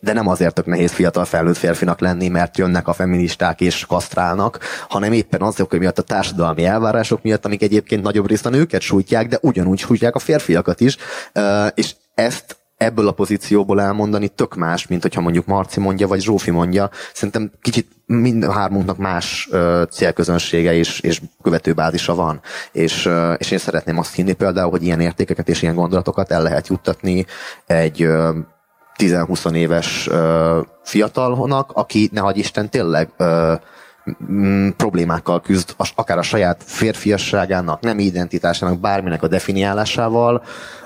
de 0.00 0.12
nem 0.12 0.28
azért 0.28 0.54
tök 0.54 0.66
nehéz 0.66 0.92
fiatal 0.92 1.24
felnőtt 1.24 1.56
férfinak 1.56 2.00
lenni, 2.00 2.28
mert 2.28 2.58
jönnek 2.58 2.88
a 2.88 2.92
feministák 2.92 3.60
és 3.60 3.86
kasztrálnak, 3.86 4.58
hanem 4.88 5.12
éppen 5.12 5.42
azok 5.42 5.78
miatt 5.78 5.98
a 5.98 6.02
társadalmi 6.02 6.64
elvárások 6.64 7.22
miatt, 7.22 7.44
amik 7.44 7.62
egyébként 7.62 8.02
nagyobb 8.02 8.28
részt 8.28 8.46
a 8.46 8.50
nőket 8.50 8.80
sújtják, 8.80 9.28
de 9.28 9.38
ugyanúgy 9.42 9.78
sújtják 9.78 10.14
a 10.14 10.18
férfiakat 10.18 10.80
is, 10.80 10.96
és 11.74 11.94
ezt 12.14 12.56
ebből 12.76 13.08
a 13.08 13.12
pozícióból 13.12 13.80
elmondani 13.80 14.28
tök 14.28 14.54
más, 14.54 14.86
mint 14.86 15.02
hogyha 15.02 15.20
mondjuk 15.20 15.46
Marci 15.46 15.80
mondja, 15.80 16.08
vagy 16.08 16.20
Zsófi 16.20 16.50
mondja. 16.50 16.90
Szerintem 17.12 17.50
kicsit 17.60 17.88
mind 18.06 18.42
a 18.42 18.52
hármunknak 18.52 18.96
más 18.96 19.48
uh, 19.50 19.82
célközönsége 19.82 20.72
és, 20.72 21.00
és 21.00 21.20
követőbázisa 21.42 22.14
van. 22.14 22.40
És, 22.72 23.06
uh, 23.06 23.34
és 23.38 23.50
én 23.50 23.58
szeretném 23.58 23.98
azt 23.98 24.14
hinni 24.14 24.32
például, 24.32 24.70
hogy 24.70 24.82
ilyen 24.82 25.00
értékeket 25.00 25.48
és 25.48 25.62
ilyen 25.62 25.74
gondolatokat 25.74 26.30
el 26.30 26.42
lehet 26.42 26.68
juttatni 26.68 27.26
egy 27.66 28.04
uh, 28.04 28.36
10-20 28.98 29.54
éves 29.54 30.06
uh, 30.06 30.66
fiatalnak, 30.82 31.70
aki, 31.72 32.08
ne 32.12 32.20
hagy 32.20 32.38
Isten, 32.38 32.70
tényleg 32.70 33.10
m- 34.18 34.70
problémákkal 34.76 35.40
küzd, 35.40 35.74
akár 35.94 36.18
a 36.18 36.22
saját 36.22 36.62
férfiasságának, 36.66 37.80
nem 37.80 37.98
identitásának, 37.98 38.80
bárminek 38.80 39.22
a 39.22 39.28
definiálásával. 39.28 40.42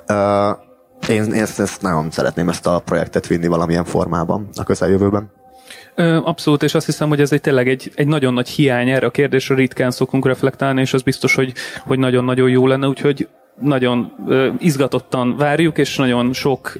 Uh, 0.08 0.68
én, 1.08 1.24
én 1.24 1.42
ezt, 1.42 1.60
ezt 1.60 1.82
nagyon 1.82 2.10
szeretném 2.10 2.48
ezt 2.48 2.66
a 2.66 2.82
projektet 2.84 3.26
vinni 3.26 3.46
valamilyen 3.46 3.84
formában 3.84 4.48
a 4.54 4.62
közeljövőben. 4.62 5.30
Abszolút, 6.24 6.62
és 6.62 6.74
azt 6.74 6.86
hiszem, 6.86 7.08
hogy 7.08 7.20
ez 7.20 7.32
egy 7.32 7.40
tényleg 7.40 7.68
egy, 7.68 7.92
egy 7.94 8.06
nagyon 8.06 8.34
nagy 8.34 8.48
hiány 8.48 8.88
erre 8.88 9.06
a 9.06 9.10
kérdésre 9.10 9.54
ritkán 9.54 9.90
szokunk 9.90 10.26
reflektálni, 10.26 10.80
és 10.80 10.94
az 10.94 11.02
biztos, 11.02 11.34
hogy, 11.34 11.52
hogy 11.86 11.98
nagyon-nagyon 11.98 12.50
jó 12.50 12.66
lenne, 12.66 12.86
úgyhogy 12.86 13.28
nagyon 13.60 14.12
izgatottan 14.58 15.36
várjuk, 15.36 15.78
és 15.78 15.96
nagyon 15.96 16.32
sok 16.32 16.72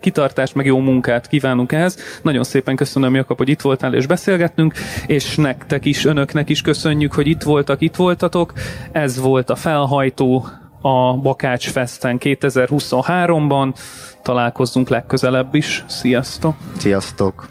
kitartást, 0.00 0.54
meg 0.54 0.66
jó 0.66 0.78
munkát 0.78 1.26
kívánunk 1.26 1.72
ehhez. 1.72 1.98
Nagyon 2.22 2.44
szépen 2.44 2.76
köszönöm, 2.76 3.14
Jakab, 3.14 3.36
hogy 3.36 3.48
itt 3.48 3.60
voltál 3.60 3.94
és 3.94 4.06
beszélgettünk, 4.06 4.74
és 5.06 5.36
nektek 5.36 5.84
is, 5.84 6.04
önöknek 6.04 6.48
is 6.48 6.60
köszönjük, 6.60 7.12
hogy 7.12 7.26
itt 7.26 7.42
voltak, 7.42 7.80
itt 7.80 7.96
voltatok. 7.96 8.52
Ez 8.92 9.20
volt 9.20 9.50
a 9.50 9.56
felhajtó 9.56 10.46
a 10.80 11.14
Bakács 11.14 11.68
Festen 11.72 12.18
2023-ban. 12.20 13.74
Találkozzunk 14.22 14.88
legközelebb 14.88 15.54
is. 15.54 15.84
Sziasztok! 15.88 16.56
Sziasztok! 16.78 17.48